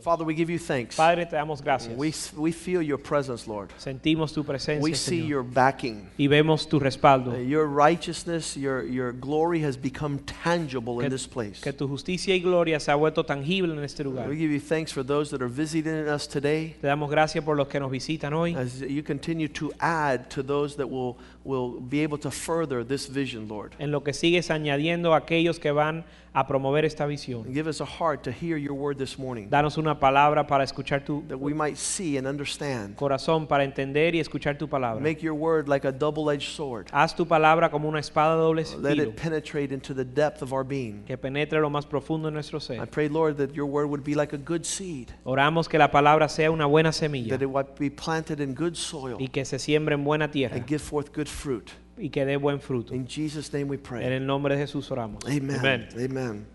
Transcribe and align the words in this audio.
Father, 0.00 0.24
we 0.24 0.34
give 0.34 0.48
you 0.48 0.58
thanks. 0.58 0.96
Padre, 0.96 1.24
te 1.26 1.36
damos 1.36 1.60
gracias. 1.62 1.96
We, 1.96 2.12
we 2.36 2.52
feel 2.52 2.80
your 2.80 2.98
presence, 2.98 3.48
Lord. 3.48 3.70
Sentimos 3.78 4.32
tu 4.32 4.44
presencia, 4.44 4.80
We 4.82 4.94
see 4.94 5.20
Señor, 5.22 5.28
your 5.28 5.42
backing. 5.42 6.08
y 6.18 6.28
vemos 6.28 6.68
tu 6.68 6.78
respaldo. 6.78 7.32
Uh, 7.32 7.38
Your 7.38 7.66
righteousness, 7.66 8.56
your, 8.56 8.84
your 8.84 9.12
glory 9.12 9.60
has 9.60 9.76
become 9.76 10.18
tangible 10.20 11.00
in 11.00 11.10
this 11.10 11.26
place. 11.26 11.60
Que 11.60 11.72
tu 11.72 11.88
justicia 11.88 12.34
y 12.34 12.40
gloria 12.40 12.78
se 12.80 12.92
ha 12.92 12.94
vuelto 12.96 13.24
tangible 13.24 13.72
en 13.72 13.82
este 13.84 14.04
lugar. 14.04 14.28
We 14.28 14.36
give 14.36 14.52
you 14.52 14.60
thanks 14.60 14.92
for 14.92 15.02
those 15.02 15.30
that 15.30 15.42
are 15.42 15.48
visiting 15.48 16.08
us 16.08 16.26
today. 16.28 16.76
Te 16.80 16.86
damos 16.86 17.10
gracias 17.10 17.44
por 17.44 17.56
los 17.56 17.66
que 17.68 17.80
nos 17.80 17.90
visitan 17.90 18.32
hoy. 18.32 18.54
As 18.54 18.80
you 18.80 19.02
continue 19.02 19.48
to 19.48 19.72
add 19.80 20.30
to 20.30 20.42
those 20.42 20.76
that 20.76 20.86
will, 20.88 21.16
will 21.48 21.80
be 21.80 22.02
able 22.02 22.18
to 22.18 22.30
further 22.30 22.84
this 22.84 23.08
vision, 23.08 23.48
Lord. 23.48 23.74
En 23.78 23.90
lo 23.90 24.02
que 24.02 24.12
sigues 24.12 24.50
añadiendo 24.50 25.14
a 25.14 25.16
aquellos 25.18 25.58
que 25.58 25.72
van 25.72 26.04
a 26.34 26.46
promover 26.46 26.84
esta 26.84 27.06
visión. 27.06 27.46
And 27.46 27.54
give 27.54 27.66
us 27.66 27.80
a 27.80 27.86
heart 27.86 28.22
to 28.24 28.30
hear 28.30 28.58
your 28.58 28.74
word 28.74 28.98
this 28.98 29.18
morning, 29.18 29.48
Danos 29.48 29.78
una 29.78 29.98
palabra 29.98 30.46
para 30.46 30.62
escuchar 30.62 31.04
tu 31.04 31.24
that 31.28 31.38
we 31.38 31.54
might 31.54 31.76
see 31.78 32.18
and 32.18 32.26
understand. 32.28 32.96
corazón, 32.96 33.48
para 33.48 33.64
entender 33.64 34.14
y 34.14 34.20
escuchar 34.20 34.58
tu 34.58 34.68
palabra. 34.68 35.00
Make 35.02 35.22
your 35.22 35.34
word 35.34 35.68
like 35.68 35.86
a 35.86 35.90
double 35.90 36.30
edged 36.30 36.50
sword. 36.54 36.88
Haz 36.92 37.16
tu 37.16 37.24
palabra 37.24 37.70
como 37.70 37.88
una 37.88 37.98
espada 37.98 38.36
doble 38.36 38.62
Let 38.78 38.90
filo 38.96 39.02
it 39.04 39.16
penetrate 39.16 39.72
into 39.72 39.94
the 39.94 40.04
depth 40.04 40.42
of 40.42 40.52
our 40.52 40.64
being. 40.64 41.02
que 41.06 41.16
penetre 41.16 41.60
lo 41.60 41.70
más 41.70 41.86
profundo 41.86 42.28
de 42.28 42.32
nuestro 42.32 42.58
I 42.58 42.60
ser. 42.60 42.86
pray, 42.90 43.08
Lord, 43.08 43.38
that 43.38 43.54
your 43.54 43.66
word 43.66 43.86
would 43.88 44.04
be 44.04 44.14
like 44.14 44.34
a 44.34 44.38
good 44.38 44.64
seed, 44.66 45.08
Oramos 45.24 45.66
que 45.66 45.78
la 45.78 45.90
palabra 45.90 46.28
sea 46.28 46.50
una 46.50 46.66
buena 46.66 46.92
semilla 46.92 47.30
that 47.30 47.42
it 47.42 47.48
would 47.50 47.74
be 47.78 47.88
planted 47.90 48.40
in 48.40 48.54
good 48.54 48.74
soil 48.76 49.16
y 49.18 49.28
que 49.28 49.44
se 49.46 49.58
siembre 49.58 49.94
en 49.94 50.04
buena 50.04 50.30
tierra 50.30 50.56
and 50.56 50.66
give 50.68 50.82
forth 50.82 51.10
good 51.12 51.26
fruit. 51.38 51.70
y 51.96 52.10
que 52.10 52.24
dé 52.24 52.36
buen 52.36 52.60
fruto. 52.60 52.92
In 52.94 53.06
Jesus' 53.06 53.52
name 53.52 53.68
we 53.68 53.76
pray. 53.76 54.04
En 54.04 54.12
el 54.12 54.20
nombre 54.26 54.54
de 54.56 54.66
Jesús 54.66 54.90
oramos. 54.90 55.24
Amen. 55.26 55.88
Amen. 55.98 56.46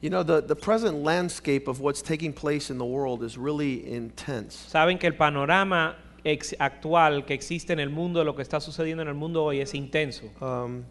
You 0.00 0.10
know, 0.10 0.22
the, 0.22 0.40
the 0.42 0.54
present 0.54 1.02
landscape 1.02 1.66
of 1.66 1.80
what's 1.80 2.02
taking 2.02 2.32
place 2.32 2.70
in 2.70 2.78
the 2.78 2.84
world 2.84 3.22
is 3.24 3.36
really 3.36 3.90
intense. 3.90 4.54
Saben 4.70 4.98
que 4.98 5.08
el 5.08 5.14
panorama 5.16 5.96
ex- 6.24 6.54
actual 6.60 7.24
que 7.26 7.34
existe 7.34 7.70
en 7.70 7.80
el 7.80 7.88
mundo, 7.90 8.22
lo 8.22 8.34
que 8.34 8.42
está 8.44 8.60
sucediendo 8.60 9.02
en 9.02 9.08
el 9.08 9.14
mundo 9.14 9.44
hoy 9.44 9.60
es 9.60 9.72
intenso. 9.74 10.30
Um, 10.40 10.84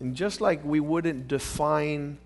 and 0.00 0.14
just 0.14 0.40
like 0.40 0.64
we 0.64 0.80
wouldn't 0.80 1.28
define 1.28 2.18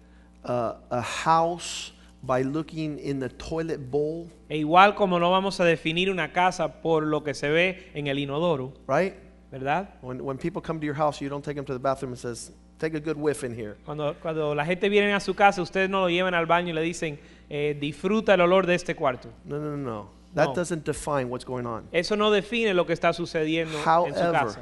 uh, 0.44 0.74
a 0.90 1.00
house 1.00 1.92
by 2.22 2.42
looking 2.42 2.98
in 2.98 3.18
the 3.18 3.28
toilet 3.30 3.90
bowl, 3.90 4.28
E 4.50 4.58
igual 4.58 4.94
como 4.94 5.18
no 5.18 5.30
vamos 5.30 5.58
a 5.60 5.64
definir 5.64 6.10
una 6.10 6.32
casa 6.32 6.80
por 6.80 7.02
lo 7.04 7.22
que 7.22 7.34
se 7.34 7.48
ve 7.48 7.90
en 7.94 8.06
el 8.06 8.18
inodoro, 8.18 8.72
right? 8.86 9.14
¿Verdad? 9.50 9.88
When, 10.02 10.20
when 10.24 10.38
people 10.38 10.60
come 10.62 10.78
to 10.80 10.86
your 10.86 10.96
house, 10.96 11.20
you 11.20 11.28
don't 11.28 11.44
take 11.44 11.56
them 11.56 11.64
to 11.64 11.72
the 11.72 11.78
bathroom 11.78 12.12
and 12.12 12.18
says, 12.18 12.52
take 12.78 12.94
a 12.96 13.00
good 13.00 13.16
whiff 13.16 13.44
in 13.44 13.54
here. 13.54 13.76
Cuando, 13.84 14.14
cuando 14.20 14.54
la 14.54 14.64
gente 14.64 14.88
viene 14.88 15.12
a 15.14 15.20
su 15.20 15.34
casa, 15.34 15.62
ustedes 15.62 15.88
no 15.88 16.00
lo 16.02 16.08
llevan 16.08 16.34
al 16.34 16.46
baño 16.46 16.70
y 16.70 16.72
le 16.74 16.82
dicen, 16.82 17.18
eh, 17.48 17.76
disfruta 17.80 18.34
el 18.34 18.40
olor 18.42 18.66
de 18.66 18.74
este 18.74 18.94
cuarto. 18.94 19.30
No, 19.44 19.58
no, 19.58 19.70
no, 19.70 19.76
no. 19.76 20.10
That 20.34 20.48
No. 20.48 20.54
doesn't 20.54 20.84
define 20.84 21.30
what's 21.30 21.44
going 21.44 21.64
on. 21.66 21.88
Eso 21.90 22.14
no 22.14 22.30
define 22.30 22.74
lo 22.74 22.84
que 22.86 22.92
está 22.92 23.12
sucediendo 23.14 23.76
en 23.78 23.82
su 23.82 23.88
However, 23.88 24.32
casa. 24.32 24.60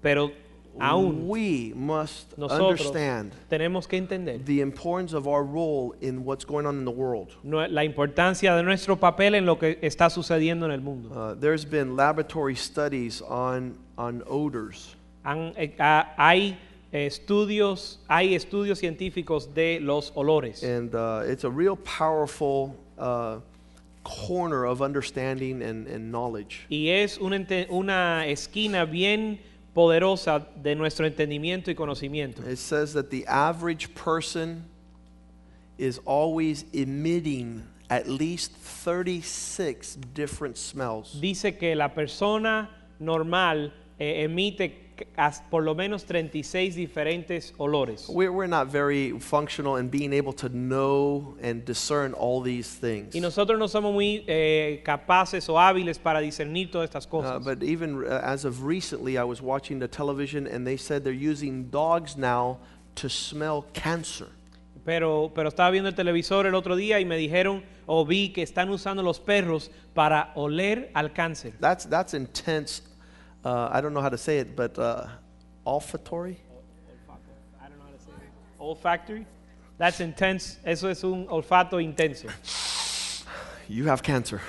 Pero 0.00 0.32
aún 0.80 1.28
we 1.28 1.72
must 1.74 2.36
nosotros 2.38 2.80
understand 2.80 3.32
tenemos 3.50 3.86
que 3.86 3.98
entender 3.98 4.38
the 4.44 4.60
importance 4.60 5.12
of 5.12 5.26
our 5.26 5.44
role 5.44 5.94
in 6.00 6.24
what's 6.24 6.44
going 6.44 6.66
on 6.66 6.78
in 6.78 6.84
the 6.84 6.90
world. 6.90 7.28
la 7.44 7.84
importancia 7.84 8.54
de 8.56 8.62
nuestro 8.62 8.96
papel 8.96 9.34
en 9.34 9.44
lo 9.44 9.58
que 9.58 9.78
está 9.82 10.08
sucediendo 10.10 10.64
en 10.66 10.72
el 10.72 10.80
mundo. 10.80 11.10
Uh, 11.10 11.34
there's 11.34 11.64
been 11.64 11.94
laboratory 11.96 12.54
studies 12.54 13.20
on, 13.22 13.76
on 13.98 14.22
odors. 14.26 14.96
Han- 15.24 15.52
eh, 15.56 15.72
hay 16.16 16.56
eh, 16.92 17.06
estudios, 17.06 17.98
hay 18.08 18.34
estudios 18.34 18.78
científicos 18.78 19.52
de 19.54 19.78
los 19.80 20.10
olores. 20.14 20.62
And 20.62 20.94
uh, 20.94 21.22
it's 21.26 21.44
a 21.44 21.50
real 21.50 21.76
powerful 21.76 22.74
uh, 22.98 23.38
corner 24.04 24.64
of 24.66 24.82
understanding 24.82 25.62
and, 25.62 25.86
and 25.86 26.10
knowledge. 26.10 26.66
Y 26.70 26.88
es 26.88 27.18
una, 27.18 27.36
ente- 27.36 27.66
una 27.70 28.24
esquina 28.26 28.84
bien 28.84 29.38
poderosa 29.74 30.46
de 30.56 30.74
nuestro 30.74 31.06
entendimiento 31.06 31.70
y 31.70 31.74
conocimiento. 31.74 32.46
It 32.46 32.58
says 32.58 32.92
that 32.94 33.10
the 33.10 33.26
average 33.26 33.94
person 33.94 34.64
is 35.78 36.00
always 36.04 36.64
emitting 36.72 37.62
at 37.88 38.08
least 38.08 38.52
36 38.52 39.96
different 40.14 40.56
smells. 40.56 41.12
Dice 41.20 41.58
que 41.58 41.74
la 41.74 41.88
persona 41.88 42.70
normal 42.98 43.72
eh, 43.98 44.24
emite 44.24 44.81
por 45.50 45.62
lo 45.62 45.74
menos 45.74 46.04
36 46.04 46.74
diferentes 46.76 47.54
olores. 47.58 48.08
We're, 48.08 48.30
we're 48.32 48.46
not 48.48 48.68
very 48.68 49.18
functional 49.20 49.76
in 49.76 49.88
being 49.88 50.12
able 50.12 50.32
to 50.34 50.48
know 50.48 51.36
and 51.42 51.64
discern 51.64 52.12
all 52.14 52.40
these 52.42 52.68
things. 52.74 53.14
Y 53.14 53.20
nosotros 53.20 53.58
no 53.58 53.66
somos 53.68 53.92
muy 53.92 54.24
eh, 54.26 54.82
capaces 54.84 55.48
o 55.48 55.58
hábiles 55.58 55.98
para 55.98 56.20
discernir 56.20 56.70
todas 56.70 56.88
estas 56.90 57.06
Uh, 57.06 57.10
cosas. 57.10 57.44
but 57.44 57.62
even 57.62 58.04
uh, 58.04 58.20
as 58.22 58.44
of 58.44 58.64
recently, 58.64 59.18
I 59.18 59.24
was 59.24 59.40
watching 59.42 59.78
the 59.78 59.88
television 59.88 60.46
and 60.46 60.66
they 60.66 60.76
said 60.76 61.04
they're 61.04 61.12
using 61.12 61.64
dogs 61.70 62.16
now 62.16 62.58
to 62.96 63.08
smell 63.08 63.66
cancer. 63.72 64.28
Pero, 64.84 65.30
pero 65.32 65.48
estaba 65.48 65.70
viendo 65.70 65.88
el 65.88 65.94
televisor 65.94 66.46
el 66.46 66.54
otro 66.56 66.74
día 66.74 66.98
y 67.00 67.04
me 67.04 67.16
dijeron 67.16 67.62
o 67.86 68.04
vi 68.04 68.30
que 68.30 68.42
están 68.42 68.68
usando 68.68 69.00
los 69.02 69.20
perros 69.20 69.70
para 69.94 70.32
oler 70.34 70.90
al 70.94 71.12
cáncer. 71.12 71.52
That's, 71.60 71.84
that's 71.88 72.14
intense. 72.14 72.82
Uh, 73.44 73.68
I 73.72 73.80
don't 73.80 73.92
know 73.92 74.00
how 74.00 74.08
to 74.08 74.18
say 74.18 74.38
it, 74.38 74.54
but 74.54 74.78
uh, 74.78 75.06
olfactory? 75.66 76.38
I 77.60 77.68
don't 77.68 77.78
know 77.78 77.84
how 77.84 77.90
to 77.90 78.04
say 78.04 78.12
it. 78.12 78.60
Olfactory. 78.60 79.26
That's 79.78 80.00
intense. 80.00 80.58
Eso 80.64 80.88
es 80.88 81.02
un 81.02 81.26
olfato 81.26 81.80
intenso. 81.80 82.30
You 83.68 83.86
have 83.86 84.02
cancer. 84.02 84.40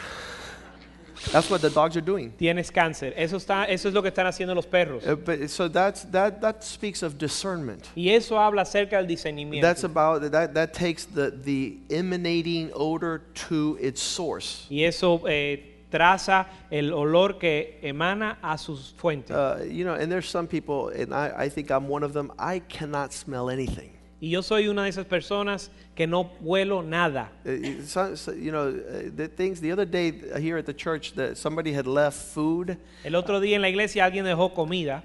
That's 1.31 1.49
what 1.49 1.61
the 1.61 1.69
dogs 1.69 1.95
are 1.95 2.01
doing. 2.01 2.33
Tienes 2.37 2.71
cáncer. 2.71 3.13
Eso, 3.15 3.37
está, 3.37 3.67
eso 3.69 3.87
es 3.87 3.93
lo 3.93 4.01
que 4.01 4.11
están 4.11 4.25
haciendo 4.25 4.53
los 4.53 4.65
perros. 4.65 5.05
Uh, 5.07 5.15
but, 5.15 5.49
so 5.49 5.67
that's, 5.67 6.03
that, 6.05 6.41
that 6.41 6.63
speaks 6.63 7.01
of 7.01 7.17
discernment. 7.17 7.89
Y 7.95 8.09
eso 8.09 8.35
habla 8.35 8.63
acerca 8.63 8.91
del 8.91 9.07
discernimiento. 9.07 9.61
That's 9.61 9.83
about 9.83 10.31
that. 10.31 10.53
That 10.53 10.73
takes 10.73 11.05
the 11.05 11.31
the 11.31 11.77
emanating 11.89 12.71
odor 12.73 13.19
to 13.47 13.77
its 13.79 14.01
source. 14.01 14.67
y 14.69 14.83
eso 14.83 15.25
eh, 15.25 15.72
traza 15.93 16.47
el 16.71 16.91
olor 16.91 17.37
que 17.37 17.79
emana 17.83 18.39
a 18.41 18.57
sus 18.57 18.95
fuentes. 18.97 19.35
Uh, 19.35 19.63
you 19.63 19.85
know, 19.85 19.93
and 19.93 20.11
there's 20.11 20.27
some 20.27 20.47
people, 20.47 20.89
and 20.89 21.13
I, 21.13 21.45
I 21.45 21.49
think 21.49 21.69
I'm 21.69 21.87
one 21.87 22.01
of 22.01 22.13
them. 22.13 22.31
I 22.39 22.59
cannot 22.59 23.13
smell 23.13 23.51
anything. 23.51 23.91
Y 24.23 24.29
yo 24.29 24.41
soy 24.41 24.69
una 24.69 24.83
de 24.83 24.89
esas 24.89 25.05
personas 25.05 25.69
que 25.95 26.07
no 26.07 26.31
huelo 26.39 26.81
nada. 26.81 27.29
Uh, 27.45 27.49
it- 27.49 27.85
so- 27.85 28.15
so, 28.15 28.31
you 28.31 28.51
know, 28.51 28.69
uh, 28.69 29.11
the 29.13 29.27
things. 29.27 29.59
The 29.59 29.69
other 29.73 29.85
day 29.85 30.13
uh, 30.33 30.39
here 30.39 30.57
at 30.57 30.65
the 30.65 30.73
church, 30.73 31.11
that 31.15 31.35
somebody 31.35 31.73
had 31.73 31.85
left 31.85 32.17
food, 32.33 32.77
El 33.03 33.15
otro 33.17 33.41
día 33.41 33.57
en 33.57 33.61
la 33.61 33.67
iglesia 33.67 34.05
alguien 34.05 34.23
dejó 34.23 34.53
comida 34.55 35.03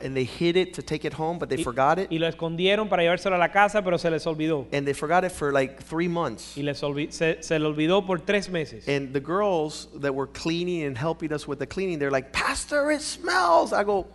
and 0.00 0.16
they 0.16 0.24
hid 0.24 0.56
it 0.56 0.72
to 0.72 0.82
take 0.82 1.04
it 1.06 1.12
home, 1.12 1.38
but 1.38 1.50
they 1.50 1.58
y, 1.58 1.62
forgot 1.62 1.98
it, 1.98 2.10
y 2.10 2.16
lo 2.18 2.26
escondieron 2.26 2.88
para 2.88 3.02
llevárselo 3.02 3.34
a 3.36 3.38
la 3.38 3.50
casa, 3.52 3.82
pero 3.82 3.98
se 3.98 4.10
les 4.10 4.26
olvidó. 4.26 4.66
and 4.72 4.86
they 4.86 4.94
forgot 4.94 5.24
it 5.24 5.30
for 5.30 5.52
like 5.52 5.82
three 5.82 6.08
months. 6.08 6.56
Y 6.56 6.62
les 6.62 6.78
se, 7.10 7.42
se 7.42 7.58
le 7.58 7.66
olvidó 7.66 8.06
por 8.06 8.18
tres 8.20 8.48
meses. 8.48 8.88
And 8.88 9.12
the 9.12 9.20
girls 9.20 9.88
that 10.00 10.14
were 10.14 10.26
cleaning 10.26 10.84
and 10.84 10.96
helping 10.96 11.34
us 11.34 11.46
with 11.46 11.58
the 11.58 11.66
cleaning, 11.66 11.98
they're 11.98 12.10
like, 12.10 12.32
Pastor, 12.32 12.90
it 12.90 13.02
smells. 13.02 13.74
I 13.74 13.84
go, 13.84 14.06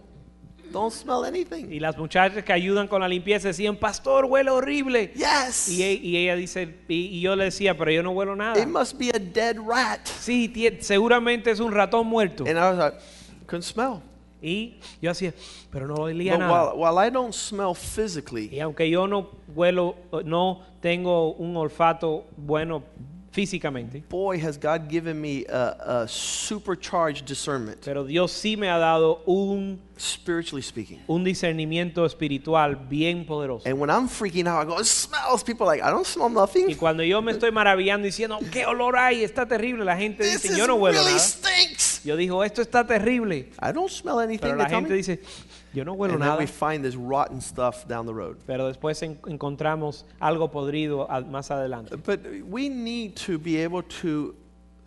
don't 0.72 0.92
smell 0.94 1.24
anything. 1.26 1.72
Y 1.72 1.80
las 1.80 1.98
muchachas 1.98 2.44
que 2.44 2.54
ayudan 2.54 2.88
con 2.88 3.02
la 3.02 3.08
limpieza 3.08 3.48
decían, 3.50 3.76
pastor, 3.78 4.26
huele 4.26 4.50
horrible. 4.52 5.12
Yes. 5.16 5.70
Y, 5.70 5.84
e- 5.84 5.94
y 5.94 6.18
ella 6.18 6.36
dice, 6.36 6.76
y, 6.88 6.96
y 7.18 7.22
yo 7.22 7.36
le 7.36 7.46
decía, 7.46 7.78
pero 7.78 7.92
yo 7.92 8.04
no 8.04 8.12
huelo 8.12 8.36
nada. 8.36 8.62
It 8.62 8.68
must 8.68 8.98
be 8.98 9.10
a 9.14 9.20
dead 9.20 9.58
rat. 9.58 10.06
Sí, 10.08 10.48
tie- 10.54 10.80
seguramente 10.82 11.52
es 11.52 11.60
un 11.60 11.72
ratón 11.72 12.08
muerto. 12.08 12.44
And 12.48 12.58
I 12.58 12.62
was 12.62 12.78
like, 12.78 12.98
couldn't 13.48 13.64
smell. 13.64 14.02
Y 14.42 14.76
yo 15.02 15.12
hacía, 15.12 15.34
pero 15.70 15.86
no 15.86 15.96
olía 15.96 16.34
But 16.34 16.40
nada. 16.40 16.74
while, 16.74 16.78
while 16.96 17.08
I 17.08 17.10
don't 17.12 17.34
smell 17.34 17.76
physically, 17.76 18.50
Y 18.54 18.62
aunque 18.62 18.90
yo 18.90 19.06
no 19.06 19.32
huelo, 19.54 19.96
no 20.24 20.62
tengo 20.82 21.34
un 21.34 21.58
olfato 21.58 22.26
bueno 22.38 22.84
físicamente, 23.32 24.04
boy, 24.10 24.40
has 24.40 24.58
God 24.58 24.90
given 24.90 25.20
me 25.22 25.46
a, 25.50 26.04
a 26.04 26.08
supercharged 26.08 27.26
discernment, 27.26 27.80
pero 27.86 28.04
Dios 28.04 28.32
sí 28.32 28.58
me 28.58 28.70
ha 28.70 28.78
dado 28.78 29.22
un, 29.26 29.80
spiritually 29.98 30.62
speaking. 30.62 31.00
un 31.08 31.24
discernimiento 31.24 32.06
espiritual 32.06 32.76
bien 32.76 33.26
poderoso. 33.26 33.68
And 33.68 33.80
when 33.80 33.90
I'm 33.90 34.08
freaking 34.08 34.48
out, 34.48 34.62
I 34.62 34.66
go, 34.66 34.80
it 34.80 34.86
smells. 34.86 35.44
People 35.44 35.68
are 35.68 35.76
like, 35.78 35.84
I 35.84 35.92
don't 35.92 36.06
smell 36.08 36.30
Y 36.30 36.34
nothing. 36.34 36.76
cuando 36.76 37.04
yo 37.04 37.22
me 37.22 37.32
estoy 37.32 37.52
maravillando 37.52 38.06
diciendo, 38.06 38.40
¿qué 38.52 38.66
olor 38.66 38.98
hay? 38.98 39.24
Está 39.24 39.46
terrible. 39.48 39.84
La 39.86 39.98
gente 39.98 40.24
This 40.24 40.44
dice, 40.44 40.58
yo 40.58 40.68
no 40.68 40.76
huelo 40.76 41.00
really 41.00 41.12
nada. 41.14 41.20
stinks. 41.20 42.02
Yo 42.04 42.16
digo, 42.16 42.44
esto 42.44 42.62
está 42.62 42.86
terrible. 42.88 43.50
I 43.62 43.72
don't 43.74 43.90
smell 43.92 44.20
anything. 44.20 44.42
Pero 44.42 44.56
la 44.56 44.70
gente 44.70 44.94
dice, 44.94 45.20
yo 45.74 45.84
no 45.84 45.94
huelo 45.96 46.14
And 46.14 46.22
then 46.22 46.30
nada. 46.30 46.40
we 46.40 46.46
find 46.48 46.84
this 46.84 46.96
rotten 46.96 47.42
stuff 47.42 47.88
down 47.88 48.06
the 48.06 48.14
road. 48.14 48.38
Pero 48.48 48.72
después 48.72 49.02
en- 49.04 49.20
encontramos 49.28 50.04
algo 50.22 50.50
podrido 50.52 51.08
más 51.30 51.52
adelante. 51.52 51.96
But 51.98 52.22
we 52.48 52.70
need 52.70 53.16
to 53.28 53.38
be 53.38 53.58
able 53.64 53.84
to 54.02 54.36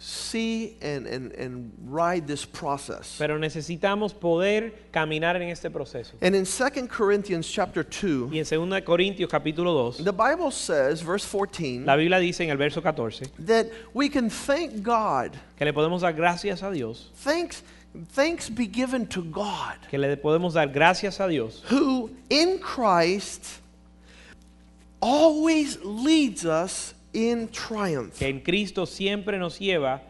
see 0.05 0.77
and, 0.83 1.07
and, 1.07 1.33
and 1.35 1.71
ride 1.87 2.27
this 2.27 2.45
process. 2.45 3.15
Pero 3.19 3.39
necesitamos 3.39 4.13
poder 4.13 4.73
caminar 4.93 5.37
en 5.37 5.43
este 5.51 5.71
proceso. 5.71 6.15
And 6.21 6.35
in 6.35 6.45
2 6.45 6.89
Corinthians 6.89 7.47
chapter 7.49 7.85
2, 7.85 8.33
Y 8.33 8.39
en 8.41 8.45
2 8.45 8.81
Corintios 8.85 9.29
capítulo 9.31 9.73
2, 9.97 9.99
the 10.05 10.13
Bible 10.13 10.51
says, 10.51 11.03
verse 11.03 11.25
14, 11.25 11.85
la 11.85 11.95
Biblia 11.95 12.19
dice 12.19 12.41
en 12.41 12.51
el 12.51 12.57
verso 12.57 12.81
14 12.83 13.27
that 13.47 13.67
we 13.95 14.09
can 14.09 14.29
thank 14.29 14.83
God. 14.83 15.37
que 15.57 15.65
le 15.65 15.73
podemos 15.73 16.01
dar 16.01 16.13
gracias 16.15 16.65
a 16.65 16.73
Dios, 16.73 17.11
Thanks, 17.23 17.63
thanks 18.13 18.49
be 18.49 18.67
given 18.67 19.07
to 19.09 19.23
God, 19.23 19.77
que 19.91 19.99
le 19.99 20.17
podemos 20.17 20.55
dar 20.55 20.67
gracias 20.69 21.21
a 21.21 21.29
Dios, 21.29 21.63
who 21.71 22.11
in 22.31 22.59
Christ 22.59 23.61
always 25.01 25.79
leads 25.85 26.45
us 26.45 26.95
in 27.13 27.49
triumph. 27.49 28.19
que 28.19 28.29
en 28.29 28.41
Cristo 28.41 28.85
siempre 28.87 29.39
nos 29.39 29.59
lleva 29.59 30.01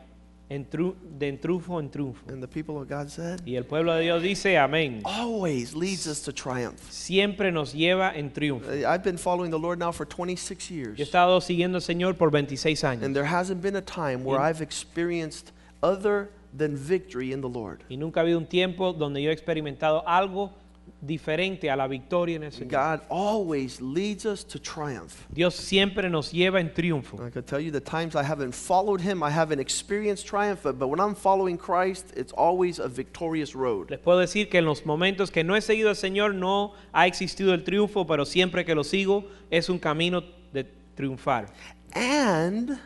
en 0.51 0.67
tru- 0.67 0.95
de 1.19 1.29
en 1.29 1.39
triunfo 1.39 1.79
en 1.81 1.89
triunfo. 1.89 2.29
And 2.29 2.43
the 2.43 2.47
people 2.49 2.79
of 2.79 2.87
God 2.89 3.11
said, 3.11 3.41
Y 3.47 3.57
el 3.57 3.65
pueblo 3.65 3.95
de 3.95 4.03
Dios 4.03 4.23
dice 4.23 4.57
amén. 4.59 5.01
always 5.05 5.75
leads 5.75 6.07
us 6.07 6.21
to 6.23 6.33
triumph. 6.33 6.91
Siempre 6.93 7.51
nos 7.51 7.73
lleva 7.73 8.13
en 8.15 8.31
triunfo. 8.31 8.69
Uh, 8.69 8.87
I've 8.87 9.03
been 9.03 9.17
following 9.17 9.51
the 9.51 9.59
Lord 9.59 9.79
now 9.79 9.93
for 9.93 10.05
26 10.05 10.71
Yo 10.71 10.75
he 10.77 10.79
years. 10.81 10.99
estado 11.01 11.41
siguiendo 11.41 11.77
al 11.77 11.81
Señor 11.81 12.19
por 12.19 12.31
26 12.31 12.83
años. 12.85 13.03
And 13.03 13.17
there 13.17 13.25
hasn't 13.25 13.63
been 13.63 13.77
a 13.77 13.81
time 13.81 14.25
where 14.25 14.39
I've 14.39 14.61
experienced 14.61 15.53
other 15.83 16.29
than 16.57 16.77
victory 16.77 17.33
in 17.33 17.41
the 17.41 17.49
Lord. 17.49 17.83
y 17.89 17.97
nunca 17.97 18.21
ha 18.21 18.23
habido 18.23 18.39
un 18.39 18.47
tiempo 18.47 18.93
donde 18.93 19.23
yo 19.23 19.31
he 19.31 19.33
experimentado 19.33 20.07
algo 20.07 20.53
diferente 21.01 21.69
a 21.71 21.77
la 21.77 21.89
victoria 21.89 22.37
en 22.37 22.45
el 22.45 22.53
Señor. 22.53 22.71
God 22.71 23.01
always 23.09 23.81
leads 23.81 24.25
us 24.25 24.45
to 24.45 24.61
triumph. 24.61 25.27
Dios 25.33 25.55
siempre 25.55 26.09
nos 26.09 26.33
lleva 26.33 26.61
en 26.61 26.73
triunfo. 26.73 27.17
I 27.27 27.31
could 27.31 27.47
tell 27.47 27.61
you 27.61 27.73
the 27.73 27.81
times 27.81 28.15
I 28.15 28.23
haven't 28.23 28.55
followed 28.55 29.01
Him, 29.01 29.23
I 29.23 29.31
haven't 29.31 29.61
experienced 29.61 30.27
triumph, 30.27 30.63
but, 30.63 30.89
when 30.89 31.01
I'm 31.01 31.15
following 31.15 31.57
Christ, 31.59 32.13
it's 32.17 32.33
always 32.33 32.79
a 32.79 32.89
victorious 32.89 33.55
road. 33.55 33.91
Les 33.91 33.99
puedo 33.99 34.19
decir 34.21 34.49
que 34.49 34.59
en 34.59 34.65
los 34.65 34.85
momentos 34.85 35.31
que 35.33 35.43
no 35.43 35.55
he 35.55 35.61
seguido 35.61 35.89
al 35.89 35.97
Señor 35.97 36.35
no 36.35 36.75
ha 36.93 37.07
existido 37.07 37.53
el 37.53 37.65
triunfo, 37.65 38.07
pero 38.07 38.25
siempre 38.25 38.65
que 38.65 38.75
lo 38.75 38.85
sigo 38.85 39.25
es 39.51 39.69
un 39.69 39.79
camino 39.79 40.23
de 40.53 40.65
triunfar. 40.95 41.47
And 41.95 42.79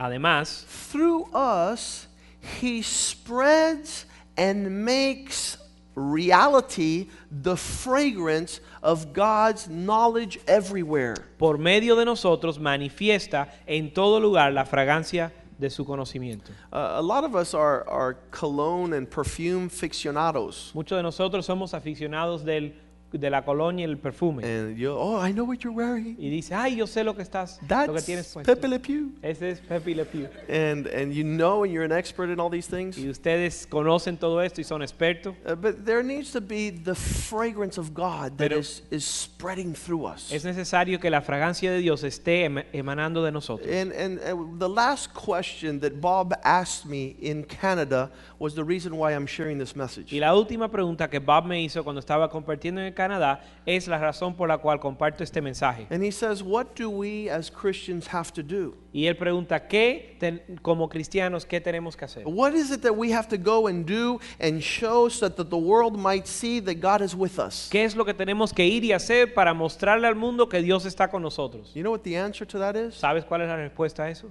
Además, 0.00 0.64
through 0.90 1.28
us, 1.34 2.08
He 2.40 2.82
spreads 2.82 4.06
and 4.36 4.84
makes 4.84 5.58
reality 5.94 7.08
the 7.30 7.56
fragrance 7.56 8.60
of 8.82 9.12
God's 9.12 9.68
knowledge 9.68 10.38
everywhere. 10.46 11.14
por 11.38 11.58
medio 11.58 11.96
de 11.96 12.04
nosotros 12.04 12.58
manifiesta 12.58 13.48
en 13.66 13.92
todo 13.92 14.20
lugar 14.20 14.52
la 14.52 14.64
fragancia 14.64 15.32
de 15.58 15.68
su 15.68 15.84
conocimiento. 15.84 16.50
Uh, 16.72 16.98
a 16.98 17.02
lot 17.02 17.22
of 17.24 17.34
us 17.34 17.52
are, 17.52 17.86
are 17.88 18.14
cologne 18.30 18.94
and 18.94 19.10
perfume 19.10 19.66
aficionados. 19.66 20.72
Muchos 20.74 20.96
de 20.96 21.02
nosotros 21.02 21.44
somos 21.44 21.74
aficionados 21.74 22.44
del, 22.44 22.72
de 23.12 23.30
la 23.30 23.42
colonia 23.44 23.86
y 23.86 23.90
el 23.90 23.98
perfume. 23.98 24.44
And 24.44 24.76
you, 24.76 24.90
oh, 24.92 25.18
I 25.20 25.32
know 25.32 25.44
what 25.44 25.58
you're 25.62 25.74
wearing. 25.74 26.16
y 26.18 26.28
dice, 26.30 26.54
ay, 26.54 26.76
yo 26.76 26.86
sé 26.86 27.04
lo 27.04 27.14
que 27.14 27.22
estás, 27.22 27.58
lo 27.62 27.68
que 27.68 27.92
That's 27.92 28.04
tienes 28.04 28.32
puesto. 28.32 28.54
Pepe 28.54 28.68
Le 28.68 28.78
Pew. 28.78 29.12
Ese 29.22 29.50
es 29.50 29.60
Pepe 29.60 29.94
Le 29.94 30.04
Pew. 30.04 30.28
And, 30.48 30.86
and 30.86 31.12
you 31.12 31.24
know, 31.24 31.64
and 31.64 31.72
you're 31.72 31.84
an 31.84 31.92
expert 31.92 32.30
in 32.30 32.38
all 32.40 32.50
these 32.50 32.68
things. 32.68 32.96
Y 32.98 33.08
ustedes 33.08 33.66
conocen 33.66 34.18
todo 34.18 34.40
esto 34.40 34.60
y 34.60 34.64
son 34.64 34.82
expertos. 34.82 35.34
Uh, 35.46 35.54
but 35.54 35.84
there 35.84 36.02
needs 36.02 36.32
to 36.32 36.40
be 36.40 36.70
the 36.70 36.94
fragrance 36.94 37.78
of 37.78 37.94
God 37.94 38.36
that 38.38 38.50
Pero- 38.50 38.58
is, 38.60 38.82
is 38.90 39.04
spreading 39.04 39.74
through 39.74 40.06
us. 40.06 40.32
Es 40.32 40.44
necesario 40.44 41.00
que 41.00 41.10
la 41.10 41.20
fragancia 41.20 41.70
de 41.70 41.80
Dios 41.80 42.04
esté 42.04 42.44
em- 42.44 42.64
emanando 42.72 43.24
de 43.24 43.32
nosotros. 43.32 43.68
And, 43.68 43.92
and 43.92 44.18
uh, 44.20 44.58
the 44.58 44.68
last 44.68 45.12
question 45.14 45.80
that 45.80 46.00
Bob 46.00 46.34
asked 46.44 46.86
me 46.86 47.16
in 47.20 47.44
Canada 47.44 48.10
was 48.38 48.54
the 48.54 48.64
reason 48.64 48.96
why 48.96 49.12
I'm 49.12 49.26
sharing 49.26 49.58
this 49.58 49.74
message. 49.76 50.12
Y 50.12 50.18
la 50.20 50.34
última 50.34 50.70
pregunta 50.70 51.08
que 51.10 51.18
Bob 51.20 51.46
me 51.46 51.62
hizo 51.62 51.82
cuando 51.84 52.00
estaba 52.00 52.28
compartiendo 52.30 52.80
en 52.80 52.86
Canadá 53.00 53.40
es 53.64 53.88
la 53.88 53.98
razón 53.98 54.34
por 54.34 54.48
la 54.48 54.58
cual 54.58 54.78
comparto 54.78 55.22
este 55.24 55.40
mensaje. 55.40 55.86
And 55.90 56.02
he 56.02 56.10
says, 56.10 56.42
What 56.42 56.74
do 56.76 56.90
we 56.90 57.30
as 57.30 57.50
Christians 57.50 58.06
have 58.12 58.30
to 58.34 58.42
do? 58.42 58.74
Y 58.92 59.06
él 59.06 59.16
pregunta, 59.16 59.68
¿qué 59.68 60.16
ten- 60.18 60.42
como 60.62 60.88
cristianos 60.88 61.46
qué 61.46 61.60
tenemos 61.60 61.96
que 61.96 62.04
hacer? 62.04 62.24
What 62.26 62.54
is 62.54 62.70
it 62.70 62.82
that 62.82 62.92
we 62.96 63.12
have 63.12 63.28
to 63.28 63.38
go 63.38 63.68
and 63.68 63.86
do 63.86 64.18
and 64.40 64.60
show 64.60 65.08
so 65.08 65.28
that 65.30 65.48
the 65.48 65.56
world 65.56 65.96
might 65.96 66.26
see 66.26 66.60
that 66.60 66.80
God 66.80 67.00
is 67.02 67.14
with 67.14 67.38
us? 67.38 67.68
¿Qué 67.70 67.84
es 67.84 67.94
lo 67.96 68.04
que 68.04 68.12
tenemos 68.14 68.52
que 68.52 68.64
ir 68.66 68.84
y 68.84 68.92
hacer 68.92 69.32
para 69.32 69.54
mostrarle 69.54 70.06
al 70.06 70.16
mundo 70.16 70.48
que 70.48 70.60
Dios 70.60 70.84
está 70.84 71.08
con 71.10 71.22
nosotros? 71.22 71.72
You 71.74 71.82
know 71.82 71.92
what 71.92 72.02
the 72.02 72.16
answer 72.18 72.46
to 72.46 72.58
that 72.58 72.74
is? 72.76 72.96
¿Sabes 72.96 73.24
cuál 73.24 73.42
es 73.42 73.48
la 73.48 73.56
respuesta 73.56 74.02
a 74.04 74.10
eso? 74.10 74.28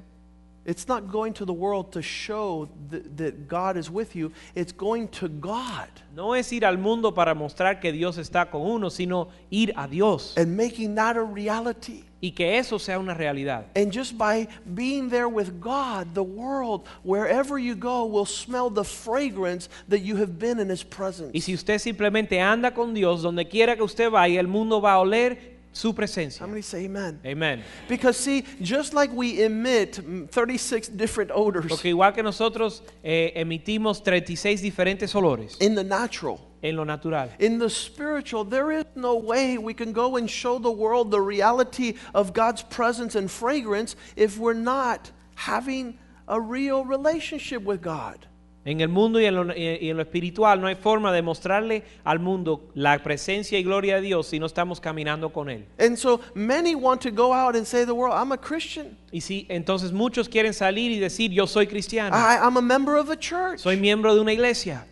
It's 0.70 0.88
not 0.88 1.12
going 1.12 1.34
to 1.34 1.46
the 1.46 1.54
world 1.54 1.92
to 1.94 2.02
show 2.04 2.70
that, 2.92 3.18
that 3.18 3.48
God 3.48 3.76
is 3.76 3.90
with 3.90 4.16
you, 4.16 4.32
it's 4.54 4.72
going 4.72 5.08
to 5.20 5.28
God 5.28 5.90
No 6.16 6.34
es 6.34 6.52
ir 6.52 6.64
al 6.64 6.78
mundo 6.78 7.12
para 7.12 7.34
mostrar 7.34 7.82
que 7.82 7.92
Dios 7.92 8.18
está 8.18 8.52
con 8.52 8.62
uno, 8.62 8.90
sino 8.90 9.30
ir 9.50 9.72
a 9.76 9.88
Dios 9.88 10.36
and 10.38 10.56
making 10.56 10.94
that 10.96 11.18
a 11.18 11.24
reality. 11.24 12.04
y 12.22 12.32
que 12.32 12.58
eso 12.58 12.78
sea 12.78 13.00
una 13.00 13.14
realidad. 13.14 13.66
And 13.76 13.92
just 13.92 14.18
by 14.18 14.48
being 14.76 15.10
there 15.10 15.30
with 15.30 15.60
God, 15.62 16.14
the 16.14 16.24
world, 16.24 16.86
wherever 17.04 17.58
you 17.58 17.76
go, 17.76 18.06
will 18.06 18.26
smell 18.26 18.70
the 18.70 18.84
fragrance 18.84 19.70
that 19.88 20.02
you 20.02 20.18
have 20.18 20.38
been 20.38 20.60
in 20.60 20.70
His 20.70 20.84
presence. 20.84 21.32
Y 21.34 21.40
si 21.40 21.54
usted 21.54 21.80
simplemente 21.80 22.40
anda 22.40 22.72
con 22.72 22.94
Dios, 22.94 23.24
donde 23.24 23.48
quiera 23.48 23.76
que 23.76 23.84
usted 23.84 24.12
vaya, 24.12 24.40
el 24.40 24.48
mundo 24.48 24.82
va 24.82 24.94
a 24.94 25.00
oler 25.00 25.59
su 25.72 25.94
presencia. 25.94 26.40
How 26.40 26.48
many 26.48 26.62
say 26.62 26.86
amen? 26.86 27.20
Amén. 27.24 27.62
Because, 27.88 28.18
see, 28.18 28.44
just 28.62 28.94
like 28.94 29.12
we 29.14 29.44
emit 29.44 29.94
mm, 29.94 30.30
36 30.30 30.90
different 30.90 31.32
odors 31.34 31.68
Porque 31.68 31.90
igual 31.90 32.14
que 32.14 32.24
nosotros 32.24 32.82
eh, 33.04 33.32
emitimos 33.36 34.04
36 34.04 34.62
diferentes 34.62 35.14
olores 35.16 35.58
in 35.62 35.76
the 35.76 35.84
natural, 35.84 36.40
en 36.64 36.76
lo 36.76 36.84
natural. 36.84 37.30
in 37.40 37.60
the 37.60 37.70
spiritual, 37.70 38.44
there 38.44 38.72
is 38.72 38.86
no 38.96 39.16
way 39.16 39.58
we 39.58 39.74
can 39.74 39.94
go 39.94 40.18
and 40.18 40.30
show 40.30 40.60
the 40.60 40.72
world 40.72 41.12
the 41.12 41.22
reality 41.22 41.96
of 42.14 42.34
God's 42.34 42.64
presence 42.64 43.16
and 43.16 43.30
fragrance 43.30 43.96
if 44.16 44.38
we're 44.38 44.54
not 44.54 45.12
having 45.36 45.98
a 46.28 46.40
real 46.40 46.86
relationship 46.86 47.64
with 47.64 47.82
God. 47.82 48.26
En 48.70 48.82
el 48.82 48.90
mundo 48.90 49.20
y 49.20 49.26
en, 49.26 49.36
lo, 49.36 49.56
y- 49.56 49.90
en 49.90 49.96
lo 49.98 50.04
espiritual 50.04 50.62
no 50.62 50.68
hay 50.68 50.76
forma 50.76 51.12
de 51.12 51.22
mostrarle 51.22 51.84
al 52.04 52.20
mundo 52.20 52.70
la 52.76 53.02
presencia 53.02 53.58
y 53.58 53.64
gloria 53.64 53.96
de 53.96 54.02
Dios 54.02 54.28
si 54.28 54.38
no 54.40 54.46
estamos 54.46 54.80
caminando 54.80 55.32
con 55.32 55.50
Él. 55.50 55.66
And 55.80 55.98
so 55.98 56.20
many 56.36 56.76
want 56.76 57.02
to 57.02 57.10
go 57.12 57.34
out 57.34 57.56
and 57.56 57.66
say 57.66 57.82
to 57.82 57.88
the 57.88 57.94
world, 57.96 58.14
I'm 58.16 58.32
a 58.32 58.38
Christian. 58.38 58.96
Y 59.12 59.22
si 59.22 59.48
entonces 59.50 59.92
muchos 59.92 60.30
quieren 60.30 60.54
salir 60.54 60.92
y 60.92 61.00
decir 61.00 61.32
yo 61.32 61.48
soy 61.48 61.66
cristiano, 61.68 62.16
I, 62.16 62.38
I'm 62.42 62.58
a 62.58 62.62
member 62.62 62.96
of 62.98 63.10
a 63.10 63.18
church. 63.18 63.60
soy 63.60 63.76
miembro 63.78 64.14
de 64.14 64.22
una 64.22 64.34
iglesia, 64.34 64.86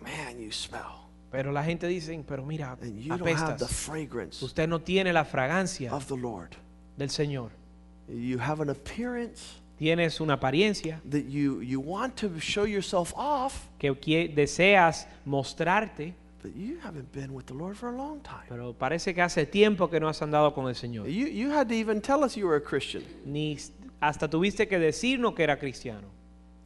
Man, 0.00 0.40
you 0.40 0.50
smell. 0.50 1.08
pero 1.30 1.52
la 1.52 1.62
gente 1.62 1.86
dice, 1.86 2.18
pero 2.26 2.42
mira, 2.44 2.76
And 2.80 2.98
you 2.98 3.10
don't 3.16 3.28
have 3.28 3.58
the 3.58 3.64
apestas. 3.66 3.72
fragrance 3.72 4.42
Usted 4.42 4.66
no 4.68 4.78
tiene 4.80 5.12
la 5.12 5.24
fragancia 5.24 5.92
of 5.92 6.06
the 6.06 6.16
Lord. 6.16 6.56
del 6.96 7.08
Señor. 7.10 7.50
You 8.08 8.38
have 8.38 8.60
an 8.62 8.70
appearance 8.70 9.60
Tienes 9.78 10.20
una 10.20 10.34
apariencia 10.34 11.00
that 11.08 11.24
you, 11.28 11.60
you 11.60 11.78
want 11.80 12.16
to 12.16 12.40
show 12.40 12.64
yourself 12.64 13.12
off, 13.16 13.68
que 13.78 13.92
deseas 14.28 15.06
mostrarte, 15.24 16.14
but 16.42 16.54
you 16.56 16.78
haven't 16.82 17.10
been 17.12 17.32
with 17.32 17.46
the 17.46 17.54
Lord 17.54 17.76
for 17.76 17.88
a 17.88 17.96
long 17.96 18.20
time. 18.20 18.44
pero 18.48 18.72
parece 18.72 19.14
que 19.14 19.22
hace 19.22 19.46
tiempo 19.46 19.88
que 19.88 20.00
no 20.00 20.08
has 20.08 20.20
andado 20.20 20.52
con 20.54 20.66
el 20.66 20.74
Señor. 20.74 21.06
You, 21.06 21.26
you 21.28 21.50
had 21.50 21.68
to 21.68 21.74
even 21.74 22.00
tell 22.00 22.24
us 22.24 22.36
you 22.36 22.46
were 22.46 22.56
a 22.56 22.60
Christian. 22.60 23.04
Ni 23.24 23.54
s- 23.54 23.70
hasta 24.02 24.28
tuviste 24.28 24.68
que 24.68 24.78
decirnos 24.78 25.34
que 25.36 25.44
era 25.44 25.56
cristiano. 25.56 26.08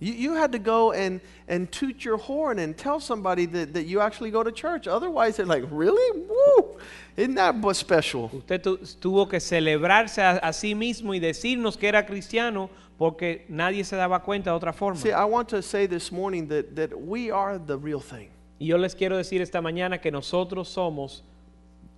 You, 0.01 0.15
you 0.15 0.35
had 0.35 0.51
to 0.53 0.59
go 0.59 0.93
and, 0.93 1.21
and 1.49 1.71
toot 1.71 2.05
your 2.05 2.17
horn 2.17 2.59
and 2.59 2.77
tell 2.77 2.99
somebody 2.99 3.47
that, 3.47 3.73
that 3.75 3.85
you 3.87 4.01
actually 4.01 4.31
go 4.31 4.43
to 4.43 4.51
church. 4.51 4.89
Otherwise, 4.89 5.37
they're 5.37 5.47
like, 5.47 5.65
really? 5.71 6.19
Woo! 6.29 6.79
Isn't 7.17 7.35
that 7.37 7.55
special? 7.77 8.31
Usted 8.35 8.63
tu- 8.65 8.79
tuvo 9.01 9.29
que 9.29 9.39
celebrarse 9.39 10.19
a, 10.23 10.39
a 10.39 10.53
sí 10.53 10.75
mismo 10.75 11.15
y 11.15 11.21
decirnos 11.21 11.79
que 11.79 11.89
era 11.89 12.05
cristiano 12.05 12.69
porque 13.03 13.45
nadie 13.49 13.83
se 13.83 13.97
daba 13.97 14.21
cuenta 14.23 14.51
de 14.51 14.57
otra 14.57 14.73
forma. 14.73 14.97
See, 15.01 15.11
I 15.11 15.25
want 15.25 15.49
to 15.49 15.61
say 15.61 15.87
this 15.87 16.13
morning 16.13 16.47
that, 16.47 16.77
that 16.77 16.93
we 16.97 17.33
are 17.33 17.59
the 17.59 17.77
real 17.77 17.99
thing. 17.99 18.29
Y 18.61 18.67
yo 18.67 18.77
les 18.79 18.95
quiero 18.95 19.17
decir 19.17 19.41
esta 19.43 19.61
mañana 19.61 20.01
que 20.01 20.13
nosotros 20.13 20.69
somos 20.69 21.23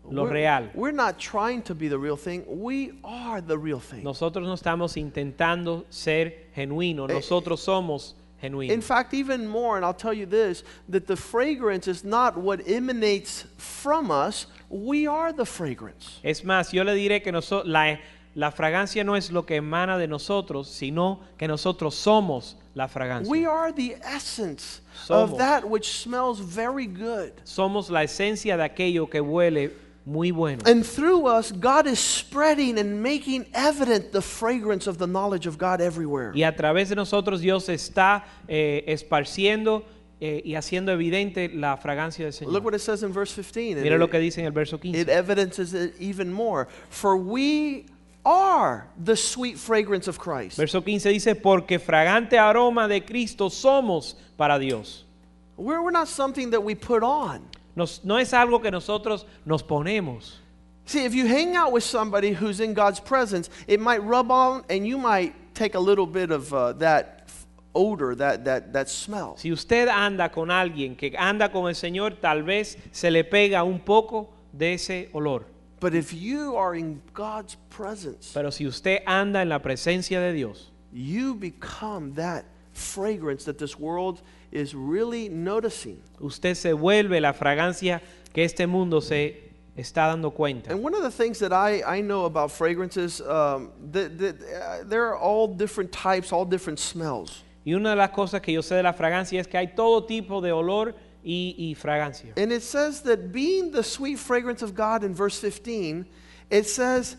lo 0.09 0.23
we're, 0.23 0.33
real. 0.33 0.71
We're 0.75 0.93
not 0.95 1.19
trying 1.19 1.61
to 1.65 1.75
be 1.75 1.89
the 1.89 1.99
real 1.99 2.17
thing. 2.17 2.43
We 2.49 2.93
are 3.05 3.43
the 3.43 3.59
real 3.59 3.81
thing. 3.81 4.03
Nosotros 4.03 4.47
no 4.47 4.55
estamos 4.55 4.97
intentando 4.97 5.85
ser 5.91 6.47
genuinos, 6.57 7.11
Eh, 7.11 7.15
nosotros 7.17 7.61
somos 7.63 8.15
In 8.43 8.53
genuinos. 8.53 8.83
fact, 8.83 9.13
even 9.13 9.47
more, 9.47 9.77
and 9.77 9.85
I'll 9.85 9.93
tell 9.93 10.15
you 10.15 10.25
this, 10.25 10.65
that 10.89 11.07
the 11.07 11.17
fragrance 11.17 11.87
is 11.87 12.03
not 12.03 12.35
what 12.39 12.67
emanates 12.67 13.45
from 13.59 14.11
us. 14.11 14.47
We 14.71 15.07
are 15.07 15.35
the 15.35 15.45
fragrance. 15.45 16.19
Es 16.23 16.41
más, 16.45 16.73
yo 16.73 16.83
le 16.83 16.95
diré 16.95 17.23
que 17.23 17.31
noso- 17.31 17.63
la, 17.67 17.99
la 18.35 18.51
fragancia 18.51 19.05
no 19.05 19.17
es 19.17 19.31
lo 19.31 19.45
que 19.47 19.57
emana 19.57 19.97
de 19.99 20.09
nosotros, 20.09 20.69
sino 20.69 21.21
que 21.39 21.47
nosotros 21.49 21.95
somos 21.95 22.57
la 22.75 22.89
fragancia. 22.89 23.31
We 23.31 23.47
are 23.47 23.73
the 23.73 23.97
essence 24.05 24.81
of 25.09 25.31
Somos. 25.31 25.39
that 25.39 25.65
which 25.69 25.89
smells 26.03 26.41
very 26.41 26.87
good. 26.87 27.33
Somos 27.45 27.91
la 27.91 28.03
esencia 28.03 28.57
de 28.57 28.65
aquello 28.65 29.09
que 29.09 29.21
huele 29.21 29.71
muy 30.07 30.33
bueno. 30.33 30.59
And 30.67 30.85
through 30.85 31.27
us, 31.27 31.53
God 31.53 31.87
is 31.87 31.99
spreading 32.01 32.79
and 32.79 33.01
making 33.03 33.47
evident 33.55 34.11
the 34.13 34.21
fragrance 34.21 34.87
of 34.89 34.99
the 34.99 35.07
knowledge 35.07 35.47
of 35.47 35.57
God 35.57 35.81
everywhere. 35.81 36.33
Y 36.35 36.43
a 36.43 36.55
través 36.57 36.89
de 36.89 36.97
nosotros 36.97 37.41
Dios 37.41 37.69
está 37.69 38.25
eh, 38.49 38.83
esparciendo 38.89 39.85
eh, 40.21 40.43
y 40.45 40.55
haciendo 40.57 40.93
evidente 40.93 41.49
la 41.55 41.77
fragancia 41.77 42.25
del 42.25 42.33
Look 42.33 42.51
Señor. 42.53 42.63
what 42.65 42.75
it 42.75 42.81
says 42.81 43.03
in 43.03 43.13
verse 43.13 43.33
15. 43.33 43.75
and 43.75 43.83
Mira 43.83 43.97
lo 43.99 44.07
it- 44.07 44.11
que 44.11 44.19
dice 44.19 44.39
en 44.41 44.47
el 44.47 44.53
verso 44.53 44.77
it 44.77 44.83
15. 44.83 45.09
evidences 45.11 45.73
it 45.75 45.95
even 46.01 46.33
more. 46.33 46.67
For 46.91 47.17
we 47.17 47.87
are 48.25 48.89
the 48.97 49.17
sweet 49.17 49.59
fragrance 49.59 50.09
of 50.09 50.19
Christ. 50.19 50.57
Verso 50.57 50.81
15 50.81 51.13
dice, 51.13 51.35
porque 51.35 51.79
fragante 51.79 52.39
aroma 52.39 52.89
de 52.89 53.01
Cristo 53.01 53.49
somos 53.49 54.15
para 54.37 54.59
Dios. 54.59 55.05
We're, 55.57 55.83
we're 55.83 55.91
not 55.91 56.09
something 56.09 56.51
that 56.51 56.63
we 56.63 56.75
put 56.75 57.03
on. 57.03 57.49
Nos- 57.77 58.03
no 58.05 58.17
es 58.17 58.33
algo 58.33 58.63
que 58.63 58.71
nosotros 58.71 59.25
nos 59.45 59.63
ponemos. 59.63 60.37
See, 60.87 61.05
if 61.05 61.15
you 61.15 61.27
hang 61.27 61.57
out 61.57 61.73
with 61.73 61.85
somebody 61.85 62.33
who's 62.33 62.61
in 62.61 62.75
God's 62.75 63.01
presence, 63.01 63.49
it 63.67 63.81
might 63.81 64.03
rub 64.03 64.31
on 64.31 64.65
and 64.69 64.87
you 64.87 64.99
might 64.99 65.35
take 65.55 65.75
a 65.75 65.81
little 65.81 66.07
bit 66.07 66.31
of 66.31 66.53
uh, 66.53 66.73
that 66.75 67.29
odor, 67.75 68.15
that, 68.15 68.45
that, 68.45 68.73
that 68.73 68.89
smell. 68.89 69.37
Si 69.37 69.51
usted 69.51 69.89
anda 69.89 70.29
con 70.29 70.49
alguien 70.49 70.97
que 70.97 71.15
anda 71.19 71.49
con 71.51 71.67
el 71.67 71.75
Señor, 71.75 72.21
tal 72.21 72.43
vez 72.43 72.77
se 72.93 73.11
le 73.11 73.25
pega 73.25 73.65
un 73.65 73.81
poco 73.81 74.31
de 74.53 74.75
ese 74.75 75.09
olor. 75.13 75.45
But 75.81 75.95
if 75.95 76.13
you 76.13 76.57
are 76.57 76.75
in 76.75 77.03
God's 77.13 77.57
presence, 77.71 78.33
Pero 78.33 78.51
si 78.51 78.67
usted 78.67 79.03
anda 79.07 79.43
en 79.43 79.49
la 79.49 79.59
presencia 79.59 80.21
de 80.21 80.33
Dios, 80.33 80.71
you 80.93 81.35
become 81.35 82.15
that 82.15 82.45
fragrance 82.73 83.45
that 83.45 83.59
this 83.59 83.79
world 83.79 84.23
is 84.51 84.75
really 84.75 85.29
noticing. 85.29 86.01
usted 86.21 86.55
se 86.55 86.73
vuelve 86.73 87.21
la 87.21 87.33
fragancia 87.33 88.01
que 88.33 88.45
este 88.45 88.67
mundo 88.67 89.01
se 89.01 89.53
está 89.77 90.07
dando 90.07 90.31
cuenta. 90.31 90.71
And 90.71 90.83
one 90.83 90.95
of 90.95 91.03
the 91.03 91.11
things 91.11 91.39
that 91.41 91.53
I, 91.53 91.83
I 91.85 92.01
know 92.01 92.25
about 92.25 92.51
fragrances, 92.51 93.21
um, 93.21 93.71
that, 93.93 94.19
that, 94.19 94.37
uh, 94.41 94.85
there 94.85 95.07
are 95.07 95.19
all 95.19 95.49
different 95.49 95.93
types, 95.93 96.33
all 96.33 96.45
different 96.45 96.79
smells. 96.79 97.43
Y 97.65 97.73
una 97.73 97.91
de 97.91 97.97
las 97.97 98.11
cosas 98.11 98.41
que 98.43 98.53
yo 98.53 98.61
sé 98.61 98.77
de 98.77 98.83
la 98.83 98.93
fragancia 98.93 99.41
es 99.41 99.47
que 99.47 99.57
hay 99.57 99.75
todo 99.75 100.05
tipo 100.05 100.41
de 100.41 100.53
olor 100.53 100.95
y, 101.25 101.55
y 101.59 101.75
fragancia. 101.75 102.33
And 102.37 102.53
it 102.53 102.63
says 102.63 103.03
that 103.03 103.33
being 103.33 103.71
the 103.71 103.83
sweet 103.83 104.19
fragrance 104.19 104.63
of 104.63 104.75
God 104.75 105.03
in 105.03 105.15
verse 105.15 105.39
15, 105.39 106.07
it 106.51 106.67
says, 106.67 107.17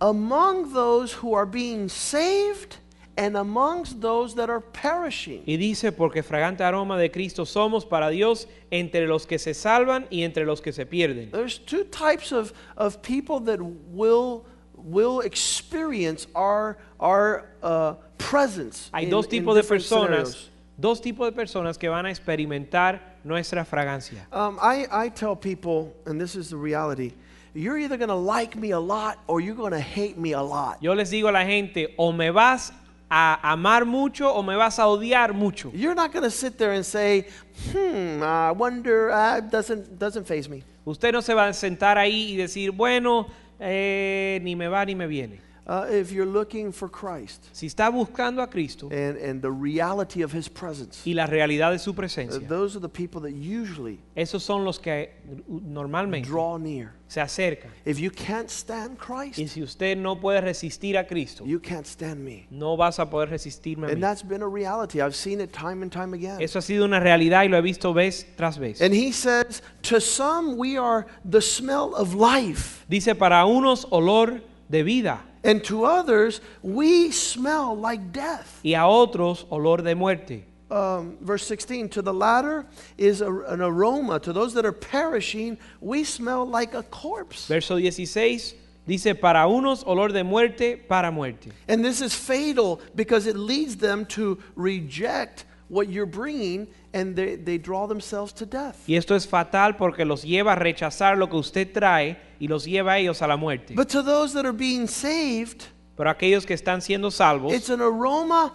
among 0.00 0.72
those 0.72 1.12
who 1.12 1.34
are 1.34 1.46
being 1.46 1.88
saved 1.88 2.78
and 3.16 3.36
amongst 3.36 4.00
those 4.00 4.34
that 4.36 4.48
are 4.48 4.60
perishing. 4.60 5.42
Y 5.46 5.56
dice, 5.56 5.92
porque 5.92 6.22
fragante 6.22 6.62
aroma 6.62 6.96
de 6.96 7.10
Cristo 7.10 7.44
somos 7.44 7.84
para 7.86 8.10
Dios 8.10 8.46
entre 8.70 9.06
los 9.06 9.26
que 9.26 9.38
se 9.38 9.52
salvan 9.52 10.06
y 10.10 10.22
entre 10.22 10.46
los 10.46 10.60
que 10.60 10.72
se 10.72 10.86
pierden. 10.86 11.30
There's 11.30 11.58
two 11.58 11.84
types 11.84 12.32
of, 12.32 12.54
of 12.78 13.02
people 13.02 13.40
that 13.40 13.60
will, 13.60 14.46
will 14.74 15.20
experience 15.20 16.28
our, 16.34 16.78
our 16.98 17.46
uh, 17.62 17.94
presence. 18.16 18.90
Hay 18.94 19.04
in- 19.04 19.10
dos 19.10 19.26
tipos 19.26 19.54
de 19.54 19.62
personas, 19.62 19.84
scenarios. 19.84 20.50
Dos 20.80 21.00
tipos 21.00 21.26
de 21.26 21.32
personas 21.32 21.78
que 21.78 21.88
van 21.88 22.06
a 22.06 22.10
experimentar 22.10 23.18
nuestra 23.24 23.64
fragancia. 23.64 24.26
Um, 24.32 24.58
I, 24.60 24.86
I 24.90 25.10
tell 25.10 25.36
people, 25.36 25.94
and 26.06 26.20
this 26.20 26.34
is 26.34 26.50
the 26.50 26.56
reality, 26.56 27.12
you're 27.54 27.78
either 27.78 27.96
going 27.96 28.08
to 28.08 28.14
like 28.14 28.56
me 28.56 28.70
a 28.70 28.78
lot 28.78 29.18
or 29.26 29.40
you're 29.40 29.56
going 29.56 29.72
to 29.72 29.80
hate 29.80 30.16
me 30.16 30.32
a 30.32 30.42
lot. 30.42 30.82
Yo 30.82 30.92
les 30.94 31.10
digo 31.10 31.28
a 31.28 31.32
la 31.32 31.44
gente, 31.44 31.94
o 31.98 32.12
me 32.12 32.30
vas 32.30 32.72
a 33.10 33.38
amar 33.42 33.84
mucho 33.84 34.28
o 34.28 34.42
me 34.42 34.54
vas 34.54 34.78
a 34.78 34.82
odiar 34.82 35.34
mucho. 35.34 35.70
You're 35.74 35.96
not 35.96 36.12
going 36.12 36.22
to 36.22 36.30
sit 36.30 36.56
there 36.56 36.72
and 36.72 36.86
say, 36.86 37.26
hmm, 37.72 38.22
I 38.22 38.52
wonder, 38.52 39.10
uh, 39.10 39.40
doesn't, 39.40 39.98
doesn't 39.98 40.26
phase 40.26 40.48
me. 40.48 40.62
Usted 40.86 41.12
no 41.12 41.20
se 41.20 41.34
va 41.34 41.48
a 41.48 41.52
sentar 41.52 41.98
ahí 41.98 42.32
y 42.32 42.36
decir, 42.36 42.70
bueno, 42.70 43.26
eh, 43.58 44.38
ni 44.42 44.54
me 44.54 44.68
va 44.68 44.84
ni 44.84 44.94
me 44.94 45.06
viene. 45.06 45.40
Uh, 45.70 45.86
if 45.88 46.10
you're 46.10 46.26
looking 46.26 46.72
for 46.72 46.88
Christ 46.88 47.48
Si 47.52 47.66
está 47.66 47.88
buscando 47.90 48.42
a 48.42 48.48
Cristo 48.48 48.88
and, 48.90 49.16
and 49.16 49.40
the 49.40 49.52
reality 49.52 50.22
of 50.22 50.32
his 50.32 50.48
presence, 50.48 51.06
y 51.06 51.12
la 51.12 51.26
realidad 51.26 51.70
de 51.70 51.78
su 51.78 51.92
uh, 51.92 51.94
presencia, 51.94 52.40
those 52.48 52.74
are 52.74 52.80
the 52.80 52.88
people 52.88 53.20
that 53.20 53.32
usually 53.32 54.00
esos 54.16 54.42
son 54.42 54.64
los 54.64 54.80
que 54.80 55.10
normalmente 55.48 56.26
draw 56.26 56.58
near. 56.58 56.94
se 57.06 57.20
acercan. 57.20 57.70
If 57.84 58.00
you 58.00 58.10
can't 58.10 58.50
stand 58.50 58.98
Y 58.98 59.32
Christ, 59.32 59.54
si 59.54 59.62
usted 59.62 59.96
no 59.96 60.16
puede 60.16 60.40
resistir 60.40 60.98
a 60.98 61.06
Cristo, 61.06 61.44
you 61.44 61.60
can't 61.60 61.86
stand 61.86 62.18
me. 62.24 62.48
no 62.50 62.76
vas 62.76 62.98
a 62.98 63.08
poder 63.08 63.30
resistirme 63.30 63.86
a 63.86 63.90
And 63.90 63.98
mí. 63.98 64.00
that's 64.00 64.24
been 64.24 64.42
a 64.42 64.48
reality. 64.48 65.00
I've 65.00 65.14
seen 65.14 65.40
it 65.40 65.52
time 65.52 65.82
and 65.84 65.92
time 65.92 66.14
again. 66.14 66.42
Eso 66.42 66.58
ha 66.58 66.62
sido 66.62 66.84
una 66.84 66.98
realidad 66.98 67.44
y 67.44 67.48
lo 67.48 67.56
he 67.56 67.62
visto 67.62 67.92
vez 67.92 68.26
tras 68.36 68.58
vez. 68.58 68.80
And 68.80 68.92
he 68.92 69.12
says, 69.12 69.62
To 69.82 70.00
some 70.00 70.56
we 70.56 70.76
are 70.76 71.06
the 71.24 71.40
smell 71.40 71.94
of 71.94 72.14
life, 72.14 72.84
Dice, 72.88 73.14
para 73.14 73.46
unos 73.46 73.86
olor 73.92 74.40
de 74.68 74.82
vida 74.82 75.29
and 75.44 75.62
to 75.64 75.84
others 75.84 76.40
we 76.62 77.10
smell 77.10 77.76
like 77.76 78.12
death. 78.12 78.60
y 78.62 78.74
a 78.74 78.86
otros 78.86 79.46
olor 79.50 79.82
de 79.82 79.94
muerte. 79.94 80.44
Um, 80.70 81.16
verse 81.20 81.46
16 81.46 81.88
To 81.90 82.02
the 82.02 82.14
latter 82.14 82.64
is 82.96 83.20
a, 83.20 83.32
an 83.32 83.60
aroma, 83.60 84.20
to 84.20 84.32
those 84.32 84.54
that 84.54 84.64
are 84.64 84.72
perishing, 84.72 85.58
we 85.80 86.04
smell 86.04 86.46
like 86.46 86.74
a 86.74 86.84
corpse. 86.84 87.48
Verso 87.48 87.76
16 87.76 88.54
dice, 88.86 89.14
para 89.14 89.46
unos 89.48 89.84
olor 89.84 90.12
de 90.12 90.22
muerte, 90.22 90.76
para 90.76 91.10
muerte. 91.10 91.50
And 91.68 91.84
this 91.84 92.00
is 92.00 92.14
fatal 92.14 92.80
because 92.94 93.26
it 93.26 93.36
leads 93.36 93.76
them 93.76 94.06
to 94.06 94.38
reject 94.54 95.44
what 95.68 95.88
you're 95.88 96.06
bringing 96.06 96.68
and 96.92 97.14
they, 97.14 97.36
they 97.36 97.58
draw 97.58 97.86
themselves 97.86 98.32
to 98.34 98.46
death. 98.46 98.84
Y 98.88 98.94
esto 98.94 99.14
es 99.14 99.26
fatal 99.26 99.76
porque 99.76 100.04
los 100.04 100.24
lleva 100.24 100.52
a 100.52 100.56
rechazar 100.56 101.16
lo 101.16 101.28
que 101.28 101.36
usted 101.36 101.72
trae 101.72 102.16
y 102.40 102.48
los 102.48 102.64
lleva 102.64 102.94
a 102.94 102.98
ellos 102.98 103.22
a 103.22 103.26
la 103.26 103.36
muerte. 103.36 103.74
But 103.74 103.90
to 103.90 104.02
those 104.02 104.32
that 104.32 104.46
are 104.46 104.56
being 104.56 104.88
saved, 104.88 105.66
Pero 105.96 106.10
aquellos 106.10 106.46
que 106.46 106.56
están 106.56 106.80
siendo 106.80 107.10
salvos, 107.12 107.52
it's 107.52 107.68
an 107.68 107.82
aroma 107.82 108.54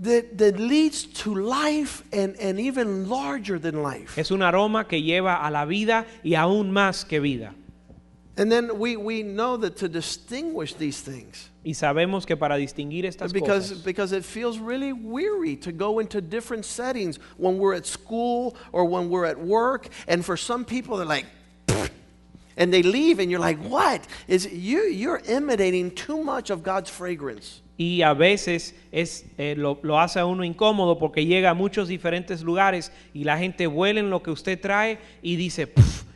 that, 0.00 0.38
that 0.38 0.58
leads 0.58 1.04
to 1.04 1.34
life 1.34 2.02
and, 2.12 2.36
and 2.40 2.60
even 2.60 3.08
larger 3.08 3.58
than 3.58 3.82
life. 3.82 4.16
es 4.16 4.30
un 4.30 4.42
aroma 4.42 4.86
que 4.86 5.02
lleva 5.02 5.44
a 5.44 5.50
la 5.50 5.64
vida 5.64 6.06
y 6.22 6.34
aún 6.34 6.70
más 6.70 7.06
que 7.06 7.20
vida. 7.20 7.54
And 8.38 8.50
then 8.50 8.78
we, 8.78 8.96
we 8.96 9.22
know 9.22 9.58
that 9.58 9.76
to 9.78 9.88
distinguish 9.88 10.72
these 10.74 11.02
things, 11.02 11.50
Y 11.64 11.72
sabemos 11.72 12.26
que 12.26 12.36
para 12.36 12.56
distinguir 12.56 13.04
estas 13.04 13.32
because, 13.32 13.70
cosas, 13.70 13.84
because 13.84 14.12
it 14.12 14.24
feels 14.24 14.58
really 14.58 14.92
weary 14.92 15.54
to 15.56 15.70
go 15.70 15.98
into 15.98 16.20
different 16.20 16.64
settings 16.64 17.18
when 17.36 17.58
we're 17.58 17.74
at 17.74 17.86
school 17.86 18.56
or 18.72 18.84
when 18.84 19.10
we're 19.10 19.26
at 19.26 19.38
work. 19.38 19.88
And 20.08 20.24
for 20.24 20.36
some 20.36 20.64
people, 20.64 20.96
they're 20.96 21.06
like, 21.06 21.26
and 22.56 22.72
they 22.72 22.82
leave, 22.82 23.18
and 23.18 23.30
you're 23.30 23.40
like, 23.40 23.58
what? 23.58 24.06
Is 24.28 24.46
you, 24.52 24.82
you're 24.82 25.22
emanating 25.26 25.90
too 25.90 26.22
much 26.22 26.50
of 26.50 26.62
God's 26.62 26.90
fragrance. 26.90 27.62
y 27.82 28.02
a 28.02 28.14
veces 28.14 28.74
es, 28.92 29.24
eh, 29.38 29.54
lo, 29.56 29.78
lo 29.82 29.98
hace 29.98 30.20
a 30.20 30.26
uno 30.26 30.44
incómodo 30.44 30.98
porque 30.98 31.24
llega 31.26 31.50
a 31.50 31.54
muchos 31.54 31.88
diferentes 31.88 32.42
lugares 32.42 32.92
y 33.12 33.24
la 33.24 33.38
gente 33.38 33.66
huele 33.66 34.00
en 34.00 34.10
lo 34.10 34.22
que 34.22 34.30
usted 34.30 34.60
trae 34.60 34.98
y 35.22 35.36
dice, 35.36 35.72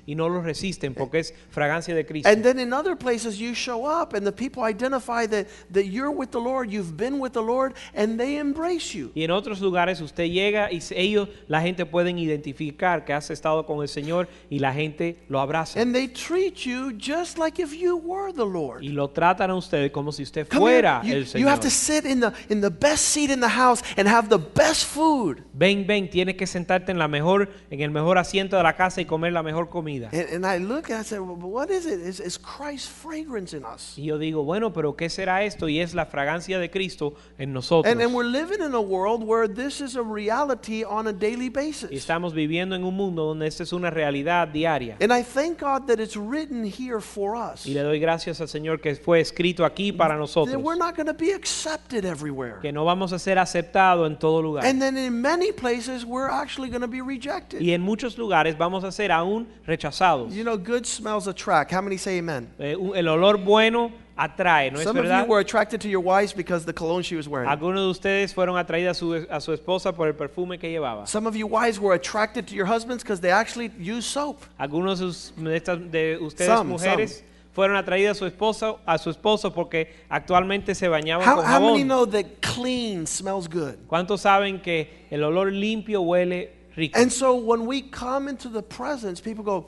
y 0.06 0.14
no 0.14 0.28
lo 0.28 0.40
resisten 0.40 0.94
porque 0.94 1.18
es 1.18 1.34
fragancia 1.50 1.94
de 1.94 2.06
Cristo. 2.06 2.28
And 2.28 2.42
then 2.42 2.58
in 2.58 2.72
other 2.72 2.96
places, 2.96 3.38
you 3.38 3.54
show 3.54 3.86
up, 3.86 4.14
and 4.14 4.24
the 4.24 4.32
people 4.32 4.62
identify 4.62 5.26
that, 5.26 5.46
that 5.72 5.86
you're 5.86 6.10
with 6.10 6.30
the 6.30 6.40
Lord, 6.40 6.70
you've 6.70 6.96
been 6.96 7.20
with 7.20 7.32
the 7.32 7.42
Lord, 7.42 7.74
and 7.94 8.18
they 8.18 8.36
embrace 8.38 8.94
you. 8.94 9.10
Y 9.14 9.24
en 9.24 9.30
otros 9.30 9.60
lugares 9.60 10.00
usted 10.00 10.24
llega 10.24 10.70
y 10.70 10.80
ellos, 10.94 11.28
la 11.48 11.60
gente 11.60 11.84
pueden 11.86 12.18
identificar 12.18 13.04
que 13.04 13.12
has 13.12 13.30
estado 13.30 13.66
con 13.66 13.82
el 13.82 13.88
Señor 13.88 14.28
y 14.48 14.60
la 14.60 14.72
gente 14.72 15.16
lo 15.28 15.40
abraza. 15.40 15.80
And 15.80 15.92
they 15.92 16.08
treat 16.08 16.64
you 16.64 16.92
just 16.96 17.38
like 17.38 17.60
if 17.60 17.72
you 17.72 17.96
were 17.96 18.32
the 18.32 18.46
Lord. 18.46 18.82
Y 18.82 18.88
lo 18.88 19.10
tratan 19.10 19.50
a 19.50 19.54
usted 19.56 19.90
como 19.90 20.12
si 20.12 20.22
usted 20.22 20.46
fuera. 20.46 21.02
You, 21.02 21.12
el 21.14 21.24
you 21.24 21.26
Señor. 21.26 21.48
have 21.48 21.60
to 21.60 21.70
sit 21.70 22.04
in 22.04 22.20
the, 22.20 22.32
in 22.48 22.60
the 22.60 22.70
best 22.70 23.04
seat 23.04 23.30
in 23.30 23.40
the 23.40 23.48
house 23.48 23.82
and 23.96 24.06
have 24.06 24.28
the 24.28 24.38
best 24.38 24.84
food. 24.86 25.42
Ven, 25.52 25.86
ven, 25.86 26.08
tienes 26.08 26.36
que 26.36 26.46
sentarte 26.46 26.92
en 26.92 26.98
la 26.98 27.08
mejor, 27.08 27.50
en 27.70 27.80
el 27.80 27.90
mejor 27.90 28.18
asiento 28.18 28.56
de 28.56 28.62
la 28.62 28.76
casa 28.76 29.00
y 29.00 29.04
comer 29.04 29.32
la 29.32 29.42
mejor 29.42 29.68
comida. 29.68 29.95
And, 30.12 30.28
and 30.30 30.46
I 30.46 30.58
look 30.58 30.90
and 30.90 31.00
I 31.00 31.02
say, 31.02 31.18
well, 31.18 31.36
what 31.36 31.70
is 31.70 31.86
it? 31.86 32.00
It's, 32.00 32.20
it's 32.20 32.38
Christ's 32.38 32.88
fragrance 32.88 33.54
in 33.54 33.64
us. 33.64 33.94
Y 33.96 34.04
yo 34.04 34.18
digo, 34.18 34.44
bueno, 34.44 34.72
pero 34.72 34.94
¿qué 34.96 35.08
será 35.08 35.44
esto? 35.44 35.68
Y 35.68 35.80
es 35.80 35.94
la 35.94 36.06
fragancia 36.06 36.58
de 36.58 36.70
Cristo 36.70 37.14
en 37.38 37.52
nosotros. 37.52 37.90
And, 37.90 38.00
and 38.02 38.14
we're 38.14 38.24
living 38.28 38.60
in 38.62 38.74
a 38.74 38.80
world 38.80 39.22
where 39.22 39.48
this 39.48 39.80
is 39.80 39.96
a 39.96 40.02
reality 40.02 40.84
on 40.84 41.06
a 41.06 41.12
daily 41.12 41.46
Y 41.46 41.50
basis. 41.50 41.90
estamos 41.90 42.34
viviendo 42.34 42.74
en 42.74 42.84
un 42.84 42.94
mundo 42.94 43.24
donde 43.24 43.46
esta 43.46 43.62
es 43.62 43.72
una 43.72 43.90
realidad 43.90 44.48
diaria. 44.48 44.96
And 45.00 45.12
I 45.12 45.22
thank 45.22 45.60
God 45.60 45.86
that 45.86 46.00
it's 46.00 46.16
written 46.16 46.64
here 46.64 47.00
for 47.00 47.36
us. 47.36 47.66
Y 47.66 47.72
le 47.72 47.82
doy 47.82 47.98
gracias 47.98 48.40
al 48.40 48.48
Señor 48.48 48.80
que 48.80 48.94
fue 48.96 49.20
escrito 49.20 49.64
aquí 49.64 49.92
para 49.92 50.14
That 50.14 50.20
nosotros. 50.20 50.56
we're 50.62 50.78
not 50.78 50.96
going 50.96 51.06
to 51.06 51.14
be 51.14 51.32
accepted 51.32 52.04
everywhere. 52.04 52.58
Que 52.60 52.72
no 52.72 52.84
vamos 52.84 53.12
a 53.12 53.18
ser 53.18 53.38
aceptados 53.38 54.06
en 54.06 54.18
todo 54.18 54.42
lugar. 54.42 54.64
And 54.64 54.80
then 54.80 54.96
in 54.96 55.20
many 55.20 55.52
places, 55.52 56.04
we're 56.04 56.28
actually 56.28 56.68
going 56.68 56.82
to 56.82 56.88
be 56.88 57.00
rejected. 57.00 57.60
Y 57.60 57.72
en 57.72 57.82
muchos 57.82 58.18
lugares 58.18 58.56
vamos 58.58 58.84
a 58.84 58.90
ser 58.92 59.12
aún 59.12 59.46
rechazados. 59.66 59.85
You 60.34 60.44
know, 60.44 60.56
good 60.56 60.86
smells 60.86 61.26
attract. 61.28 61.70
How 61.72 61.80
many 61.82 61.96
say 61.96 62.18
amen? 62.18 62.48
Eh, 62.58 62.74
un- 62.76 62.96
el 62.96 63.06
olor 63.08 63.38
bueno 63.44 63.90
atrae, 64.18 64.70
¿no 64.70 64.78
es 64.78 64.84
Some 64.84 64.98
of 64.98 65.04
verdad? 65.04 65.24
you 65.24 65.30
were 65.30 65.40
attracted 65.40 65.80
to 65.82 65.88
your 65.88 66.00
wives 66.02 66.32
because 66.34 66.64
the 66.64 66.72
cologne 66.72 67.02
she 67.02 67.16
was 67.16 67.28
wearing. 67.28 67.48
Algunos 67.50 67.82
de 67.82 67.90
ustedes 67.90 68.32
fueron 68.34 68.56
atraídos 68.56 68.90
a 68.90 68.94
su, 68.94 69.26
a 69.30 69.40
su 69.40 69.52
esposa 69.52 69.92
por 69.94 70.08
el 70.08 70.14
perfume 70.14 70.58
que 70.58 70.70
llevaba. 70.70 71.06
Some 71.06 71.26
of 71.28 71.36
you 71.36 71.46
wives 71.46 71.78
were 71.78 71.94
attracted 71.94 72.46
to 72.46 72.54
your 72.54 72.66
husbands 72.66 73.02
because 73.02 73.20
they 73.20 73.30
actually 73.30 73.70
use 73.78 74.06
soap. 74.06 74.40
Algunos 74.58 75.00
de, 75.00 75.06
us- 75.06 75.32
de 75.36 75.56
estas- 75.56 75.90
de 75.90 76.18
ustedes 76.20 76.46
Some, 76.48 76.70
mujeres 76.70 77.22
fueron 77.54 77.76
atraídas 77.76 78.16
a 78.16 78.18
su 78.20 78.26
esposo 78.26 78.80
a 78.86 78.96
su 78.98 79.10
esposo 79.10 79.50
porque 79.52 79.88
actualmente 80.10 80.74
se 80.74 80.88
bañaban 80.88 81.26
How, 81.26 81.36
con 81.36 81.44
how 81.44 81.60
many 81.60 81.82
jabón. 81.82 81.86
know 81.88 82.06
that 82.06 82.24
clean 82.40 83.06
smells 83.06 83.48
good? 83.48 83.74
¿Cuántos 83.86 84.22
saben 84.22 84.60
que 84.62 85.06
el 85.10 85.22
olor 85.24 85.52
limpio 85.52 86.00
huele 86.02 86.52
rico? 86.76 86.98
And 86.98 87.10
so 87.10 87.34
when 87.34 87.66
we 87.66 87.82
come 87.82 88.28
into 88.28 88.48
the 88.48 88.62
presence, 88.62 89.20
people 89.20 89.44
go, 89.44 89.66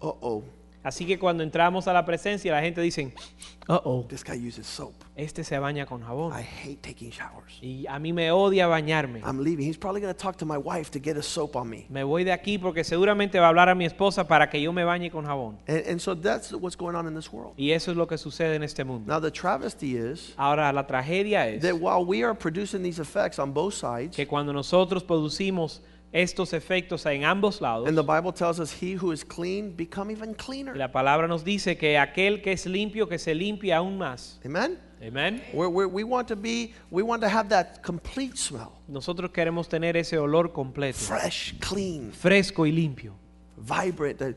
uh 0.00 0.12
oh, 0.22 0.44
Así 0.88 1.04
que 1.04 1.18
cuando 1.18 1.42
entramos 1.42 1.86
a 1.88 1.92
la 1.92 2.04
presencia, 2.04 2.52
la 2.52 2.62
gente 2.62 2.80
dice, 2.80 3.12
"Uh 3.68 3.80
oh, 3.84 4.06
this 4.08 4.24
guy 4.24 4.36
uses 4.36 4.66
soap. 4.66 4.94
este 5.16 5.42
se 5.42 5.58
baña 5.58 5.84
con 5.86 6.00
jabón 6.00 6.32
I 6.32 6.42
hate 6.42 6.80
taking 6.80 7.10
showers. 7.10 7.60
y 7.60 7.84
a 7.88 7.98
mí 7.98 8.12
me 8.12 8.30
odia 8.30 8.68
bañarme." 8.68 9.20
I'm 9.22 9.42
leaving. 9.42 9.66
He's 9.66 9.76
probably 9.76 10.00
going 10.00 10.14
to 10.14 10.18
talk 10.18 10.36
to 10.38 10.46
my 10.46 10.56
wife 10.56 10.90
to 10.92 11.00
get 11.00 11.16
a 11.18 11.22
soap 11.22 11.56
on 11.56 11.68
me. 11.68 11.86
Me 11.90 12.04
voy 12.04 12.24
de 12.24 12.32
aquí 12.32 12.58
porque 12.58 12.84
seguramente 12.84 13.38
va 13.40 13.46
a 13.46 13.48
hablar 13.48 13.68
a 13.68 13.74
mi 13.74 13.84
esposa 13.84 14.26
para 14.28 14.48
que 14.48 14.62
yo 14.62 14.72
me 14.72 14.84
bañe 14.84 15.10
con 15.10 15.26
jabón. 15.26 15.58
And, 15.66 15.84
and 15.86 16.00
so 16.00 16.14
that's 16.14 16.52
what's 16.52 16.76
going 16.76 16.94
on 16.94 17.06
in 17.06 17.14
this 17.14 17.30
world. 17.32 17.52
Y 17.58 17.72
eso 17.72 17.90
es 17.90 17.96
lo 17.96 18.06
que 18.06 18.16
sucede 18.16 18.54
en 18.54 18.62
este 18.62 18.84
mundo. 18.84 19.12
Now, 19.12 19.20
the 19.20 19.32
travesty 19.32 19.96
is 19.96 20.32
Ahora, 20.38 20.72
la 20.72 20.86
tragedia 20.86 21.48
es 21.48 21.60
that 21.62 21.74
while 21.74 22.04
we 22.04 22.22
are 22.22 22.34
producing 22.34 22.82
these 22.82 23.00
effects 23.00 23.38
on 23.38 23.52
both 23.52 23.74
sides, 23.74 24.16
que 24.16 24.26
cuando 24.26 24.52
nosotros 24.52 25.02
producimos 25.02 25.82
estos 26.12 26.52
efectos 26.52 27.04
en 27.06 27.24
ambos 27.24 27.60
lados, 27.60 27.86
and 27.86 27.96
the 27.96 28.02
Bible 28.02 28.32
tells 28.32 28.58
us, 28.58 28.72
he 28.72 28.94
who 28.94 29.12
is 29.12 29.24
clean 29.24 29.74
become 29.76 30.10
even 30.10 30.30
y 30.30 30.34
cleaner. 30.34 30.76
la 30.76 30.90
palabra 30.90 31.28
nos 31.28 31.44
dice 31.44 31.76
que 31.76 31.98
aquel 31.98 32.42
que 32.42 32.52
es 32.52 32.66
limpio, 32.66 33.08
que 33.08 33.18
se 33.18 33.34
limpie 33.34 33.72
aún 33.72 33.98
más. 33.98 34.38
Amen? 34.44 35.42
We're, 35.52 35.68
we're, 35.68 35.86
we 35.86 36.02
want 36.02 36.26
to 36.28 36.36
be, 36.36 36.74
we 36.90 37.02
want 37.02 37.22
to 37.22 37.28
have 37.28 37.48
that 37.50 37.82
complete 37.82 38.36
smell. 38.36 38.72
Nosotros 38.88 39.30
queremos 39.30 39.68
tener 39.68 39.96
ese 39.96 40.18
olor 40.18 40.52
completo, 40.52 40.98
Fresh, 40.98 41.54
clean, 41.60 42.10
fresco 42.12 42.66
y 42.66 42.72
limpio, 42.72 43.14
vibrant. 43.56 44.36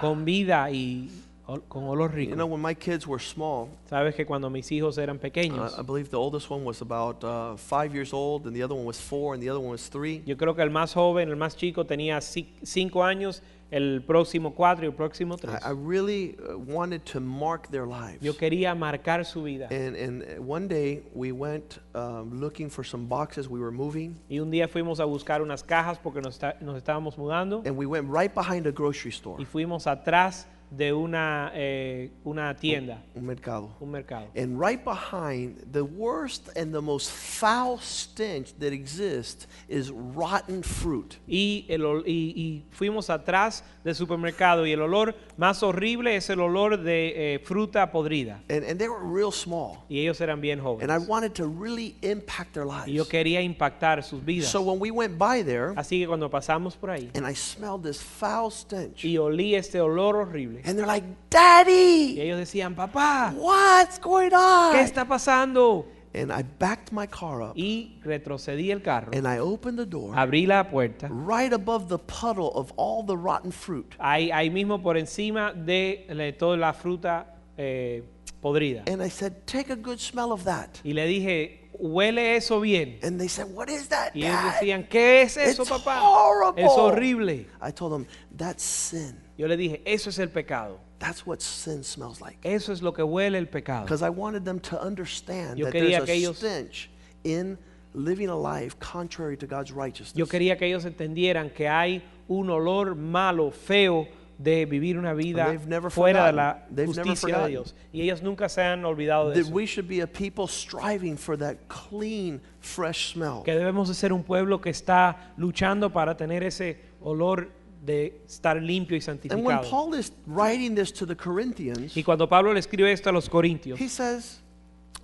con 0.00 0.24
vida 0.24 0.70
y 0.70 1.10
ol- 1.46 1.62
con 1.68 1.84
olor 1.84 2.10
You 2.12 2.16
rico. 2.16 2.34
know, 2.34 2.46
when 2.46 2.60
my 2.60 2.74
kids 2.74 3.06
were 3.06 3.20
small, 3.22 3.68
Sabes 3.88 4.14
que 4.14 4.24
cuando 4.26 4.50
mis 4.50 4.70
hijos 4.72 4.98
eran 4.98 5.16
uh, 5.16 5.20
pequeños, 5.20 5.78
I 5.78 5.82
believe 5.82 6.10
the 6.10 6.16
oldest 6.18 6.50
one 6.50 6.64
was 6.64 6.80
about 6.82 7.22
uh, 7.24 7.56
five 7.56 7.94
years 7.94 8.12
old, 8.12 8.46
and 8.46 8.54
the 8.54 8.62
other 8.62 8.74
one 8.74 8.84
was 8.84 8.98
four, 9.00 9.34
and 9.34 9.42
the 9.42 9.48
other 9.50 9.60
one 9.60 9.70
was 9.70 9.88
three. 9.88 10.22
yo 10.26 10.36
creo 10.36 10.54
que 10.54 10.62
el 10.62 10.70
más 10.70 10.92
joven, 10.94 11.28
el 11.28 11.36
más 11.36 11.56
chico 11.56 11.84
tenía 11.84 12.18
ci- 12.18 12.48
cinco 12.62 13.02
años, 13.02 13.42
el 13.68 14.00
próximo 14.06 14.54
cuatro 14.54 14.84
y 14.84 14.86
el 14.88 14.94
próximo 14.94 15.36
tres. 15.36 15.54
I, 15.64 15.70
I 15.70 15.72
really 15.72 16.36
uh, 16.38 16.56
wanted 16.56 17.04
to 17.12 17.18
mark 17.20 17.68
their 17.70 17.84
lives. 17.84 18.20
Yo 18.22 18.32
quería 18.36 18.76
marcar 18.76 19.24
su 19.24 19.42
vida. 19.42 19.66
And, 19.72 19.96
and 19.96 20.22
uh, 20.22 20.40
one 20.42 20.68
day 20.68 21.02
we 21.14 21.32
went 21.32 21.80
um, 21.96 22.40
looking 22.40 22.70
for 22.70 22.84
some 22.84 23.06
boxes. 23.08 23.48
We 23.48 23.58
were 23.58 23.72
moving, 23.72 24.14
Y 24.30 24.38
un 24.38 24.52
día 24.52 24.68
fuimos 24.68 25.00
a 25.00 25.04
buscar 25.04 25.42
unas 25.42 25.64
cajas 25.64 25.98
porque 25.98 26.20
nos, 26.20 26.34
está- 26.38 26.54
nos 26.60 26.76
estábamos 26.76 27.18
mudando 27.18 27.62
and 27.66 27.76
we 27.76 27.86
went 27.86 28.08
right 28.08 28.32
behind 28.32 28.68
a 28.68 28.70
grocery 28.72 29.10
store, 29.10 29.42
y 29.42 29.44
fuimos 29.44 29.88
atrás 29.88 30.46
de 30.70 30.92
una, 30.92 31.52
eh, 31.54 32.10
una 32.24 32.54
tienda, 32.56 33.02
un 33.14 33.24
mercado. 33.24 33.70
un 33.80 33.90
mercado. 33.90 34.26
And 34.36 34.60
right 34.60 34.82
behind, 34.84 35.58
the 35.72 35.82
worst 35.84 36.48
and 36.56 36.72
the 36.74 36.80
most 36.82 37.10
foul 37.10 37.78
stench 37.78 38.52
that 38.58 38.72
exists 38.72 39.46
is 39.68 39.90
rotten 39.90 40.62
fruit. 40.62 41.16
Y, 41.28 41.64
el, 41.68 42.02
y, 42.06 42.32
y 42.36 42.64
fuimos 42.72 43.10
atrás 43.10 43.62
del 43.84 43.94
supermercado 43.94 44.66
y 44.66 44.72
el 44.72 44.80
olor 44.82 45.14
más 45.36 45.62
horrible 45.62 46.16
es 46.16 46.28
el 46.30 46.40
olor 46.40 46.82
de 46.82 47.34
eh, 47.34 47.38
fruta 47.38 47.90
podrida. 47.92 48.40
And, 48.50 48.64
and 48.64 48.78
they 48.78 48.88
were 48.88 49.04
real 49.04 49.30
small. 49.32 49.84
Y 49.88 50.00
ellos 50.00 50.20
eran 50.20 50.40
bien 50.40 50.58
And 50.58 50.90
I 50.90 50.96
jóvenes. 50.96 51.08
wanted 51.08 51.34
to 51.34 51.46
really 51.46 51.94
impact 52.02 52.54
their 52.54 52.64
Y 52.86 52.92
yo 52.94 53.02
lives. 53.04 53.08
quería 53.08 53.40
impactar 53.40 54.02
sus 54.02 54.20
vidas. 54.24 54.48
So 54.50 54.62
when 54.62 54.80
we 54.80 54.90
went 54.90 55.16
by 55.16 55.42
there, 55.42 55.74
Así 55.76 56.00
que 56.00 56.06
cuando 56.08 56.28
pasamos 56.28 56.76
por 56.76 56.90
ahí 56.90 57.10
and 57.14 57.24
I 57.26 57.34
smelled 57.34 57.84
this 57.84 58.02
foul 58.02 58.50
stench, 58.50 59.04
y 59.04 59.16
olí 59.16 59.54
este 59.54 59.80
olor 59.80 60.16
horrible, 60.16 60.55
and 60.64 60.78
they're 60.78 60.86
like, 60.86 61.04
y 61.06 61.14
Daddy, 61.30 62.20
ellos 62.20 62.38
decían, 62.38 62.74
papá, 62.74 63.32
what's 63.36 63.98
going 64.00 64.30
¿qué 64.30 64.36
on? 64.36 64.76
está 64.76 65.04
pasando? 65.06 65.86
And 66.14 66.32
I 66.32 66.42
backed 66.42 66.92
my 66.92 67.06
car 67.06 67.42
up, 67.42 67.52
Y 67.58 68.00
retrocedí 68.02 68.70
el 68.70 68.80
carro, 68.80 69.10
and 69.12 69.26
I 69.28 69.38
opened 69.38 69.78
the 69.78 69.84
door. 69.84 70.14
abrí 70.16 70.46
la 70.46 70.64
puerta, 70.70 71.08
right 71.10 71.52
above 71.52 71.88
the 71.88 71.98
puddle 71.98 72.50
of 72.54 72.72
all 72.76 73.02
the 73.04 73.16
rotten 73.16 73.52
fruit. 73.52 73.94
ahí, 73.98 74.30
ahí 74.32 74.48
mismo 74.50 74.82
por 74.82 74.96
encima 74.96 75.52
de 75.52 76.34
toda 76.38 76.56
la 76.56 76.72
fruta 76.72 77.26
eh, 77.58 78.02
podrida. 78.40 78.84
And 78.86 79.02
I 79.02 79.10
said, 79.10 79.44
Take 79.46 79.70
a 79.70 79.76
good 79.76 79.98
smell 79.98 80.32
of 80.32 80.44
that. 80.44 80.78
Y 80.84 80.92
le 80.94 81.06
dije, 81.06 81.68
huele 81.78 82.36
eso 82.36 82.60
bien. 82.60 82.98
And 83.02 83.20
they 83.20 83.28
said, 83.28 83.48
What 83.54 83.68
is 83.68 83.88
that? 83.88 84.14
Y 84.14 84.22
ellos 84.24 84.42
decían, 84.54 84.88
¿qué 84.88 85.20
es 85.20 85.36
eso, 85.36 85.64
It's 85.64 85.70
papá? 85.70 86.00
horrible. 86.00 86.62
Es 86.64 86.70
horrible. 86.72 87.46
I 87.60 87.70
told 87.72 87.92
them, 87.92 88.06
That's 88.34 88.62
sin. 88.62 89.20
Yo 89.36 89.46
le 89.46 89.56
dije, 89.56 89.82
eso 89.84 90.10
es 90.10 90.18
el 90.18 90.28
pecado. 90.30 90.80
That's 90.98 91.26
what 91.26 91.40
sin 91.40 91.84
smells 91.84 92.20
like. 92.20 92.38
Eso 92.42 92.72
es 92.72 92.80
lo 92.80 92.92
que 92.92 93.02
huele 93.02 93.36
el 93.36 93.48
pecado. 93.48 93.84
Because 93.84 94.02
I 94.02 94.08
wanted 94.08 94.44
them 94.44 94.60
to 94.60 94.80
understand 94.80 95.58
Yo 95.58 95.66
that 95.66 95.74
quería 95.74 95.98
there's 95.98 96.02
a 96.02 96.06
que 96.06 96.14
ellos- 96.14 96.38
stench 96.38 96.90
in 97.24 97.58
living 97.92 98.28
a 98.28 98.36
life 98.36 98.78
contrary 98.78 99.36
to 99.36 99.46
God's 99.46 99.72
righteousness. 99.72 100.14
Yo 100.14 100.26
quería 100.26 100.56
que 100.58 100.66
ellos 100.66 100.84
entendieran 100.84 101.50
que 101.54 101.68
hay 101.68 102.02
un 102.28 102.48
olor 102.48 102.94
malo, 102.96 103.50
feo, 103.50 104.06
de 104.38 104.66
vivir 104.66 104.98
una 104.98 105.14
vida 105.14 105.46
they've 105.46 105.66
never 105.66 105.90
fuera 105.90 106.26
de 106.26 106.32
la 106.32 106.52
forgotten. 106.52 106.76
They've 106.76 106.88
never 106.88 107.04
justicia 107.10 107.26
de 107.26 107.32
forgotten. 107.32 107.50
Dios. 107.50 107.74
Y 107.92 108.00
ellos 108.02 108.22
nunca 108.22 108.48
se 108.50 108.60
han 108.62 108.84
olvidado 108.84 109.30
de 109.30 109.34
that 109.36 109.46
eso. 109.46 109.50
we 109.54 109.64
should 109.66 109.88
be 109.88 110.00
a 110.02 110.06
people 110.06 110.46
striving 110.46 111.16
for 111.16 111.38
that 111.38 111.56
clean, 111.68 112.40
fresh 112.60 113.12
smell. 113.14 113.42
Que 113.44 113.54
debemos 113.54 113.88
de 113.88 113.94
ser 113.94 114.12
un 114.12 114.22
pueblo 114.22 114.60
que 114.60 114.70
está 114.70 115.32
luchando 115.38 115.90
para 115.90 116.16
tener 116.18 116.42
ese 116.42 116.78
olor 117.00 117.50
de 117.84 118.20
estar 118.26 118.60
limpio 118.60 118.96
y 118.96 119.00
And 119.00 119.44
when 119.44 119.56
santificado. 119.58 119.70
Paul 119.70 119.94
is 119.94 120.12
writing 120.26 120.74
this 120.74 120.92
to 120.94 121.06
the 121.06 121.16
Corinthians, 121.16 121.96
Y 121.96 122.02
cuando 122.02 122.28
Pablo 122.28 122.52
le 122.52 122.60
escribe 122.60 122.92
esto 122.92 123.10
a 123.10 123.12
los 123.12 123.28
corintios, 123.28 123.80
he 123.80 123.88
says, 123.88 124.40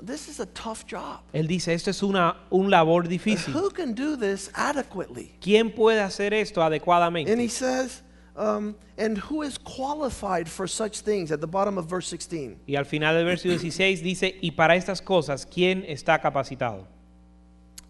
This 0.05 0.29
is 0.29 0.41
a 0.41 0.47
tough 0.47 0.85
job. 0.91 1.21
él 1.33 1.47
dice, 1.47 1.73
esto 1.73 1.91
es 1.91 2.03
una 2.03 2.37
un 2.51 2.71
labor 2.71 3.07
difícil. 3.07 3.55
Who 3.55 3.71
can 3.71 3.95
do 3.95 4.17
this 4.17 4.51
adequately? 4.55 5.33
¿Quién 5.41 5.73
puede 5.73 6.01
hacer 6.01 6.35
esto 6.35 6.61
And 6.61 6.73
he 6.75 6.79
adecuadamente? 6.79 7.49
says, 7.51 8.03
um, 8.35 8.75
and 8.99 9.19
who 9.19 9.43
is 9.43 9.59
qualified 9.59 10.49
for 10.49 10.67
such 10.67 11.03
things 11.03 11.31
at 11.31 11.41
the 11.41 11.47
bottom 11.47 11.79
of 11.79 11.87
verse 11.89 12.09
16? 12.09 12.59
Y 12.67 12.75
al 12.75 12.85
final 12.85 13.15
del 13.15 13.27
verso 13.27 13.49
16 13.49 14.03
dice, 14.03 14.37
y 14.41 14.51
para 14.53 14.75
estas 14.75 15.01
cosas, 15.01 15.47
¿quién 15.47 15.85
está 15.87 16.21
capacitado? 16.21 16.89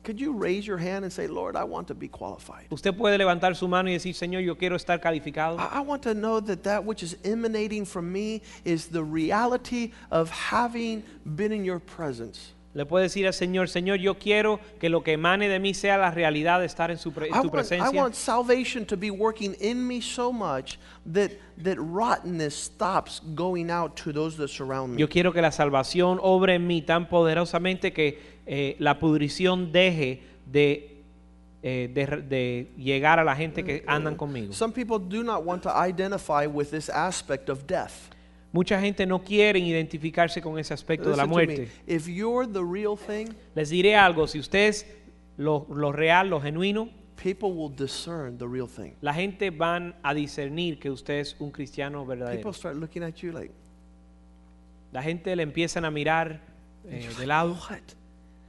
Could 0.02 0.20
you 0.20 0.32
raise 0.32 0.66
your 0.66 0.78
hand 0.78 1.04
and 1.04 1.12
say, 1.12 1.28
Lord, 1.28 1.54
I 1.54 1.62
want 1.62 1.86
to 1.88 1.94
be 1.94 2.08
qualified? 2.08 2.66
Usted 2.72 2.96
puede 2.96 3.18
levantar 3.18 3.54
su 3.54 3.68
mano 3.68 3.88
y 3.88 3.94
decir, 3.94 4.14
Señor, 4.14 4.44
yo 4.44 4.56
quiero 4.56 4.76
estar 4.76 5.00
calificado. 5.00 5.58
I, 5.60 5.78
I 5.78 5.80
want 5.80 6.02
to 6.02 6.14
know 6.14 6.40
that 6.40 6.64
that 6.64 6.84
which 6.84 7.02
is 7.04 7.16
emanating 7.24 7.84
from 7.84 8.10
me 8.12 8.42
is 8.64 8.86
the 8.88 9.04
reality 9.04 9.92
of 10.10 10.28
having 10.30 11.04
been 11.24 11.52
in 11.52 11.64
your 11.64 11.78
presence. 11.78 12.52
Le 12.74 12.86
puede 12.86 13.02
decir 13.02 13.26
al 13.26 13.34
Señor, 13.34 13.68
Señor, 13.68 14.00
yo 14.00 14.14
quiero 14.14 14.58
que 14.80 14.88
lo 14.88 15.02
que 15.02 15.12
emane 15.12 15.46
de 15.46 15.58
mí 15.60 15.74
sea 15.74 15.98
la 15.98 16.10
realidad 16.10 16.58
de 16.58 16.64
estar 16.64 16.90
en, 16.90 16.96
su 16.96 17.12
pre- 17.12 17.26
en 17.26 17.32
tu 17.32 17.38
want, 17.40 17.46
I 17.48 17.50
presencia. 17.50 17.92
want 17.92 18.14
salvation 18.14 18.86
to 18.86 18.96
be 18.96 19.10
working 19.10 19.54
in 19.60 19.86
me 19.86 20.00
so 20.00 20.32
much 20.32 20.78
that, 21.04 21.32
that 21.62 21.76
rottenness 21.78 22.56
stops 22.56 23.20
going 23.34 23.70
out 23.70 23.94
to 23.96 24.10
those 24.10 24.38
that 24.38 24.48
surround 24.48 24.94
me. 24.94 25.00
Yo 25.00 25.06
quiero 25.06 25.32
que 25.34 25.42
la 25.42 25.50
salvación 25.50 26.18
obre 26.22 26.54
en 26.54 26.66
mí 26.66 26.80
tan 26.80 27.10
poderosamente 27.10 27.92
que 27.92 28.18
eh, 28.46 28.76
la 28.78 28.98
pudrición 28.98 29.72
deje 29.72 30.22
de, 30.46 31.02
eh, 31.62 31.90
de, 31.92 32.06
de 32.22 32.72
llegar 32.76 33.18
a 33.18 33.24
la 33.24 33.36
gente 33.36 33.62
que 33.64 33.84
andan 33.86 34.16
conmigo. 34.16 34.52
Some 34.52 34.72
people 34.72 34.98
do 34.98 35.22
not 35.22 35.44
want 35.44 35.62
to 35.62 35.70
identify 35.70 36.46
with 36.46 36.70
this 36.70 36.88
aspect 36.88 37.48
of 37.48 37.66
death. 37.66 38.10
Mucha 38.52 38.78
gente 38.80 39.06
no 39.06 39.20
quiere 39.20 39.58
identificarse 39.58 40.42
con 40.42 40.58
ese 40.58 40.74
aspecto 40.74 41.10
de 41.10 41.16
la 41.16 41.26
muerte. 41.26 41.68
If 41.86 42.06
you're 42.06 42.46
the 42.46 42.62
real 42.62 42.98
thing, 42.98 43.34
Les 43.54 43.70
diré 43.70 43.96
algo, 43.96 44.26
si 44.26 44.38
usted 44.38 44.68
es 44.68 44.86
lo, 45.38 45.66
lo 45.70 45.90
real, 45.90 46.28
lo 46.28 46.38
genuino, 46.40 46.90
people 47.16 47.50
will 47.52 47.70
discern 47.74 48.36
the 48.36 48.46
real 48.46 48.68
thing. 48.68 48.92
la 49.00 49.14
gente 49.14 49.50
van 49.50 49.94
a 50.02 50.12
discernir 50.12 50.78
que 50.78 50.90
usted 50.90 51.20
es 51.20 51.36
un 51.38 51.50
cristiano 51.50 52.04
verdadero. 52.04 52.36
People 52.36 52.52
start 52.52 52.76
looking 52.76 53.02
at 53.02 53.14
you 53.22 53.32
like, 53.32 53.52
La 54.92 55.02
gente 55.02 55.34
le 55.34 55.44
empiezan 55.44 55.86
a 55.86 55.90
mirar 55.90 56.42
eh, 56.86 57.08
de 57.18 57.26
lado 57.26 57.56
what? 57.70 57.80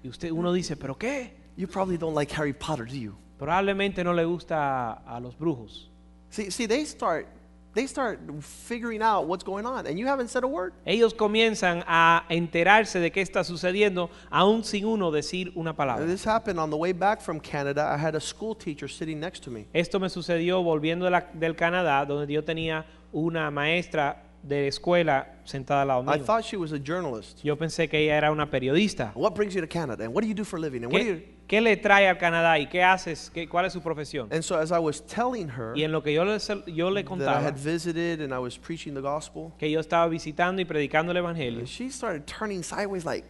Y 0.04 0.10
usted 0.10 0.32
uno 0.32 0.52
dice, 0.54 0.76
¿pero 0.76 0.96
qué? 0.98 1.32
You 1.56 1.68
probably 1.68 1.98
don't 1.98 2.16
like 2.16 2.32
Harry 2.32 2.54
Potter, 2.54 2.86
do 2.86 2.96
you? 2.96 3.16
Probablemente 3.38 4.04
no 4.04 4.13
le 4.13 4.26
gusta 4.26 5.02
a, 5.06 5.20
los 5.20 5.36
brujos. 5.38 5.89
See, 6.30 6.50
see, 6.52 6.66
they 6.68 6.86
start 6.86 7.28
they 7.74 7.88
start 7.88 8.20
figuring 8.42 9.02
out 9.02 9.28
what's 9.28 9.44
going 9.44 9.66
on, 9.66 9.88
and 9.88 9.98
you 9.98 10.06
haven't 10.06 10.30
said 10.30 10.44
a 10.44 10.48
word. 10.48 10.74
Ellos 10.86 11.12
comienzan 11.13 11.84
a 11.88 12.24
enterarse 12.30 13.00
de 13.00 13.12
qué 13.12 13.22
está 13.22 13.44
sucediendo 13.44 14.12
aún 14.30 14.63
sin 14.63 14.86
uno 14.86 15.10
decir 15.12 15.52
una 15.56 15.74
palabra. 15.76 16.06
this 16.06 16.24
happened 16.24 16.60
on 16.60 16.70
the 16.70 16.78
way 16.78 16.92
back 16.92 17.20
from 17.20 17.39
Canada. 17.39 17.92
I 17.92 17.98
had 17.98 18.16
a 18.16 18.20
school 18.22 18.56
teacher 18.56 18.88
sitting 18.88 19.20
next 19.20 19.44
to 19.46 19.50
me. 19.52 19.68
Esto 19.74 20.00
me 20.00 20.10
sucedió 20.10 20.62
volviendo 20.63 21.06
de 21.06 21.12
la- 21.12 21.28
del 21.34 21.56
Canadá, 21.56 22.06
donde 22.06 22.32
yo 22.32 22.44
tenía 22.44 22.86
una 23.12 23.50
maestra 23.50 24.23
de 24.44 24.68
escuela 24.68 25.28
sentada 25.46 25.82
al 25.84 25.88
lado 25.88 26.02
I 26.14 26.18
mío. 26.20 26.26
thought 26.26 26.44
she 26.44 26.58
was 26.58 26.72
a 26.74 26.78
journalist. 26.80 27.42
Yo 27.44 27.56
pensé 27.58 27.88
que 27.90 27.98
ella 28.00 28.18
era 28.18 28.32
una 28.32 28.50
periodista. 28.50 29.12
What 29.16 29.34
brings 29.36 29.54
you 29.56 29.62
to 29.62 29.68
Canada? 29.68 30.04
And 30.04 30.14
what 30.14 30.22
do 30.22 30.28
you 30.28 30.36
do 30.36 30.44
for 30.44 30.58
a 30.58 30.60
living? 30.62 30.84
And 30.84 30.92
what 30.92 31.00
do 31.02 31.06
you 31.08 31.16
¿Qué, 31.48 31.60
qué 31.60 31.62
le 31.62 31.78
trae 31.78 32.08
al 32.10 32.18
Canadá 32.18 32.60
y 32.60 32.68
qué 32.68 32.84
haces? 32.84 33.32
¿Qué- 33.34 33.48
¿Cuál 33.48 33.66
es 33.66 33.74
su 33.74 33.82
profesión? 33.82 34.28
And 34.32 34.44
so 34.44 34.58
as 34.58 34.72
I 34.72 34.80
was 34.80 35.02
telling 35.06 35.48
her 35.50 35.74
Y 35.76 35.84
en 35.84 35.92
lo 35.92 36.02
que 36.04 36.14
yo 36.14 36.24
le, 36.26 36.38
yo 36.68 36.90
le 36.90 37.04
that 37.04 37.06
I 37.06 37.10
contaba, 37.10 37.42
had 37.42 37.56
visited 37.58 38.22
and 38.22 38.34
I 38.34 38.40
was 38.40 38.58
preaching 38.58 38.94
the 38.94 39.02
gospel, 39.02 39.54
que 39.58 39.70
yo 39.72 39.80
estaba 39.80 40.08
visitando 40.10 40.62
y 40.62 40.66
predicando 40.66 41.12
el 41.12 41.18
Evangelio, 41.18 41.66
she 41.66 41.90
started 41.90 42.26
turning 42.26 42.64
sideways 42.64 43.06
like, 43.06 43.26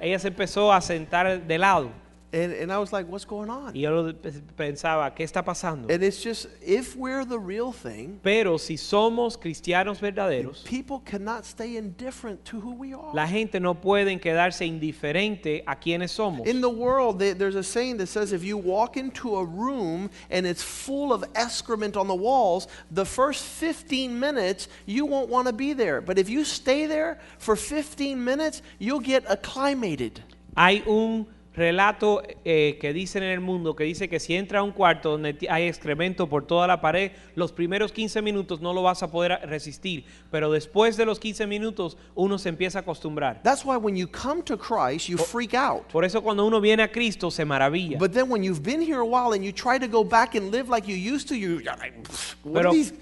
ella 0.00 0.18
se 0.18 0.28
empezó 0.28 0.72
a 0.72 0.80
sentar 0.80 1.46
de 1.46 1.58
lado. 1.58 1.90
And, 2.34 2.52
and 2.52 2.72
I 2.72 2.78
was 2.78 2.92
like, 2.92 3.06
what's 3.06 3.24
going 3.24 3.48
on? 3.48 3.74
Y 3.74 3.80
yo 3.82 4.12
pensaba, 4.56 5.14
¿qué 5.14 5.24
está 5.24 5.44
pasando? 5.44 5.88
And 5.88 6.02
it's 6.02 6.20
just, 6.22 6.48
if 6.60 6.96
we're 6.96 7.24
the 7.24 7.38
real 7.38 7.70
thing, 7.72 8.18
Pero 8.22 8.56
si 8.58 8.74
somos 8.76 9.36
cristianos 9.38 10.00
verdaderos, 10.00 10.64
people 10.64 11.00
cannot 11.04 11.44
stay 11.44 11.76
indifferent 11.76 12.44
to 12.44 12.58
who 12.60 12.74
we 12.74 12.92
are. 12.92 13.14
la 13.14 13.26
gente 13.26 13.60
no 13.60 13.74
puede 13.74 14.20
quedarse 14.20 14.66
indiferente 14.66 15.62
a 15.66 15.76
quienes 15.76 16.10
somos. 16.10 16.46
In 16.46 16.60
the 16.60 16.68
world, 16.68 17.18
they- 17.20 17.32
there's 17.34 17.54
a 17.56 17.62
saying 17.62 17.98
that 17.98 18.08
says 18.08 18.32
if 18.32 18.42
you 18.42 18.56
walk 18.56 18.96
into 18.96 19.36
a 19.36 19.44
room 19.44 20.10
and 20.30 20.46
it's 20.46 20.62
full 20.62 21.12
of 21.12 21.24
excrement 21.36 21.96
on 21.96 22.08
the 22.08 22.14
walls, 22.14 22.66
the 22.90 23.04
first 23.04 23.44
15 23.44 24.18
minutes 24.18 24.68
you 24.86 25.06
won't 25.06 25.28
want 25.28 25.46
to 25.46 25.52
be 25.52 25.72
there. 25.72 26.00
But 26.00 26.18
if 26.18 26.28
you 26.28 26.44
stay 26.44 26.86
there 26.86 27.18
for 27.38 27.54
15 27.56 28.22
minutes, 28.24 28.60
you'll 28.78 29.00
get 29.00 29.24
acclimated. 29.30 30.20
Hay 30.56 30.82
un 30.86 31.26
relato 31.54 32.22
eh, 32.44 32.78
que 32.80 32.92
dicen 32.92 33.22
en 33.22 33.30
el 33.30 33.40
mundo 33.40 33.76
que 33.76 33.84
dice 33.84 34.08
que 34.08 34.18
si 34.18 34.34
entra 34.34 34.58
a 34.58 34.62
un 34.62 34.72
cuarto 34.72 35.12
donde 35.12 35.36
hay 35.48 35.68
excremento 35.68 36.28
por 36.28 36.46
toda 36.46 36.66
la 36.66 36.80
pared, 36.80 37.12
los 37.36 37.52
primeros 37.52 37.92
15 37.92 38.22
minutos 38.22 38.60
no 38.60 38.72
lo 38.72 38.82
vas 38.82 39.02
a 39.02 39.10
poder 39.10 39.38
resistir, 39.44 40.04
pero 40.30 40.50
después 40.50 40.96
de 40.96 41.06
los 41.06 41.20
15 41.20 41.46
minutos 41.46 41.96
uno 42.14 42.38
se 42.38 42.48
empieza 42.48 42.80
a 42.80 42.82
acostumbrar. 42.82 43.40
That's 43.42 43.64
why 43.64 43.76
when 43.76 43.96
you 43.96 44.08
come 44.08 44.42
to 44.42 44.58
Christ, 44.58 45.08
you 45.08 45.16
freak 45.18 45.54
out. 45.54 45.84
Por 45.92 46.04
eso 46.04 46.22
cuando 46.22 46.44
uno 46.44 46.60
viene 46.60 46.82
a 46.82 46.90
Cristo 46.90 47.30
se 47.30 47.44
maravilla. 47.44 47.98
But 47.98 48.12
then 48.12 48.30
when 48.30 48.42
you've 48.42 48.62
been 48.62 48.80
here 48.82 48.98
a 49.00 49.04
while 49.04 49.32
and 49.34 49.44
you 49.44 49.52
try 49.52 49.78
to 49.78 49.86
go 49.86 50.04
back 50.04 50.34
and 50.34 50.50
live 50.50 50.68
like 50.68 50.88
you 50.90 50.96
used 50.96 51.28
to, 51.28 51.34
you- 51.34 51.60
you're 51.60 51.76
like, 51.78 51.94
"Pfft, 52.02 52.36
what 52.42 52.54
Pero- 52.62 52.70
are 52.70 52.74
these? 52.76 52.92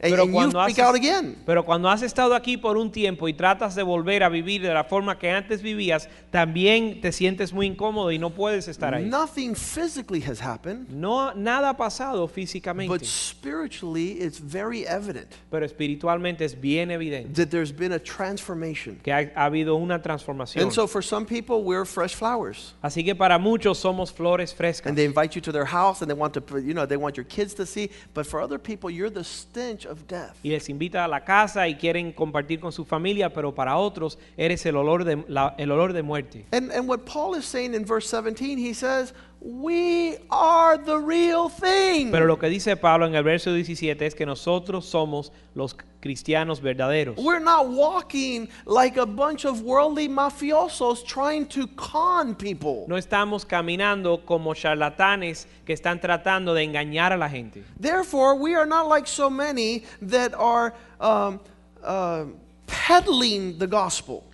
Pero 0.00 0.22
and 0.22 0.30
you 0.30 0.32
cuando 0.32 0.58
haces- 0.60 0.78
out 0.78 0.94
again. 0.94 1.36
Pero 1.44 1.64
cuando 1.64 1.88
has 1.88 2.02
estado 2.02 2.34
aquí 2.34 2.56
por 2.56 2.76
un 2.76 2.90
tiempo 2.90 3.28
y 3.28 3.34
tratas 3.34 3.74
de 3.74 3.82
volver 3.82 4.22
a 4.22 4.28
vivir 4.28 4.62
de 4.62 4.72
la 4.72 4.84
forma 4.84 5.18
que 5.18 5.30
antes 5.30 5.62
vivías, 5.62 6.08
también 6.30 7.00
te 7.00 7.12
sientes 7.12 7.52
muy 7.52 7.66
incómodo 7.66 8.10
y 8.10 8.18
no 8.18 8.30
puedes 8.30 8.68
estar 8.68 8.94
ahí. 8.94 9.04
Nothing 9.04 9.54
physically 9.54 10.22
has 10.22 10.40
happened, 10.40 10.88
No, 10.88 11.34
nada 11.34 11.70
ha 11.70 11.76
pasado 11.76 12.22
but 12.26 12.34
físicamente, 12.34 13.04
spiritually 13.04 14.12
it's 14.20 14.38
very 14.38 14.84
evident 14.86 15.28
pero 15.50 15.64
espiritualmente 15.66 16.44
es 16.44 16.58
bien 16.60 16.90
evidente 16.90 17.34
that 17.34 17.50
there's 17.50 17.72
been 17.72 17.92
a 17.92 17.98
transformation. 17.98 18.98
que 19.02 19.12
ha, 19.12 19.30
ha 19.34 19.44
habido 19.46 19.76
una 19.76 20.00
transformación. 20.00 20.62
And 20.62 20.72
so 20.72 20.86
for 20.86 21.02
some 21.02 21.26
people, 21.26 21.62
we're 21.62 21.84
fresh 21.84 22.14
flowers. 22.14 22.74
Así 22.82 23.04
que 23.04 23.14
para 23.14 23.38
muchos 23.38 23.78
somos 23.78 24.12
flores 24.12 24.54
frescas. 24.54 24.86
And 24.86 24.96
they 24.96 25.04
invite 25.04 25.34
you 25.34 25.40
to 25.42 25.52
their 25.52 25.64
house 25.66 26.00
and 26.02 26.08
they 26.10 26.16
want 26.16 26.34
to, 26.34 26.42
you 26.60 26.74
know, 26.74 26.86
they 26.86 26.96
want 26.96 27.16
your 27.16 27.26
kids 27.26 27.54
to 27.54 27.66
see. 27.66 27.90
But 28.14 28.26
for 28.26 28.40
other 28.40 28.58
people, 28.58 28.90
you're 28.90 29.10
the 29.10 29.24
stench 29.24 29.84
of 29.90 30.06
death. 30.06 30.34
Y 30.42 30.50
les 30.50 30.68
invita 30.68 31.04
a 31.04 31.08
la 31.08 31.24
casa 31.24 31.66
y 31.68 31.74
quieren 31.74 32.12
compartir 32.12 32.60
con 32.60 32.72
su 32.72 32.84
familia, 32.84 33.32
pero 33.32 33.54
para 33.54 33.76
otros 33.76 34.18
eres 34.36 34.64
el 34.66 34.76
olor 34.76 35.04
de, 35.04 35.24
la- 35.28 35.54
el 35.58 35.70
olor 35.70 35.92
de 35.92 36.02
muerte. 36.02 36.46
And, 36.52 36.70
and 36.72 36.88
what 36.88 37.00
Paul 37.04 37.36
is 37.36 37.44
saying 37.44 37.74
in 37.74 37.84
verse 37.84 38.06
17, 38.08 38.56
he 38.58 38.72
says, 38.72 39.12
We 39.42 40.18
are 40.30 40.76
the 40.78 40.98
real 40.98 41.48
thing. 41.48 42.10
Pero 42.10 42.26
lo 42.26 42.38
que 42.38 42.48
dice 42.48 42.76
Pablo 42.76 43.06
en 43.06 43.14
el 43.14 43.22
verso 43.24 43.52
17 43.52 44.04
es 44.06 44.14
que 44.14 44.26
nosotros 44.26 44.84
somos 44.86 45.32
los 45.54 45.74
cristianos 46.00 46.60
verdaderos. 46.60 47.16
We're 47.16 47.38
not 47.38 47.68
walking 47.68 48.48
like 48.66 48.96
a 48.96 49.06
bunch 49.06 49.44
of 49.44 49.62
worldly 49.62 50.08
mafiosos 50.08 51.04
trying 51.04 51.46
to 51.48 51.66
con 51.68 52.34
people. 52.34 52.86
No 52.88 52.96
estamos 52.96 53.44
caminando 53.44 54.24
como 54.24 54.54
charlatanes 54.54 55.46
que 55.64 55.74
están 55.74 56.00
tratando 56.00 56.54
de 56.54 56.64
engañar 56.64 57.12
a 57.12 57.16
la 57.16 57.28
gente. 57.28 57.62
Therefore, 57.78 58.36
we 58.36 58.54
are 58.54 58.66
not 58.66 58.88
like 58.88 59.06
so 59.06 59.30
many 59.30 59.84
that 60.02 60.34
are 60.34 60.74
um, 61.00 61.40
uh, 61.82 62.24
peddling 62.66 63.58
the 63.58 63.66
gospel. 63.66 64.24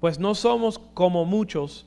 Pues 0.00 0.18
no 0.18 0.32
somos 0.32 0.78
como 0.94 1.24
muchos, 1.24 1.84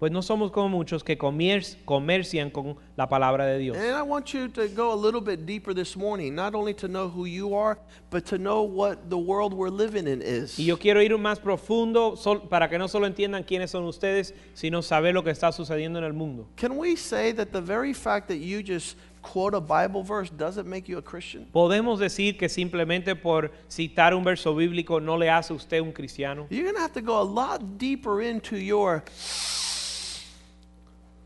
pues 0.00 0.10
no 0.10 0.22
somos 0.22 0.50
como 0.50 0.70
muchos 0.70 1.04
que 1.04 1.16
comer- 1.18 1.76
comercian 1.84 2.50
con 2.50 2.74
la 2.96 3.06
palabra 3.06 3.44
de 3.46 3.58
Dios. 3.58 3.76
And 3.76 3.94
I 3.94 4.02
want 4.02 4.32
you 4.32 4.48
to 4.48 4.66
go 4.68 4.92
a 4.92 4.96
little 4.96 5.20
bit 5.20 5.44
deeper 5.44 5.74
this 5.74 5.94
morning, 5.94 6.34
not 6.34 6.54
only 6.54 6.72
to 6.74 6.88
know 6.88 7.08
who 7.08 7.26
you 7.26 7.54
are, 7.54 7.78
but 8.10 8.24
to 8.24 8.38
know 8.38 8.62
what 8.62 9.10
the 9.10 9.18
world 9.18 9.52
we're 9.52 9.68
living 9.70 10.08
in 10.08 10.22
is. 10.22 10.58
Y 10.58 10.64
yo 10.64 10.78
quiero 10.78 11.02
ir 11.02 11.16
más 11.18 11.38
profundo 11.38 12.16
para 12.48 12.68
que 12.68 12.78
no 12.78 12.88
solo 12.88 13.06
entiendan 13.06 13.44
quiénes 13.44 13.70
son 13.70 13.84
ustedes, 13.84 14.32
sino 14.54 14.80
saber 14.82 15.12
lo 15.12 15.22
que 15.22 15.30
está 15.30 15.52
sucediendo 15.52 15.98
en 15.98 16.04
el 16.06 16.14
mundo. 16.14 16.46
Can 16.56 16.78
we 16.78 16.96
say 16.96 17.32
that 17.32 17.52
the 17.52 17.60
very 17.60 17.92
fact 17.92 18.26
that 18.28 18.38
you 18.38 18.62
just 18.62 18.96
quote 19.20 19.54
a 19.54 19.60
Bible 19.60 20.02
verse 20.02 20.30
doesn't 20.30 20.66
make 20.66 20.88
you 20.88 20.96
a 20.96 21.02
Christian? 21.02 21.46
Podemos 21.52 21.98
decir 22.00 22.38
que 22.38 22.48
simplemente 22.48 23.14
por 23.14 23.50
citar 23.68 24.14
un 24.14 24.24
verso 24.24 24.54
bíblico 24.54 24.98
no 24.98 25.18
le 25.18 25.28
hace 25.28 25.52
a 25.52 25.56
usted 25.56 25.82
un 25.82 25.92
cristiano. 25.92 26.46
You're 26.48 26.64
going 26.64 26.76
to 26.76 26.80
have 26.80 26.94
to 26.94 27.02
go 27.02 27.20
a 27.20 27.22
lot 27.22 27.76
deeper 27.76 28.22
into 28.22 28.56
your 28.56 29.04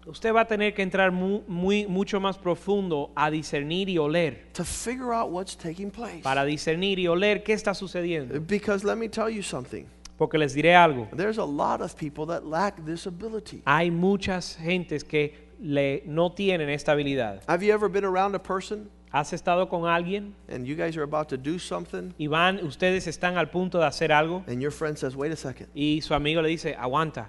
Usted 0.06 0.32
va 0.34 0.42
a 0.42 0.44
tener 0.46 0.74
que 0.74 0.82
entrar 0.82 1.10
mu- 1.12 1.42
muy, 1.48 1.86
mucho 1.86 2.20
más 2.20 2.36
profundo 2.36 3.10
a 3.16 3.30
discernir 3.30 3.88
y 3.88 3.96
oler, 3.98 4.46
to 4.52 4.64
figure 4.64 5.12
out 5.14 5.30
what's 5.30 5.56
taking 5.56 5.90
place. 5.90 6.20
para 6.22 6.44
discernir 6.44 6.98
y 6.98 7.06
oler 7.08 7.42
qué 7.42 7.54
está 7.54 7.74
sucediendo. 7.74 8.38
Because 8.46 8.84
let 8.84 8.96
me 8.96 9.08
tell 9.08 9.30
you 9.30 9.42
something. 9.42 9.86
Porque 10.18 10.38
les 10.38 10.54
diré 10.54 10.74
algo, 10.76 11.08
There's 11.16 11.38
a 11.38 11.44
lot 11.44 11.80
of 11.80 11.96
people 11.96 12.26
that 12.26 12.44
lack 12.44 12.84
this 12.84 13.06
ability. 13.06 13.62
hay 13.66 13.90
muchas 13.90 14.56
gentes 14.56 15.02
que 15.04 15.32
le, 15.60 16.02
no 16.06 16.30
tienen 16.32 16.68
esta 16.68 16.92
habilidad. 16.92 17.40
Have 17.48 17.64
you 17.64 17.72
ever 17.72 17.88
been 17.88 18.04
around 18.04 18.34
a 18.34 18.42
person 18.42 18.90
¿Has 19.10 19.32
estado 19.32 19.68
con 19.68 19.86
alguien 19.86 20.34
and 20.48 20.66
you 20.66 20.74
guys 20.74 20.96
are 20.96 21.04
about 21.04 21.28
to 21.28 21.36
do 21.36 21.56
something 21.58 22.12
y 22.18 22.26
van, 22.26 22.58
ustedes 22.66 23.06
están 23.06 23.36
al 23.38 23.48
punto 23.48 23.78
de 23.78 23.86
hacer 23.86 24.10
algo 24.12 24.42
and 24.48 24.60
your 24.60 24.72
friend 24.72 24.96
says, 24.98 25.14
"Wait 25.14 25.32
a 25.32 25.36
second. 25.36 25.68
y 25.72 26.00
su 26.02 26.14
amigo 26.14 26.42
le 26.42 26.48
dice, 26.48 26.74
aguanta, 26.76 27.28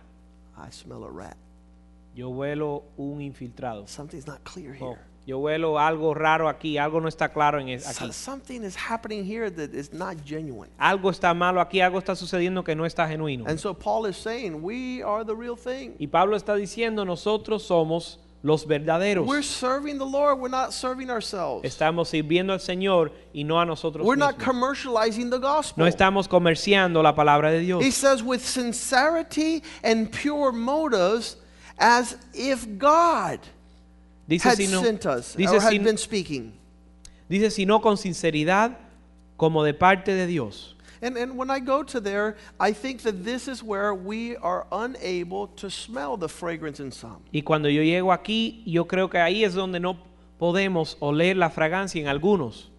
I 0.58 0.72
smell 0.72 1.04
a 1.04 1.10
rat. 1.12 1.38
Yo 2.16 2.30
huelo 2.30 2.84
un 2.98 3.22
infiltrado. 3.22 3.88
Something's 3.88 4.26
not 4.26 4.44
clear 4.44 4.76
Oh, 4.82 4.92
here. 4.94 5.00
yo 5.28 5.40
huelo 5.40 5.78
algo 5.80 6.14
raro 6.14 6.48
aquí, 6.48 6.78
algo 6.78 7.02
no 7.02 7.08
está 7.10 7.32
claro 7.34 7.60
en 7.60 7.70
es- 7.70 7.86
aquí. 7.88 8.12
something 8.14 8.62
is 8.64 8.76
happening 8.90 9.24
here 9.26 9.52
that 9.52 9.74
is 9.74 9.92
not 9.94 10.16
genuine." 10.26 10.72
Algo 10.80 11.10
está 11.12 11.34
malo 11.34 11.60
aquí, 11.60 11.82
algo 11.82 12.00
está 12.00 12.16
sucediendo 12.16 12.64
que 12.64 12.74
no 12.76 12.86
está 12.86 13.08
genuino. 13.08 13.46
And 13.48 13.60
so 13.60 13.74
Paul 13.74 14.08
is 14.08 14.16
saying, 14.18 14.64
"We 14.64 15.04
are 15.04 15.26
the 15.26 15.36
real 15.36 15.58
thing. 15.58 15.96
Y 16.00 16.08
Pablo 16.08 16.38
está 16.38 16.56
diciendo, 16.56 17.04
nosotros 17.06 17.64
somos 17.64 18.20
los 18.44 18.68
verdaderos. 18.68 19.26
We're 19.28 19.42
serving 19.42 19.98
the 19.98 20.06
Lord. 20.06 20.40
We're 20.40 20.50
not 20.52 20.72
serving 20.72 21.10
ourselves. 21.10 21.64
Estamos 21.66 22.10
sirviendo 22.10 22.54
al 22.54 22.60
Señor 22.60 23.12
y 23.34 23.44
no 23.44 23.60
a 23.60 23.66
nosotros 23.66 24.06
We're 24.06 24.16
not 24.20 24.38
mismos. 24.38 24.46
commercializing 24.46 25.32
the 25.32 25.40
gospel." 25.40 25.84
No 25.84 25.88
estamos 25.88 26.28
comerciando 26.28 27.02
la 27.02 27.16
palabra 27.16 27.50
de 27.52 27.62
Dios. 27.62 27.84
He 27.84 27.92
says, 27.92 28.22
with 28.24 28.42
sincerity 28.42 29.64
and 29.84 30.12
pure 30.12 30.52
motives, 30.52 31.38
as 31.78 32.18
if 32.34 32.66
God 32.78 33.40
Dice 34.28 34.44
had 34.44 34.58
si 34.58 34.68
no, 34.68 34.82
sent 34.82 35.06
us 35.06 35.36
dice 35.36 35.52
or 35.52 35.60
had 35.62 35.72
si- 35.72 35.80
been 35.80 35.98
speaking. 35.98 36.54
dice 37.30 37.52
sino 37.54 37.80
con 37.80 37.98
sinceridad 37.98 38.78
como 39.38 39.64
de 39.64 39.74
parte 39.74 40.14
de 40.14 40.26
Dios. 40.28 40.74
And, 41.02 41.18
and 41.18 41.38
when 41.38 41.52
I 41.52 41.60
go 41.60 41.84
to 41.84 42.00
there, 42.00 42.36
I 42.60 42.72
think 42.72 43.02
that 43.04 43.24
this 43.24 43.48
is 43.48 43.62
where 43.62 43.94
we 43.94 44.38
are 44.38 44.66
unable 44.72 45.48
to 45.58 45.70
smell 45.70 46.18
the 46.18 46.30
fragrance 46.30 46.80
in 46.80 46.92
some. 46.92 47.18
Y 47.32 47.42
cuando 47.42 47.70
yo 47.70 47.82
llego 47.84 48.12
aquí, 48.14 48.64
yo 48.66 48.86
creo 48.86 49.10
que 49.10 49.20
ahí 49.20 49.44
es 49.44 49.54
donde 49.54 49.80
no 49.80 49.98
podemos 50.40 50.98
oler 51.02 51.36
la 51.36 51.50
fragancia 51.50 52.02
en 52.02 52.08
algunos. 52.08 52.70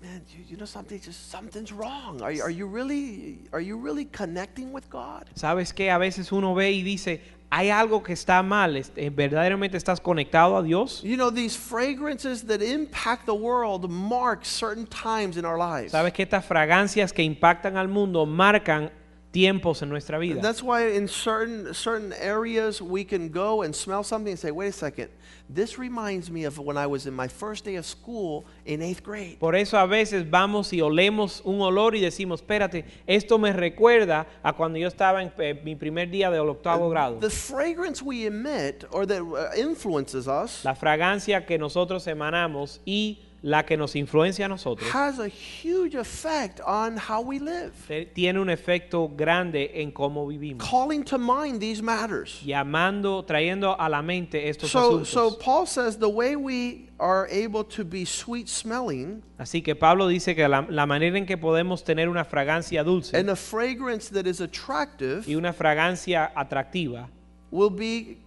Man, 0.00 0.22
you, 0.36 0.44
you 0.50 0.56
know 0.56 0.64
something, 0.64 1.00
just 1.00 1.28
something's 1.30 1.72
wrong. 1.72 2.22
Are, 2.22 2.30
you- 2.32 2.42
are 2.42 2.50
you 2.50 2.66
really 2.68 3.40
are 3.52 3.60
you 3.60 3.76
really 3.76 4.04
connecting 4.04 4.72
with 4.72 4.88
God? 4.88 5.24
¿Sabes 5.34 5.72
qué? 5.74 5.90
A 5.90 5.98
veces 5.98 6.30
uno 6.30 6.54
ve 6.54 6.70
y 6.70 6.82
dice, 6.82 7.20
hay 7.50 7.70
algo 7.70 8.02
que 8.04 8.12
está 8.14 8.42
mal. 8.44 8.76
Este, 8.76 9.10
¿Verdaderamente 9.10 9.76
estás 9.76 10.00
conectado 10.00 10.56
a 10.56 10.62
Dios? 10.62 11.02
You 11.02 11.16
know, 11.16 11.30
these 11.32 11.56
fragrances 11.56 12.44
that 12.46 12.62
impact 12.62 13.26
the 13.26 13.34
world 13.34 13.90
mark 13.90 14.44
certain 14.44 14.86
times 14.86 15.36
in 15.36 15.44
our 15.44 15.58
lives. 15.58 15.90
¿Sabes 15.92 16.12
que 16.12 16.22
estas 16.22 16.44
fragancias 16.44 17.12
que 17.12 17.24
impactan 17.24 17.76
al 17.76 17.88
mundo 17.88 18.24
marcan 18.24 18.90
tiempos 19.32 19.82
en 19.82 19.88
nuestra 19.88 20.18
vida. 20.18 20.40
That's 20.40 20.62
why 20.62 20.88
in 20.88 21.08
certain 21.08 21.74
certain 21.74 22.12
areas 22.14 22.80
we 22.80 23.04
can 23.04 23.28
go 23.28 23.62
and 23.62 23.74
smell 23.74 24.02
something 24.02 24.32
and 24.32 24.38
say, 24.38 24.50
wait 24.50 24.68
a 24.68 24.72
second, 24.72 25.10
this 25.48 25.78
reminds 25.78 26.30
me 26.30 26.44
of 26.44 26.58
when 26.58 26.76
I 26.76 26.86
was 26.86 27.06
in 27.06 27.14
my 27.14 27.28
first 27.28 27.64
day 27.64 27.76
of 27.76 27.86
school 27.86 28.44
in 28.64 28.82
eighth 28.82 29.02
grade. 29.02 29.38
Por 29.38 29.54
eso 29.54 29.76
a 29.78 29.86
veces 29.86 30.28
vamos 30.28 30.72
y 30.72 30.80
olemos 30.80 31.42
un 31.44 31.60
olor 31.60 31.94
y 31.94 32.00
decimos, 32.00 32.40
espérate, 32.40 32.84
esto 33.06 33.38
me 33.38 33.52
recuerda 33.52 34.26
a 34.42 34.52
cuando 34.54 34.78
yo 34.78 34.88
estaba 34.88 35.22
en 35.22 35.32
eh, 35.38 35.60
mi 35.62 35.74
primer 35.74 36.10
día 36.10 36.30
del 36.30 36.48
octavo 36.48 36.88
grado. 36.90 37.18
The 37.18 37.30
fragrance 37.30 38.02
we 38.02 38.26
emit 38.26 38.84
or 38.90 39.06
that 39.06 39.22
uh, 39.22 39.56
influences 39.56 40.26
us 40.26 40.64
La 40.64 40.74
fragancia 40.74 41.46
que 41.46 41.58
nosotros 41.58 42.06
emanamos 42.06 42.80
y 42.84 43.27
la 43.42 43.64
que 43.64 43.76
nos 43.76 43.94
influencia 43.94 44.46
a 44.46 44.48
nosotros 44.48 44.90
has 44.92 45.18
a 45.20 45.28
huge 45.28 45.94
effect 45.94 46.60
on 46.66 46.96
how 46.96 47.20
we 47.20 47.38
live. 47.38 47.72
tiene 48.14 48.40
un 48.40 48.50
efecto 48.50 49.08
grande 49.16 49.70
en 49.74 49.92
cómo 49.92 50.26
vivimos. 50.26 50.68
Calling 50.68 51.04
to 51.04 51.18
mind 51.18 51.60
these 51.60 51.80
matters. 51.82 52.42
Llamando, 52.44 53.24
trayendo 53.24 53.76
a 53.78 53.88
la 53.88 54.02
mente 54.02 54.48
estos 54.48 54.70
So, 54.70 55.04
so 55.04 55.30
asuntos. 55.30 55.40
Paul 55.40 55.66
says 55.66 55.98
the 55.98 56.08
way 56.08 56.34
we 56.34 56.88
are 56.98 57.28
able 57.30 57.62
to 57.64 57.84
be 57.84 58.04
sweet 58.04 58.48
smelling 58.48 59.22
Así 59.38 59.62
que 59.62 59.76
Pablo 59.76 60.08
dice 60.08 60.34
que 60.34 60.48
la, 60.48 60.66
la 60.68 60.86
manera 60.86 61.16
en 61.16 61.24
que 61.24 61.36
podemos 61.36 61.84
tener 61.84 62.08
una 62.08 62.24
fragancia 62.24 62.82
dulce 62.82 63.16
and 63.16 63.30
a 63.30 63.36
fragrance 63.36 64.08
that 64.08 64.26
is 64.26 64.40
attractive 64.40 65.28
y 65.28 65.36
una 65.36 65.52
fragancia 65.52 66.32
atractiva 66.34 67.08
will 67.52 67.70
be 67.70 68.18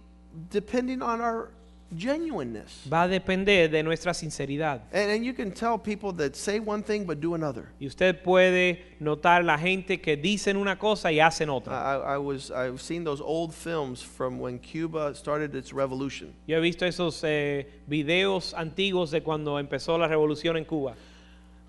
depending 0.50 1.02
on 1.02 1.20
our 1.20 1.50
genuineness. 1.96 2.86
va 2.90 3.02
a 3.02 3.08
depender 3.08 3.70
de 3.70 3.82
nuestra 3.82 4.14
sinceridad. 4.14 4.82
And, 4.92 5.10
and 5.10 5.24
you 5.24 5.34
can 5.34 5.52
tell 5.52 5.78
people 5.78 6.12
that 6.14 6.34
say 6.34 6.58
one 6.58 6.82
thing 6.82 7.04
but 7.04 7.20
do 7.20 7.34
another. 7.34 7.68
Y 7.78 7.86
usted 7.86 8.22
puede 8.22 8.84
notar 9.00 9.44
la 9.44 9.58
gente 9.58 10.00
que 10.00 10.16
dicen 10.16 10.56
una 10.56 10.78
cosa 10.78 11.10
y 11.12 11.20
hacen 11.20 11.48
otra. 11.50 11.74
I 11.74 12.14
I 12.14 12.18
was 12.18 12.50
I've 12.50 12.80
seen 12.80 13.04
those 13.04 13.20
old 13.22 13.52
films 13.52 14.02
from 14.02 14.38
when 14.38 14.58
Cuba 14.58 15.14
started 15.14 15.54
its 15.54 15.72
revolution. 15.72 16.32
Yo 16.46 16.56
he 16.56 16.60
visto 16.60 16.86
esos 16.86 17.22
eh, 17.24 17.66
videos 17.86 18.54
antiguos 18.54 19.10
de 19.10 19.22
cuando 19.22 19.58
empezó 19.58 19.98
la 19.98 20.08
revolución 20.08 20.56
en 20.56 20.64
Cuba. 20.64 20.94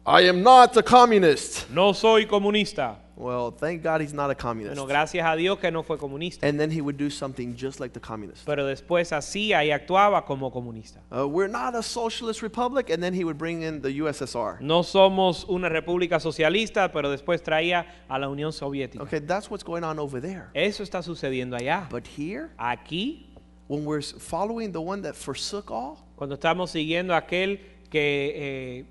I 0.06 0.24
am 0.24 0.44
not 0.44 0.76
a 0.76 0.84
communist. 0.84 1.70
No 1.70 1.94
soy 1.94 2.26
comunista. 2.26 2.98
Well, 3.16 3.52
thank 3.52 3.84
God 3.84 4.02
he's 4.02 4.14
not 4.14 4.30
a 4.30 4.36
communist. 4.36 4.76
Bueno, 4.76 4.86
gracias 4.86 5.26
a 5.26 5.38
Dios 5.38 5.60
que 5.60 5.72
no 5.72 5.82
fue 5.82 5.98
comunista. 5.98 6.44
And 6.44 6.60
then 6.60 6.70
he 6.70 6.82
would 6.82 6.98
do 6.98 7.10
something 7.10 7.56
just 7.56 7.80
like 7.80 7.94
the 7.94 8.02
communist. 8.02 8.46
Pero 8.46 8.66
después 8.66 9.14
hacía 9.14 9.64
y 9.64 9.72
actuaba 9.72 10.26
como 10.26 10.52
comunista. 10.52 10.98
Uh, 11.10 11.26
we're 11.26 11.48
not 11.48 11.74
a 11.74 11.82
socialist 11.82 12.42
republic, 12.42 12.90
and 12.90 13.02
then 13.02 13.14
he 13.14 13.24
would 13.24 13.38
bring 13.38 13.62
in 13.62 13.82
the 13.82 13.98
USSR. 14.00 14.60
No 14.60 14.82
somos 14.84 15.46
una 15.48 15.70
república 15.70 16.20
socialista, 16.20 16.92
pero 16.92 17.10
después 17.10 17.42
traía 17.42 17.86
a 18.10 18.20
la 18.20 18.28
Unión 18.28 18.52
Soviética. 18.52 19.04
Okay, 19.04 19.20
that's 19.20 19.50
what's 19.50 19.64
going 19.64 19.86
on 19.86 20.00
over 20.00 20.20
there. 20.20 20.50
Eso 20.54 20.84
está 20.84 21.02
sucediendo 21.02 21.56
allá. 21.56 21.88
But 21.90 22.08
here, 22.08 22.50
Aquí, 22.60 23.28
when 23.68 23.86
we're 23.86 24.02
following 24.02 24.74
the 24.74 24.82
one 24.82 25.02
that 25.04 25.16
forsook 25.16 25.72
all, 25.72 26.04
cuando 26.18 26.36
estamos 26.36 26.72
siguiendo 26.72 27.16
aquel 27.16 27.62
que, 27.90 28.34
eh, 28.36 28.86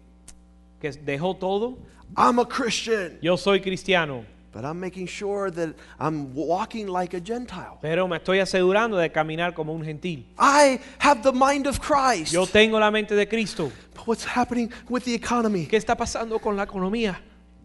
que 0.83 0.91
dejó 0.91 1.35
todo, 1.39 1.79
I'm 2.17 2.39
a 2.41 2.45
Christian, 2.45 3.19
yo 3.23 3.37
soy 3.37 3.61
cristiano, 3.61 4.25
but 4.53 4.65
I'm 4.65 4.79
making 4.79 5.07
sure 5.07 5.51
that 5.51 5.75
I'm 5.99 6.35
walking 6.35 6.89
like 6.89 7.15
a 7.15 7.21
Gentile. 7.21 7.79
pero 7.81 8.07
me 8.09 8.17
estoy 8.19 8.41
asegurando 8.41 8.99
de 8.99 9.09
caminar 9.11 9.55
como 9.55 9.73
un 9.73 9.83
gentil. 9.85 10.27
I 10.39 10.81
have 10.99 11.23
the 11.23 11.33
mind 11.33 11.67
of 11.67 11.81
Christ. 11.81 12.33
Yo 12.33 12.45
tengo 12.47 12.79
la 12.79 12.91
mente 12.91 13.15
de 13.15 13.27
Cristo. 13.27 13.71
But 13.95 14.07
what's 14.07 14.25
happening 14.25 14.71
with 14.91 15.05
the 15.05 15.15
economy? 15.15 15.67
¿Qué 15.67 15.79
está 15.79 15.97
pasando 15.97 16.39
con 16.41 16.57
la 16.57 16.65
economía? 16.65 17.17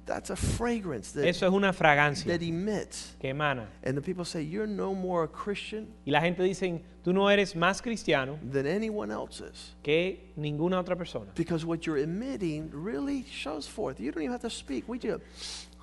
That's 0.08 0.30
a 0.30 0.36
fragrance 0.36 1.12
that, 1.12 1.26
Eso 1.26 1.46
es 1.46 1.52
una 1.52 1.74
fragancia 1.74 2.32
that 2.32 2.42
emits. 2.42 3.16
que 3.20 3.30
emana. 3.30 3.68
And 3.84 3.96
the 3.96 4.02
people 4.02 4.24
say, 4.26 4.42
You're 4.42 4.66
no 4.66 4.96
more 4.96 5.26
a 5.26 5.28
Christian 5.28 5.88
Y 6.06 6.12
la 6.12 6.22
gente 6.22 6.42
dice, 6.42 6.82
tú 7.04 7.14
no 7.14 7.30
eres 7.30 7.56
más 7.56 7.82
cristiano 7.82 8.40
than 8.42 8.66
anyone 8.66 9.12
else 9.12 9.42
is. 9.42 9.76
que 9.84 10.32
ninguna 10.38 10.80
otra 10.80 10.96
persona. 10.96 11.32
Because 11.36 11.66
what 11.66 11.86
you're 11.86 11.98
emitting 11.98 12.72
really 12.72 13.26
shows 13.30 13.68
forth. 13.68 14.00
You 14.00 14.12
don't 14.12 14.24
even 14.24 14.32
have 14.32 14.42
to 14.42 14.50
speak. 14.50 14.88
We 14.88 14.98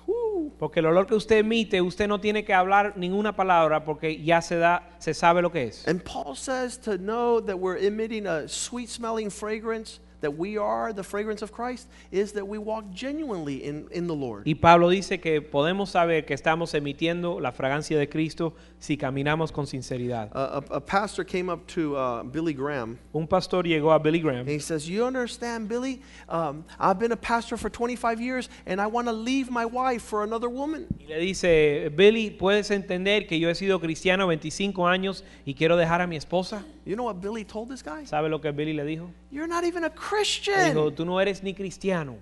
whoo. 0.07 0.51
Porque 0.57 0.79
el 0.79 0.85
olor 0.85 1.07
que 1.07 1.15
usted 1.15 1.37
emite, 1.37 1.81
usted 1.81 2.07
no 2.07 2.19
tiene 2.19 2.43
que 2.43 2.53
hablar 2.53 2.93
ninguna 2.97 3.35
palabra 3.35 3.83
porque 3.83 4.23
ya 4.23 4.41
se 4.41 4.55
da, 4.57 4.89
se 4.99 5.13
sabe 5.13 5.41
lo 5.41 5.51
que 5.51 5.63
es. 5.63 5.87
And 5.87 6.03
Paul 6.03 6.35
says 6.35 6.77
to 6.79 6.97
know 6.97 7.39
that 7.41 7.57
we're 7.57 7.77
emitting 7.77 8.27
a 8.27 8.47
sweet 8.47 8.89
smelling 8.89 9.29
fragrance, 9.29 9.99
that 10.25 10.31
we 10.31 10.57
are 10.57 10.91
the 10.91 11.03
fragrance 11.03 11.43
of 11.43 11.51
Christ, 11.51 11.87
is 12.11 12.31
that 12.33 12.47
we 12.47 12.57
walk 12.57 12.91
genuinely 12.91 13.63
in, 13.63 13.87
in 13.91 14.07
the 14.07 14.15
Lord. 14.15 14.47
Y 14.47 14.55
Pablo 14.55 14.89
dice 14.89 15.21
que 15.21 15.39
podemos 15.41 15.89
saber 15.89 16.25
que 16.25 16.35
estamos 16.35 16.73
emitiendo 16.73 17.39
la 17.39 17.51
fragancia 17.51 17.99
de 17.99 18.07
Cristo 18.07 18.53
si 18.79 18.97
caminamos 18.97 19.51
con 19.51 19.67
sinceridad. 19.67 20.31
Uh, 20.33 20.61
a, 20.71 20.77
a 20.77 20.81
pastor 20.81 21.23
came 21.23 21.49
up 21.49 21.67
to 21.67 21.95
uh, 21.95 22.23
Billy 22.23 22.53
Graham 22.53 22.97
Un 23.13 23.27
pastor 23.27 23.63
llegó 23.63 23.93
a 23.93 23.99
Billy 23.99 24.19
Graham 24.19 24.41
and 24.41 24.49
he 24.49 24.59
says, 24.59 24.89
You 24.89 25.05
understand, 25.05 25.69
Billy? 25.69 26.01
Um, 26.27 26.65
I've 26.79 26.99
been 26.99 27.11
a 27.11 27.17
pastor 27.17 27.57
for 27.57 27.69
25 27.69 28.19
years 28.19 28.49
and 28.65 28.81
I 28.81 28.87
want 28.87 29.07
to 29.07 29.13
leave 29.13 29.51
my 29.51 29.65
wife 29.65 30.01
for 30.01 30.23
another 30.23 30.49
woman. 30.49 30.87
y 30.99 31.05
le 31.07 31.19
dice, 31.19 31.89
Billy, 31.95 32.31
¿puedes 32.31 32.71
entender 32.71 33.27
que 33.27 33.39
yo 33.39 33.49
he 33.49 33.55
sido 33.55 33.79
cristiano 33.79 34.27
25 34.27 34.87
años 34.87 35.23
y 35.45 35.53
quiero 35.53 35.77
dejar 35.77 36.01
a 36.01 36.07
mi 36.07 36.15
esposa? 36.17 36.65
You 36.85 36.95
know 36.95 37.03
what 37.03 37.19
Billy 37.19 37.43
told 37.43 37.69
this 37.69 37.81
guy? 37.81 38.05
¿Sabe 38.05 38.29
lo 38.29 38.39
que 38.39 38.51
Billy 38.51 38.73
le 38.73 38.83
dijo? 38.83 39.09
You're 39.31 39.47
not 39.47 39.63
even 39.63 39.85
a 39.85 39.89
Le 40.15 40.65
dijo, 40.65 40.91
tú 40.93 41.05
no 41.05 41.19
eres 41.19 41.43
ni 41.43 41.53
cristiano. 41.53 42.17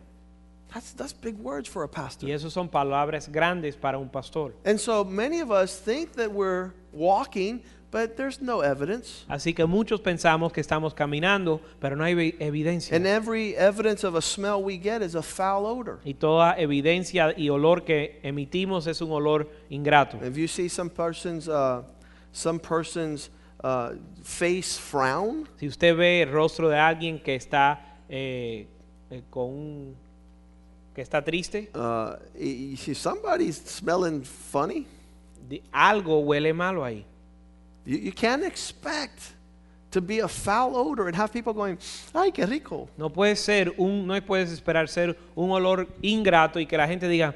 That's, 0.73 0.93
that's 0.93 1.13
big 1.13 1.38
words 1.38 1.69
for 1.69 1.84
a 1.84 1.88
pastor. 1.88 2.27
Y 2.27 2.32
eso 2.32 2.49
son 2.49 2.67
palabras 2.67 3.29
grandes 3.32 3.75
para 3.75 3.99
un 3.99 4.10
pastor. 4.10 4.53
And 4.65 4.79
so 4.79 5.03
many 5.03 5.39
of 5.39 5.51
us 5.51 5.79
think 5.79 6.13
that 6.13 6.32
we're 6.32 6.71
walking, 6.91 7.62
but 7.91 8.17
there's 8.17 8.41
no 8.41 8.62
evidence. 8.62 9.23
Así 9.29 9.53
que 9.53 9.67
muchos 9.67 10.01
pensamos 10.01 10.51
que 10.51 10.62
estamos 10.62 10.95
caminando, 10.95 11.62
pero 11.79 11.95
no 11.95 12.03
hay 12.03 12.36
evidencia. 12.39 12.95
And 12.95 13.06
every 13.06 13.56
evidence 13.56 14.03
of 14.03 14.15
a 14.15 14.21
smell 14.21 14.63
we 14.63 14.79
get 14.79 15.03
is 15.03 15.13
a 15.13 15.21
foul 15.21 15.67
odor. 15.67 15.99
Y 16.03 16.15
toda 16.15 16.56
evidencia 16.58 17.36
y 17.38 17.49
olor 17.49 17.84
que 17.86 18.19
emitimos 18.23 18.88
es 18.88 18.99
un 19.01 19.12
olor 19.12 19.47
ingrato. 19.69 20.17
If 20.23 20.38
you 20.38 20.47
see 20.47 20.69
some 20.69 20.89
person's, 20.89 21.47
uh, 21.47 21.84
some 22.32 22.58
person's 22.60 23.29
uh, 23.63 23.95
face 24.23 24.78
frown, 24.80 25.47
Si 25.58 25.67
usted 25.67 25.95
ve 25.95 26.21
el 26.23 26.32
rostro 26.32 26.69
de 26.69 26.78
alguien 26.78 27.19
que 27.19 27.36
está 27.36 27.80
eh, 28.10 28.67
eh, 29.10 29.21
con 29.30 29.45
un- 29.49 29.95
que 30.93 31.02
está 31.02 31.23
triste, 31.23 31.71
uh, 31.73 32.15
somebody's 32.93 33.58
smelling 33.65 34.23
funny. 34.23 34.86
di- 35.49 35.62
algo 35.71 36.19
huele 36.21 36.54
malo 36.54 36.84
ahí. 36.84 37.04
You, 37.86 37.97
you 37.97 38.12
can't 38.13 38.43
expect 38.45 39.34
to 39.91 40.02
be 40.02 40.19
a 40.21 40.28
foul 40.28 40.76
odor 40.76 41.08
and 41.08 41.15
have 41.15 41.32
people 41.34 41.54
going, 41.54 41.78
ay, 42.13 42.32
qué 42.32 42.45
rico. 42.45 42.88
No 42.97 43.10
puede 43.10 43.36
ser 43.36 43.73
un, 43.78 44.08
no 44.08 44.19
puedes 44.21 44.52
esperar 44.52 44.88
ser 44.88 45.17
un 45.36 45.52
olor 45.52 45.88
ingrato 46.02 46.60
y 46.60 46.65
que 46.65 46.78
la 46.78 46.88
gente 46.88 47.08
diga, 47.08 47.36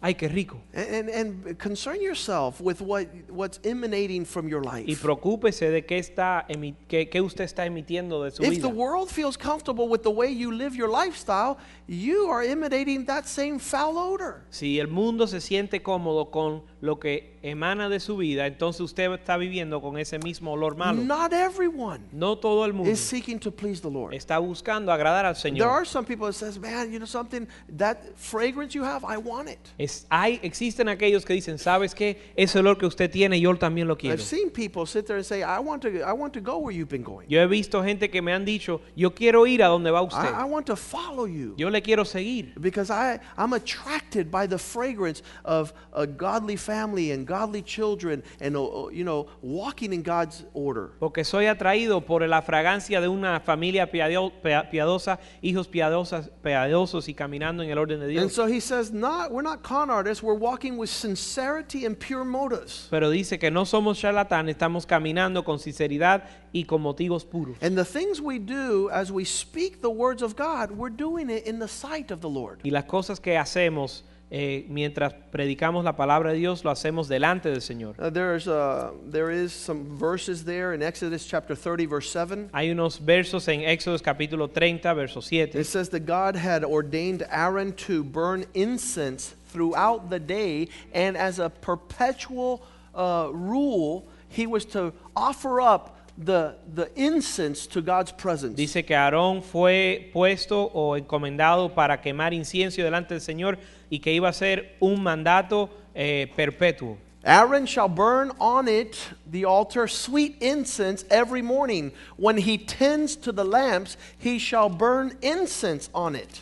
ay, 0.00 0.14
qué 0.14 0.28
rico. 0.28 0.60
And, 0.74 1.08
and, 1.08 1.58
concern 1.58 2.00
yourself 2.00 2.60
with 2.60 2.80
what, 2.80 3.06
what's 3.28 3.58
emanating 3.64 4.24
from 4.24 4.48
your 4.48 4.62
Y 4.62 4.84
life. 4.86 5.02
preocúpese 5.02 5.70
de 5.70 5.84
qué 5.84 5.98
está 5.98 6.44
emi- 6.48 6.74
qué, 6.88 7.08
qué 7.08 7.20
usted 7.20 7.44
está 7.44 7.64
emitiendo 7.66 8.22
de 8.22 8.30
su 8.30 8.42
If 8.44 8.60
the 8.60 8.68
world 8.68 9.08
feels 9.10 9.36
comfortable 9.36 9.88
with 9.88 10.02
the 10.02 10.10
way 10.10 10.30
you 10.32 10.50
live 10.52 10.74
your 10.76 10.88
lifestyle, 10.88 11.56
you 11.88 12.28
are 12.30 12.42
emanating 12.42 13.04
that 13.06 13.26
same 13.26 13.58
foul 13.58 13.96
odor. 13.96 14.42
Si 14.50 14.78
el 14.78 14.88
mundo 14.88 15.26
se 15.26 15.40
siente 15.40 15.82
cómodo 15.82 16.30
con 16.30 16.62
lo 16.80 16.98
que 16.98 17.36
emana 17.42 17.88
de 17.88 18.00
su 18.00 18.16
vida, 18.16 18.46
entonces 18.46 18.80
usted 18.80 19.10
está 19.12 19.36
viviendo 19.36 19.80
con 19.80 19.98
ese 19.98 20.18
mismo 20.18 20.52
olor 20.52 20.76
malo. 20.76 21.02
Not 21.02 21.32
everyone 21.32 22.00
No 22.12 22.36
todo 22.38 22.64
el 22.64 22.72
mundo 22.72 22.90
is 22.90 22.98
seeking 23.00 23.38
to 23.40 23.50
please 23.52 23.80
the 23.80 23.90
Lord. 23.90 24.14
está 24.14 24.38
buscando 24.38 24.92
agradar 24.92 25.24
al 25.24 25.34
There 25.34 25.50
Señor. 25.52 25.68
are 25.68 25.84
some 25.86 26.04
people 26.04 26.26
that 26.26 26.34
says, 26.34 26.58
"Man, 26.58 26.90
you 26.92 26.98
know 26.98 27.06
something? 27.06 27.46
That 27.76 27.98
fragrance 28.16 28.74
you 28.74 28.82
have, 28.84 29.04
I 29.04 29.16
want 29.16 29.48
it." 29.48 29.58
Es, 29.86 30.06
hay, 30.10 30.40
existen 30.42 30.88
aquellos 30.88 31.24
que 31.24 31.32
dicen, 31.32 31.58
¿sabes 31.58 31.94
qué? 31.94 32.18
Ese 32.36 32.58
olor 32.58 32.76
que 32.76 32.86
usted 32.86 33.10
tiene, 33.10 33.40
yo 33.40 33.54
también 33.56 33.86
lo 33.88 33.96
quiero. 33.96 34.14
I've 34.16 34.22
seen 34.22 34.50
people 34.50 34.84
sit 34.86 35.06
there 35.06 35.16
and 35.16 35.24
say, 35.24 35.42
"I 35.42 35.58
want 35.60 35.82
to, 35.82 35.88
I 35.88 36.12
want 36.12 36.32
to 36.34 36.40
go 36.40 36.58
where 36.58 36.72
you've 36.76 36.90
been 36.90 37.04
going. 37.04 37.26
Yo 37.28 37.40
he 37.40 37.46
visto 37.46 37.82
gente 37.82 38.10
que 38.10 38.20
me 38.20 38.32
han 38.32 38.44
dicho, 38.44 38.80
yo 38.96 39.10
quiero 39.14 39.46
ir 39.46 39.62
a 39.62 39.68
donde 39.68 39.90
va 39.90 40.02
usted. 40.02 40.24
I, 40.34 40.42
I 40.42 40.44
want 40.44 40.66
to 40.66 40.76
follow 40.76 41.26
you." 41.26 41.54
Yo 41.56 41.70
le 41.70 41.80
quiero 41.82 42.04
seguir. 42.04 42.52
Because 42.60 42.90
I, 42.90 43.20
I'm 43.38 43.52
attracted 43.52 44.30
by 44.30 44.46
the 44.46 44.58
fragrance 44.58 45.22
of 45.44 45.72
a 45.92 46.06
godly 46.06 46.56
family 46.56 47.12
and 47.12 47.26
godly 47.26 47.62
children 47.62 48.22
and, 48.40 48.56
uh, 48.56 48.88
you 48.90 49.04
know, 49.04 49.26
walking 49.42 49.92
in 49.92 50.02
God's 50.02 50.44
order. 50.54 50.90
Porque 50.98 51.24
soy 51.24 51.46
atraído 51.46 52.04
por 52.04 52.26
la 52.26 52.42
fragancia 52.42 53.00
de 53.00 53.08
una 53.08 53.40
familia 53.40 53.90
piadio- 53.90 54.32
pia- 54.42 54.68
piadosa, 54.70 55.18
hijos 55.42 55.68
piadosas, 55.68 56.30
piadosos 56.42 57.08
y 57.08 57.14
caminando 57.14 57.62
en 57.62 57.70
el 57.70 57.78
orden 57.78 58.00
de 58.00 58.06
And 58.06 58.12
Dios. 58.12 58.32
so 58.34 58.46
he 58.46 58.60
says, 58.60 58.92
not, 58.92 59.30
we're 59.30 59.42
not 59.42 59.62
con 59.76 59.90
artists, 59.90 60.22
we're 60.22 60.32
walking 60.32 60.78
with 60.78 60.88
sincerity 60.88 61.84
and 61.84 61.98
pure 61.98 62.24
motives. 62.24 62.88
Pero 62.90 63.10
dice 63.10 63.38
que 63.38 63.50
no 63.50 63.64
somos 63.64 63.98
charlatanes, 63.98 64.56
estamos 64.56 64.86
caminando 64.86 65.44
con 65.44 65.58
sinceridad 65.58 66.22
y 66.52 66.64
con 66.64 66.80
motivos 66.80 67.24
puros. 67.26 67.58
And 67.60 67.76
the 67.76 67.84
things 67.84 68.20
we 68.20 68.38
do 68.38 68.88
as 68.90 69.12
we 69.12 69.24
speak 69.24 69.82
the 69.82 69.90
words 69.90 70.22
of 70.22 70.34
God, 70.34 70.70
we're 70.70 70.88
doing 70.88 71.28
it 71.28 71.46
in 71.46 71.58
the 71.58 71.68
sight 71.68 72.10
of 72.10 72.22
the 72.22 72.28
Lord. 72.28 72.60
Y 72.64 72.70
las 72.70 72.84
cosas 72.84 73.20
que 73.20 73.36
hacemos 73.36 74.02
eh, 74.30 74.66
mientras 74.68 75.14
predicamos 75.30 75.84
la 75.84 75.96
palabra 75.96 76.32
de 76.32 76.38
Dios, 76.38 76.64
lo 76.64 76.70
hacemos 76.70 77.08
delante 77.08 77.48
del 77.48 77.60
Señor. 77.60 77.94
Uh, 77.98 78.10
there's, 78.10 78.48
uh, 78.48 78.90
there 79.04 79.30
is 79.30 79.52
some 79.52 79.96
verses 79.96 80.44
there 80.44 80.74
in 80.74 80.82
Exodus 80.82 81.26
chapter 81.26 81.54
30, 81.54 81.86
verse 81.86 82.10
7. 82.10 82.50
Hay 82.52 82.70
unos 82.70 82.98
versos 82.98 83.46
en 83.48 83.60
Éxodo 83.60 84.00
capítulo 84.02 84.52
30, 84.52 84.94
verso 84.94 85.20
7. 85.20 85.58
It 85.60 85.66
says 85.66 85.90
that 85.90 86.06
God 86.06 86.34
had 86.34 86.64
ordained 86.64 87.24
Aaron 87.30 87.72
to 87.86 88.02
burn 88.02 88.44
incense 88.54 89.34
throughout 89.46 90.10
the 90.10 90.18
day, 90.18 90.68
and 90.92 91.16
as 91.16 91.38
a 91.38 91.48
perpetual 91.48 92.62
uh, 92.94 93.28
rule, 93.32 94.06
he 94.28 94.46
was 94.46 94.64
to 94.66 94.92
offer 95.14 95.60
up 95.60 95.95
the, 96.18 96.54
the 96.74 96.90
incense 96.96 97.66
to 97.66 97.80
God's 97.82 98.12
presence. 98.12 98.56
Dice 98.56 98.84
que 98.84 98.94
Aarón 98.96 99.42
fue 99.42 100.10
puesto 100.12 100.70
o 100.72 100.96
encomendado 100.96 101.74
para 101.74 102.00
quemar 102.00 102.32
incienso 102.32 102.82
delante 102.82 103.14
del 103.14 103.20
Señor 103.20 103.58
y 103.90 103.98
que 103.98 104.12
iba 104.12 104.28
a 104.28 104.32
ser 104.32 104.76
un 104.80 105.02
mandato 105.02 105.68
eh, 105.94 106.26
perpetuo. 106.36 106.96
Aaron 107.24 107.66
shall 107.66 107.88
burn 107.88 108.30
on 108.38 108.68
it, 108.68 108.96
the 109.28 109.44
altar, 109.44 109.88
sweet 109.88 110.36
incense 110.40 111.04
every 111.10 111.42
morning. 111.42 111.90
When 112.16 112.36
he 112.38 112.56
tends 112.56 113.16
to 113.16 113.32
the 113.32 113.44
lamps, 113.44 113.96
he 114.16 114.38
shall 114.38 114.68
burn 114.68 115.18
incense 115.22 115.90
on 115.92 116.14
it. 116.14 116.40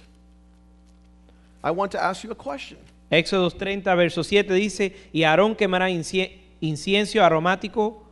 I 1.62 1.70
want 1.70 1.90
to 1.92 2.02
ask 2.02 2.22
you 2.22 2.30
a 2.30 2.34
question. 2.34 2.76
Éxodo 3.10 3.50
30, 3.50 3.94
verso 3.94 4.22
7 4.22 4.52
dice, 4.52 4.94
y 5.12 5.22
Aarón 5.22 5.56
quemará 5.56 5.88
incie- 5.90 6.32
incienso 6.60 7.22
aromático 7.22 8.02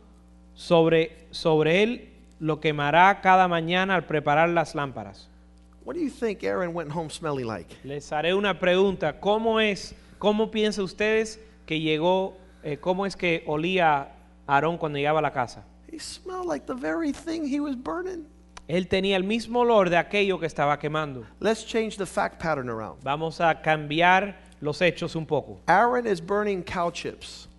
sobre, 0.55 1.22
sobre 1.33 1.83
él, 1.83 2.09
lo 2.39 2.59
quemará 2.59 3.21
cada 3.21 3.47
mañana 3.47 3.95
al 3.95 4.05
preparar 4.05 4.49
las 4.49 4.75
lámparas. 4.75 5.29
What 5.85 5.95
do 5.95 6.01
you 6.01 6.09
think 6.09 6.43
Aaron 6.43 6.73
went 6.73 6.91
home 6.91 7.09
smelling 7.09 7.47
like? 7.47 7.75
Les 7.83 8.11
haré 8.11 8.33
una 8.33 8.59
pregunta, 8.59 9.19
¿cómo 9.19 9.59
es, 9.59 9.93
cómo 10.17 10.49
piensan 10.49 10.85
ustedes 10.85 11.39
que 11.65 11.81
llegó, 11.81 12.37
eh, 12.63 12.77
cómo 12.77 13.05
es 13.05 13.17
que 13.17 13.43
olía 13.47 14.13
Aarón 14.47 14.77
cuando 14.77 14.97
llegaba 14.97 15.19
a 15.19 15.21
la 15.21 15.33
casa? 15.33 15.65
He 15.91 15.99
smelled 15.99 16.45
like 16.45 16.65
the 16.65 16.75
very 16.75 17.11
thing 17.11 17.45
he 17.45 17.59
was 17.59 17.75
burning. 17.75 18.25
Él 18.67 18.87
tenía 18.87 19.17
el 19.17 19.25
mismo 19.25 19.59
olor 19.59 19.89
de 19.89 19.97
aquello 19.97 20.39
que 20.39 20.45
estaba 20.45 20.79
quemando. 20.79 21.25
Let's 21.41 21.65
change 21.65 21.97
the 21.97 22.05
fact 22.05 22.41
pattern 22.41 22.69
around. 22.69 23.03
Vamos 23.03 23.41
a 23.41 23.61
cambiar 23.61 24.37
los 24.61 24.81
hechos 24.81 25.15
un 25.17 25.25
poco. 25.25 25.59
Aaron 25.67 26.07
is 26.07 26.21
burning 26.21 26.63
cow 26.63 26.89
chips. 26.89 27.49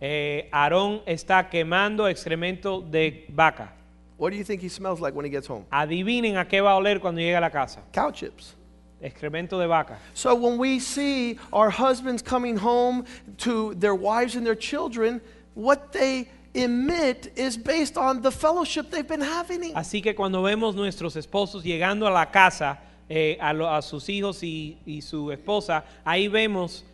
Eh, 0.00 0.48
Aarón 0.52 1.02
está 1.06 1.48
quemando 1.50 2.06
excremento 2.08 2.80
de 2.88 3.26
vaca. 3.30 3.72
What 4.16 4.30
do 4.30 4.36
you 4.36 4.44
think 4.44 4.60
he 4.62 4.68
smells 4.68 5.00
like 5.00 5.14
when 5.14 5.24
he 5.24 5.30
gets 5.30 5.46
home? 5.48 5.64
Adivinen 5.72 6.36
a 6.36 6.44
qué 6.44 6.60
va 6.62 6.72
a 6.72 6.76
oler 6.76 7.00
cuando 7.00 7.20
llegue 7.20 7.36
a 7.36 7.40
la 7.40 7.50
casa. 7.50 7.80
Cow 7.92 8.10
chips. 8.10 8.54
Excremento 9.02 9.58
de 9.60 9.66
vaca. 9.68 9.98
So 10.14 10.34
when 10.34 10.58
we 10.58 10.80
see 10.80 11.38
our 11.52 11.70
husbands 11.70 12.20
coming 12.22 12.56
home 12.56 13.04
to 13.38 13.74
their 13.74 13.94
wives 13.94 14.34
and 14.34 14.44
their 14.44 14.56
children, 14.56 15.20
what 15.54 15.92
they 15.92 16.28
emit 16.54 17.32
is 17.36 17.56
based 17.56 17.96
on 17.96 18.20
the 18.22 18.30
fellowship 18.32 18.90
they've 18.90 19.06
been 19.06 19.20
having. 19.20 19.72
Así 19.74 20.02
que 20.02 20.14
cuando 20.14 20.42
vemos 20.42 20.74
nuestros 20.74 21.14
esposos 21.16 21.62
llegando 21.62 22.08
a 22.08 22.10
la 22.10 22.26
casa, 22.26 22.78
eh, 23.08 23.36
a, 23.40 23.52
lo- 23.52 23.68
a 23.72 23.80
sus 23.82 24.08
hijos 24.08 24.42
y, 24.42 24.78
y 24.84 25.00
su 25.00 25.30
esposa, 25.30 25.84
ahí 26.04 26.26
vemos 26.28 26.84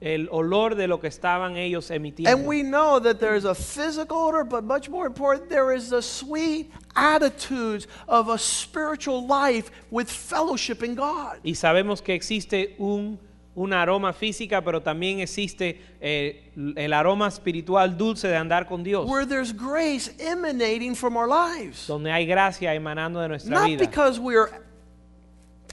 el 0.00 0.28
olor 0.30 0.76
de 0.76 0.86
lo 0.86 0.98
que 0.98 1.08
estaban 1.08 1.56
ellos 1.56 1.90
emitiendo. 1.90 2.30
And 2.30 2.46
we 2.46 2.62
know 2.62 2.98
that 3.00 3.18
there 3.18 3.36
is 3.36 3.44
a 3.44 3.54
physical 3.54 4.16
odor, 4.16 4.44
but 4.44 4.64
much 4.64 4.88
more 4.88 5.06
important, 5.06 5.50
there 5.50 5.72
is 5.76 5.90
the 5.90 6.00
sweet 6.00 6.70
attitudes 6.96 7.86
of 8.08 8.28
a 8.28 8.38
spiritual 8.38 9.26
life 9.26 9.70
with 9.90 10.08
fellowship 10.08 10.82
in 10.82 10.94
God. 10.94 11.38
Y 11.42 11.54
sabemos 11.54 12.00
que 12.02 12.14
existe 12.14 12.74
un, 12.78 13.18
un 13.54 13.72
aroma 13.74 14.12
física, 14.14 14.62
pero 14.64 14.80
también 14.80 15.20
existe 15.20 15.80
eh, 16.00 16.50
el 16.76 16.92
aroma 16.94 17.28
espiritual 17.28 17.96
dulce 17.98 18.26
de 18.28 18.36
andar 18.36 18.66
con 18.66 18.82
Dios, 18.82 19.06
Where 19.06 19.26
there's 19.26 19.52
grace 19.52 20.10
emanating 20.18 20.94
from 20.94 21.16
our 21.16 21.28
lives. 21.28 21.86
donde 21.86 22.10
hay 22.10 22.24
gracia 22.26 22.74
emanando 22.74 23.20
de 23.20 23.28
nuestra 23.28 23.50
Not 23.50 23.66
vida. 23.66 23.84
because 23.84 24.18
we're 24.18 24.48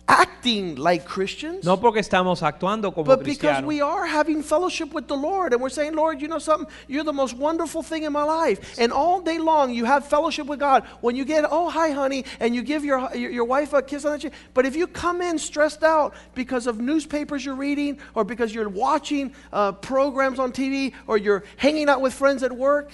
acting 0.08 0.76
like 0.76 1.06
Christians. 1.06 1.66
No 1.66 1.78
porque 1.78 1.98
estamos 1.98 2.42
actuando 2.42 2.94
como 2.94 3.06
But 3.06 3.24
because 3.24 3.62
cristianos, 3.62 3.66
we 3.66 3.82
are 3.82 4.06
having 4.06 4.42
fellowship 4.42 4.94
with 4.94 5.08
the 5.08 5.16
Lord 5.16 5.54
and 5.54 5.62
we're 5.62 5.70
saying, 5.70 5.96
Lord, 5.96 6.22
you 6.22 6.28
know 6.28 6.40
something? 6.40 6.68
You're 6.88 7.04
the 7.04 7.14
most 7.14 7.36
wonderful 7.36 7.84
thing 7.84 8.04
in 8.04 8.14
my 8.14 8.24
life. 8.24 8.80
And 8.80 8.92
all 8.92 9.22
day 9.22 9.38
long 9.38 9.74
you 9.74 9.86
have 9.86 10.08
fellowship 10.08 10.48
with 10.48 10.60
God. 10.60 10.86
When 11.02 11.16
you 11.16 11.26
get, 11.26 11.46
oh, 11.50 11.70
hi, 11.70 11.92
honey, 11.92 12.26
and 12.40 12.56
you 12.56 12.62
give 12.62 12.86
your, 12.86 13.10
your, 13.16 13.32
your 13.32 13.46
wife 13.46 13.74
a 13.74 13.82
kiss 13.82 14.06
on 14.06 14.14
the 14.14 14.20
cheek. 14.20 14.34
But 14.54 14.66
if 14.66 14.76
you 14.76 14.88
come 14.88 15.22
in 15.22 15.38
stressed 15.38 15.84
out 15.84 16.14
because 16.34 16.68
of 16.68 16.80
newspapers 16.80 17.44
you're 17.46 17.56
reading 17.56 18.00
or 18.16 18.24
because 18.24 18.54
you're 18.54 18.70
watching 18.70 19.34
uh, 19.52 19.74
programs 19.74 20.40
on 20.40 20.52
TV 20.52 20.94
or 21.08 21.18
you're 21.18 21.44
hanging 21.58 21.90
out 21.90 22.02
with 22.02 22.14
friends 22.14 22.44
at 22.44 22.52
work, 22.52 22.92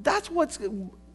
that's 0.00 0.30
what's 0.30 0.58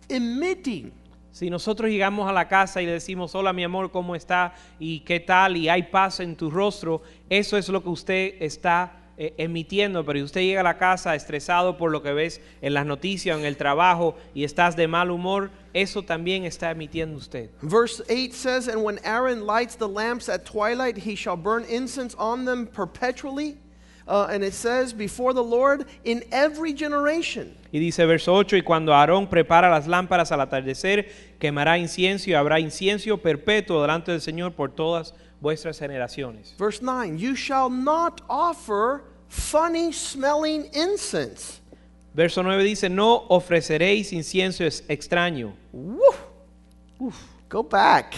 emitting. 0.09 0.93
Si 1.37 1.51
nosotros 1.51 1.91
llegamos 1.91 2.27
a 2.27 2.33
la 2.33 2.47
casa 2.47 2.81
y 2.81 2.87
le 2.87 2.93
decimos, 2.93 3.35
hola 3.35 3.53
mi 3.53 3.63
amor, 3.63 3.91
¿cómo 3.91 4.15
está? 4.15 4.55
¿Y 4.79 5.01
qué 5.01 5.19
tal? 5.19 5.55
Y 5.55 5.69
hay 5.69 5.83
paz 5.83 6.19
en 6.19 6.35
tu 6.35 6.49
rostro, 6.49 7.03
eso 7.29 7.57
es 7.57 7.69
lo 7.69 7.83
que 7.83 7.89
usted 7.89 8.33
está 8.39 9.11
eh, 9.19 9.35
emitiendo. 9.37 10.03
Pero 10.03 10.25
usted 10.25 10.41
llega 10.41 10.61
a 10.61 10.63
la 10.63 10.79
casa 10.79 11.13
estresado 11.13 11.77
por 11.77 11.91
lo 11.91 12.01
que 12.01 12.11
ves 12.11 12.41
en 12.63 12.73
las 12.73 12.87
noticias, 12.87 13.37
en 13.37 13.45
el 13.45 13.55
trabajo 13.55 14.15
y 14.33 14.45
estás 14.45 14.75
de 14.75 14.87
mal 14.87 15.11
humor, 15.11 15.51
eso 15.73 16.01
también 16.01 16.43
está 16.43 16.71
emitiendo 16.71 17.15
usted. 17.15 17.51
Verse 17.61 18.01
8 18.09 18.33
says, 18.33 18.67
And 18.67 18.83
when 18.83 18.97
Aaron 19.03 19.45
lights 19.45 19.75
the 19.75 19.87
lamps 19.87 20.29
at 20.29 20.43
twilight, 20.43 20.97
he 20.97 21.13
shall 21.13 21.37
burn 21.37 21.65
incense 21.69 22.15
on 22.17 22.45
them 22.45 22.65
perpetually. 22.65 23.57
Uh, 24.07 24.27
and 24.31 24.43
it 24.43 24.53
says, 24.53 24.93
Before 24.93 25.33
the 25.33 25.43
Lord 25.43 25.85
in 26.03 26.23
every 26.31 26.73
generation. 26.73 27.55
Y 27.71 27.79
dice 27.79 28.05
verso 28.05 28.33
8, 28.33 28.57
y 28.57 28.61
cuando 28.61 28.93
Aarón 28.93 29.27
prepara 29.27 29.69
las 29.69 29.87
lámparas 29.87 30.31
al 30.31 30.39
atardecer, 30.41 31.09
quemará 31.39 31.77
incienso 31.77 32.29
y 32.29 32.33
habrá 32.33 32.59
incienso 32.59 33.17
perpetuo 33.17 33.81
delante 33.81 34.11
del 34.11 34.21
Señor 34.21 34.53
por 34.53 34.71
todas 34.71 35.13
vuestras 35.41 35.77
generaciones. 35.77 36.55
Verse 36.57 36.81
9 36.81 37.17
You 37.17 37.35
shall 37.35 37.69
not 37.69 38.21
offer 38.29 39.03
funny 39.27 39.91
smelling 39.91 40.69
incense. 40.73 41.61
Verso 42.13 42.41
9 42.41 42.63
dice, 42.63 42.89
no 42.89 43.25
ofreceréis 43.29 44.11
incienso 44.11 44.63
extraño. 44.63 45.53
Woo! 45.71 47.13
Go 47.47 47.61
back. 47.61 48.15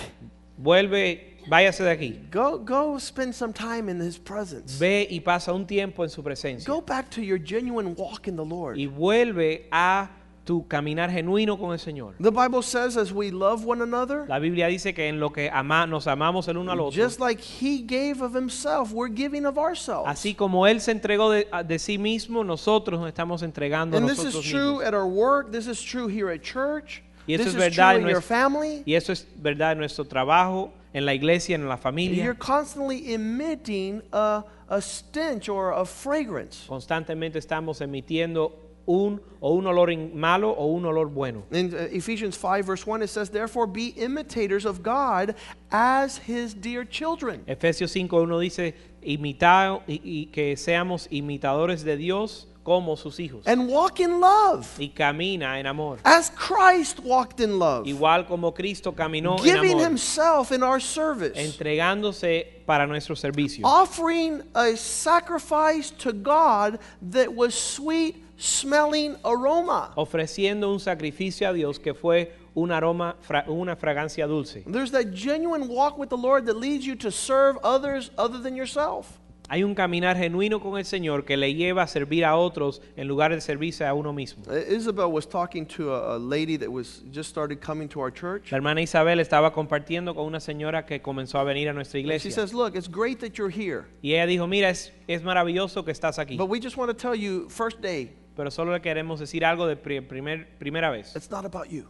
Vuelve, 0.57 1.28
váyase 1.49 1.83
de 1.83 1.89
aquí. 1.91 2.19
Go, 2.31 2.57
go 2.59 2.97
spend 2.99 3.33
some 3.33 3.51
time 3.53 3.89
in 3.89 3.99
his 3.99 4.17
presence. 4.17 4.77
Ve 4.79 5.07
y 5.09 5.19
pasa 5.19 5.51
un 5.53 5.65
tiempo 5.65 6.03
en 6.03 6.09
su 6.09 6.21
presencia. 6.23 6.67
Go 6.71 6.81
back 6.81 7.09
to 7.09 7.21
your 7.21 7.37
genuine 7.39 7.95
walk 7.97 8.27
in 8.27 8.35
the 8.35 8.45
Lord. 8.45 8.77
Y 8.77 8.85
vuelve 8.87 9.67
a 9.71 10.09
tu 10.45 10.65
caminar 10.67 11.11
genuino 11.11 11.59
con 11.59 11.73
el 11.73 11.77
Señor. 11.79 12.15
The 12.19 12.31
Bible 12.31 12.63
says, 12.63 12.97
as 12.97 13.11
we 13.13 13.29
love 13.29 13.65
one 13.65 13.83
another, 13.83 14.25
La 14.27 14.39
Biblia 14.39 14.65
dice 14.67 14.95
que 14.95 15.07
en 15.07 15.19
lo 15.19 15.29
que 15.31 15.47
ama- 15.51 15.85
nos 15.85 16.07
amamos 16.07 16.47
el 16.47 16.57
uno 16.57 16.71
al 16.71 16.79
otro, 16.79 16.99
just 17.03 17.19
like 17.19 17.39
he 17.39 17.83
gave 17.83 18.21
of 18.23 18.33
himself, 18.35 18.91
we're 18.91 19.13
giving 19.13 19.45
of 19.45 19.59
ourselves. 19.59 20.07
así 20.09 20.33
como 20.35 20.65
Él 20.65 20.81
se 20.81 20.91
entregó 20.91 21.29
de, 21.29 21.45
de 21.67 21.77
sí 21.77 21.99
mismo, 21.99 22.43
nosotros 22.43 22.99
nos 22.99 23.07
estamos 23.09 23.43
entregando 23.43 23.95
And 23.95 24.07
this 24.09 24.17
is 24.17 24.25
nosotros 24.25 24.49
true 24.49 24.71
mismos. 24.79 24.85
at 24.87 24.93
our 24.95 25.05
work. 25.05 25.51
This 25.51 25.67
is 25.67 25.79
true 25.83 26.07
here 26.07 26.31
at 26.33 26.41
church. 26.41 27.03
Y 27.27 27.35
eso 27.35 27.43
this 27.43 27.53
es 27.53 27.53
is 27.53 27.59
verdad 27.59 27.91
true 27.91 27.99
en 27.99 28.07
in 28.07 28.09
your 28.09 28.21
nues- 28.21 28.25
family. 28.25 28.83
Y 28.87 28.95
eso 28.95 29.11
es 29.13 29.27
verdad 29.35 29.73
en 29.73 29.77
nuestro 29.79 30.05
trabajo, 30.05 30.73
en 30.93 31.05
la 31.05 31.13
iglesia, 31.13 31.55
en 31.55 31.67
la 31.67 31.75
You're 31.75 31.81
familia. 31.81 32.33
constantly 32.35 33.13
emitting 33.13 34.01
a, 34.11 34.43
a 34.69 34.81
stench 34.81 35.49
or 35.49 35.71
a 35.71 35.85
fragrance. 35.85 36.65
Constantemente 36.67 37.37
estamos 37.37 37.81
emitiendo 37.81 38.51
un 38.87 39.21
o 39.39 39.53
un 39.55 39.65
olor 39.67 39.95
malo 40.13 40.49
o 40.49 40.73
un 40.73 40.83
olor 40.85 41.09
bueno. 41.13 41.43
In 41.51 41.73
uh, 41.73 41.87
Ephesians 41.91 42.35
5, 42.35 42.65
verse 42.65 42.87
1, 42.87 43.03
it 43.03 43.09
says, 43.09 43.29
Therefore 43.29 43.67
be 43.67 43.89
imitators 43.89 44.65
of 44.65 44.81
God 44.81 45.35
as 45.71 46.17
his 46.17 46.55
dear 46.55 46.83
children. 46.83 47.43
Efesios 47.47 47.93
5.1 47.93 48.41
dice, 48.41 48.73
imitado 49.03 49.83
y, 49.87 50.01
y 50.03 50.29
que 50.31 50.55
seamos 50.57 51.07
imitadores 51.11 51.83
de 51.83 51.97
Dios 51.97 52.47
como 52.63 52.95
sus 52.95 53.19
hijos. 53.19 53.47
And 53.47 53.67
walk 53.69 53.99
in 53.99 54.19
love 54.19 54.67
Y 54.79 54.89
camina 54.95 55.59
en 55.59 55.65
amor. 55.65 55.97
as 56.05 56.29
Christ 56.35 56.99
walked 56.99 57.39
in 57.39 57.57
love, 57.57 57.85
Igual 57.87 58.27
como 58.27 58.51
Cristo 58.53 58.91
caminó 58.93 59.37
en 59.39 59.43
giving 59.43 59.71
amor, 59.73 59.85
himself 59.87 60.51
in 60.51 60.61
our 60.63 60.79
service, 60.79 61.33
entregándose 61.37 62.45
para 62.65 62.85
nuestro 62.85 63.15
servicio, 63.15 63.65
offering 63.65 64.41
a 64.53 64.75
sacrifice 64.75 65.91
to 65.91 66.11
God 66.13 66.79
that 67.01 67.33
was 67.33 67.53
sweet 67.55 68.23
smelling 68.37 69.15
aroma. 69.25 69.91
ofreciendo 69.97 70.71
un 70.71 70.79
sacrificio 70.79 71.49
a 71.49 71.53
Dios 71.53 71.79
que 71.79 71.93
fue 71.93 72.31
un 72.55 72.71
aroma, 72.71 73.15
fra- 73.21 73.45
una 73.47 73.75
fragancia 73.75 74.27
dulce. 74.27 74.63
There's 74.67 74.91
that 74.91 75.13
genuine 75.13 75.67
walk 75.67 75.97
with 75.97 76.09
the 76.09 76.17
Lord 76.17 76.45
that 76.47 76.57
leads 76.57 76.85
you 76.85 76.95
to 76.97 77.11
serve 77.11 77.57
others 77.63 78.11
other 78.17 78.37
than 78.39 78.55
yourself. 78.55 79.19
Hay 79.51 79.63
un 79.63 79.73
caminar 79.73 80.15
genuino 80.15 80.59
con 80.61 80.77
el 80.77 80.85
Señor 80.85 81.25
que 81.25 81.35
le 81.35 81.55
lleva 81.55 81.81
a 81.81 81.87
servir 81.87 82.23
a 82.23 82.35
otros 82.35 82.83
en 82.95 83.07
lugar 83.07 83.31
de 83.33 83.41
servirse 83.41 83.83
a 83.83 83.95
uno 83.95 84.13
mismo. 84.13 84.43
Uh, 84.47 84.57
Isabel 84.71 85.11
was 85.11 85.27
talking 85.27 85.65
to 85.65 85.91
a, 85.91 86.17
a 86.17 86.19
lady 86.19 86.55
that 86.55 86.69
was 86.71 87.01
just 87.11 87.29
started 87.31 87.59
coming 87.59 87.89
to 87.89 87.99
our 87.99 88.11
church. 88.13 88.51
La 88.51 88.57
hermana 88.57 88.81
Isabel 88.81 89.19
estaba 89.19 89.51
compartiendo 89.51 90.13
con 90.13 90.25
una 90.27 90.39
señora 90.39 90.85
que 90.85 91.01
comenzó 91.01 91.39
a 91.39 91.43
venir 91.43 91.67
a 91.67 91.73
nuestra 91.73 91.97
And 91.99 92.05
she 92.07 92.13
iglesia. 92.29 92.31
says, 92.31 92.53
Look, 92.53 92.75
it's 92.75 92.87
great 92.87 93.19
that 93.21 93.39
you're 93.39 93.49
here, 93.49 93.85
Y 94.03 94.13
ella 94.13 94.27
dijo, 94.27 94.47
mira, 94.47 94.69
es, 94.69 94.91
es 95.07 95.23
maravilloso 95.23 95.83
que 95.83 95.91
estás 95.91 96.19
aquí. 96.19 96.37
but 96.37 96.47
we 96.47 96.59
just 96.59 96.77
want 96.77 96.89
to 96.89 96.93
tell 96.95 97.15
you, 97.15 97.49
first 97.49 97.81
day, 97.81 98.13
Pero 98.35 98.51
solo 98.51 98.71
le 98.71 98.79
queremos 98.81 99.19
decir 99.19 99.43
algo 99.43 99.65
de 99.67 99.75
pri- 99.75 100.01
primer, 100.01 100.47
primera 100.59 100.91
vez. 100.91 101.15
it's 101.15 101.31
not 101.31 101.43
about 101.45 101.71
you. 101.71 101.87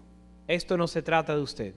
Esto 0.48 0.78
no 0.78 0.88
se 0.88 1.02
trata 1.02 1.36
de 1.36 1.41
usted. 1.41 1.74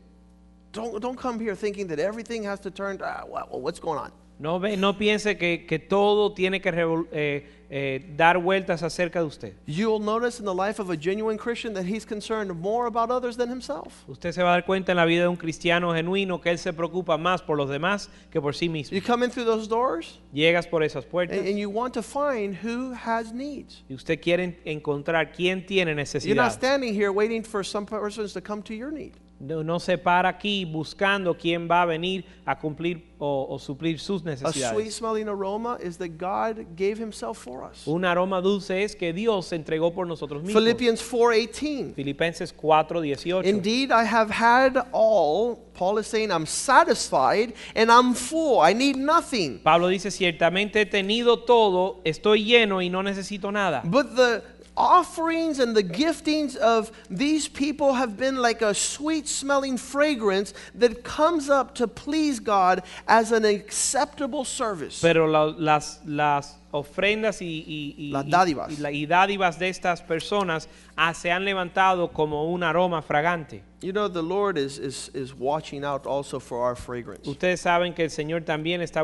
Don't, 0.70 1.00
don't 1.02 1.18
come 1.18 1.40
here 1.40 1.56
thinking 1.56 1.88
that 1.88 1.98
everything 1.98 2.44
has 2.44 2.60
to 2.60 2.70
turn 2.70 2.98
to, 2.98 3.04
ah, 3.04 3.24
well, 3.28 3.60
what's 3.60 3.80
going 3.80 3.98
on? 3.98 4.12
No, 4.42 4.58
ve, 4.58 4.76
no 4.76 4.98
piense 4.98 5.36
que, 5.38 5.66
que 5.68 5.78
todo 5.78 6.32
tiene 6.34 6.60
que 6.60 6.72
revol- 6.72 7.06
eh, 7.12 7.46
eh, 7.70 8.04
dar 8.16 8.38
vueltas 8.38 8.82
acerca 8.82 9.20
de 9.20 9.26
usted. 9.26 9.52
You'll 9.66 10.00
notice 10.02 10.40
in 10.40 10.44
the 10.44 10.52
life 10.52 10.80
of 10.82 10.90
a 10.90 10.96
genuine 10.96 11.38
Christian 11.38 11.72
that 11.74 11.84
he's 11.84 12.04
concerned 12.04 12.52
more 12.60 12.86
about 12.88 13.10
others 13.12 13.36
than 13.36 13.48
himself. 13.48 14.02
Usted 14.08 14.32
se 14.32 14.42
va 14.42 14.48
a 14.48 14.52
dar 14.60 14.64
cuenta 14.66 14.90
en 14.90 14.96
la 14.96 15.04
vida 15.04 15.22
de 15.22 15.28
un 15.28 15.36
cristiano 15.36 15.94
genuino 15.94 16.40
que 16.40 16.50
él 16.50 16.58
se 16.58 16.72
preocupa 16.72 17.16
más 17.16 17.40
por 17.40 17.56
los 17.56 17.70
demás 17.70 18.10
que 18.32 18.40
por 18.40 18.54
sí 18.56 18.68
mismo. 18.68 18.96
You 18.96 19.00
come 19.02 19.24
in 19.24 19.30
through 19.30 19.46
those 19.46 19.68
doors 19.68 20.18
Llegas 20.34 20.66
por 20.66 20.82
esas 20.82 21.06
puertas 21.06 21.38
and, 21.38 21.46
and 21.46 21.56
you 21.56 21.70
want 21.70 21.94
to 21.94 22.02
find 22.02 22.56
who 22.64 22.92
has 22.94 23.32
needs. 23.32 23.84
y 23.88 23.94
usted 23.94 24.20
quiere 24.20 24.42
en- 24.42 24.58
encontrar 24.64 25.30
quién 25.32 25.64
tiene 25.64 25.92
You're 25.92 25.94
not 25.94 26.00
necesidad. 26.02 26.50
standing 26.52 26.94
here 26.94 27.10
waiting 27.12 27.44
for 27.44 27.64
some 27.64 27.86
persons 27.86 28.32
to 28.32 28.40
come 28.42 28.60
to 28.64 28.74
your 28.74 28.90
need. 28.90 29.12
No, 29.42 29.80
se 29.80 29.98
para 29.98 30.28
aquí 30.28 30.64
buscando 30.64 31.36
quién 31.36 31.68
va 31.68 31.82
a 31.82 31.86
venir 31.86 32.24
a 32.46 32.56
cumplir 32.56 33.12
o, 33.18 33.46
o 33.50 33.58
suplir 33.58 33.98
sus 33.98 34.22
A 34.22 34.36
sweet 34.36 34.40
necesidades. 34.40 34.94
smelling 34.94 35.28
aroma 35.28 35.78
is 35.82 35.96
that 35.98 36.10
God 36.16 36.64
gave 36.76 36.96
himself 36.96 37.38
for 37.38 37.64
us. 37.64 37.86
Un 37.86 38.04
aroma 38.04 38.40
dulce 38.40 38.84
es 38.84 38.94
que 38.94 39.12
Dios 39.12 39.46
se 39.46 39.56
entregó 39.56 39.92
por 39.92 40.06
nosotros 40.06 40.42
mismos. 40.42 40.62
Philippians 40.62 41.02
4:18. 41.02 41.94
Filipenses 41.94 42.52
4:18. 42.56 43.44
Indeed, 43.44 43.90
I 43.90 44.04
have 44.04 44.30
had 44.30 44.76
all. 44.92 45.58
Paul 45.74 45.98
is 45.98 46.06
saying, 46.06 46.30
I'm 46.30 46.46
satisfied 46.46 47.54
and 47.74 47.90
I'm 47.90 48.14
full. 48.14 48.60
I 48.60 48.74
need 48.74 48.96
nothing. 48.96 49.58
Pablo 49.62 49.88
dice, 49.88 50.10
ciertamente 50.10 50.80
he 50.82 50.86
tenido 50.86 51.44
todo, 51.44 52.00
estoy 52.04 52.44
lleno 52.44 52.82
y 52.82 52.90
no 52.90 53.02
necesito 53.02 53.50
nada. 53.50 53.82
But 53.84 54.14
the 54.14 54.42
offerings 54.76 55.58
and 55.58 55.76
the 55.76 55.82
giftings 55.82 56.56
of 56.56 56.90
these 57.10 57.46
people 57.48 57.92
have 57.94 58.16
been 58.16 58.36
like 58.36 58.62
a 58.62 58.74
sweet 58.74 59.28
smelling 59.28 59.76
fragrance 59.76 60.54
that 60.74 61.04
comes 61.04 61.50
up 61.50 61.74
to 61.74 61.86
please 61.86 62.40
God 62.40 62.82
as 63.06 63.32
an 63.32 63.44
acceptable 63.44 64.44
service. 64.44 65.00
Pero 65.00 65.26
la- 65.26 65.54
las, 65.58 66.00
las 66.06 66.54
ofrendas 66.72 67.42
y, 67.42 67.64
y- 67.66 67.94
y- 67.98 68.10
Las 68.12 68.24
dádivas. 68.24 68.70
y 68.70 68.80
la- 68.80 68.90
y 68.90 69.06
dádivas 69.06 69.58
de 69.58 69.68
estas 69.68 70.00
personas 70.00 70.66
ah, 70.96 71.12
se 71.12 71.30
han 71.30 71.44
levantado 71.44 72.10
como 72.12 72.50
un 72.52 72.62
aroma 72.62 73.02
fragante. 73.02 73.60
You 73.82 73.92
know, 73.92 74.08
the 74.08 74.22
Lord 74.22 74.56
is, 74.56 74.78
is, 74.78 75.10
is 75.12 75.34
watching 75.34 75.84
out 75.84 76.06
also 76.06 76.38
for 76.38 76.62
our 76.64 76.76
fragrance. 76.76 77.26
Ustedes 77.28 77.60
saben 77.60 77.94
que 77.94 78.04
el 78.04 78.10
Señor 78.10 78.42
también 78.44 78.80
está 78.80 79.02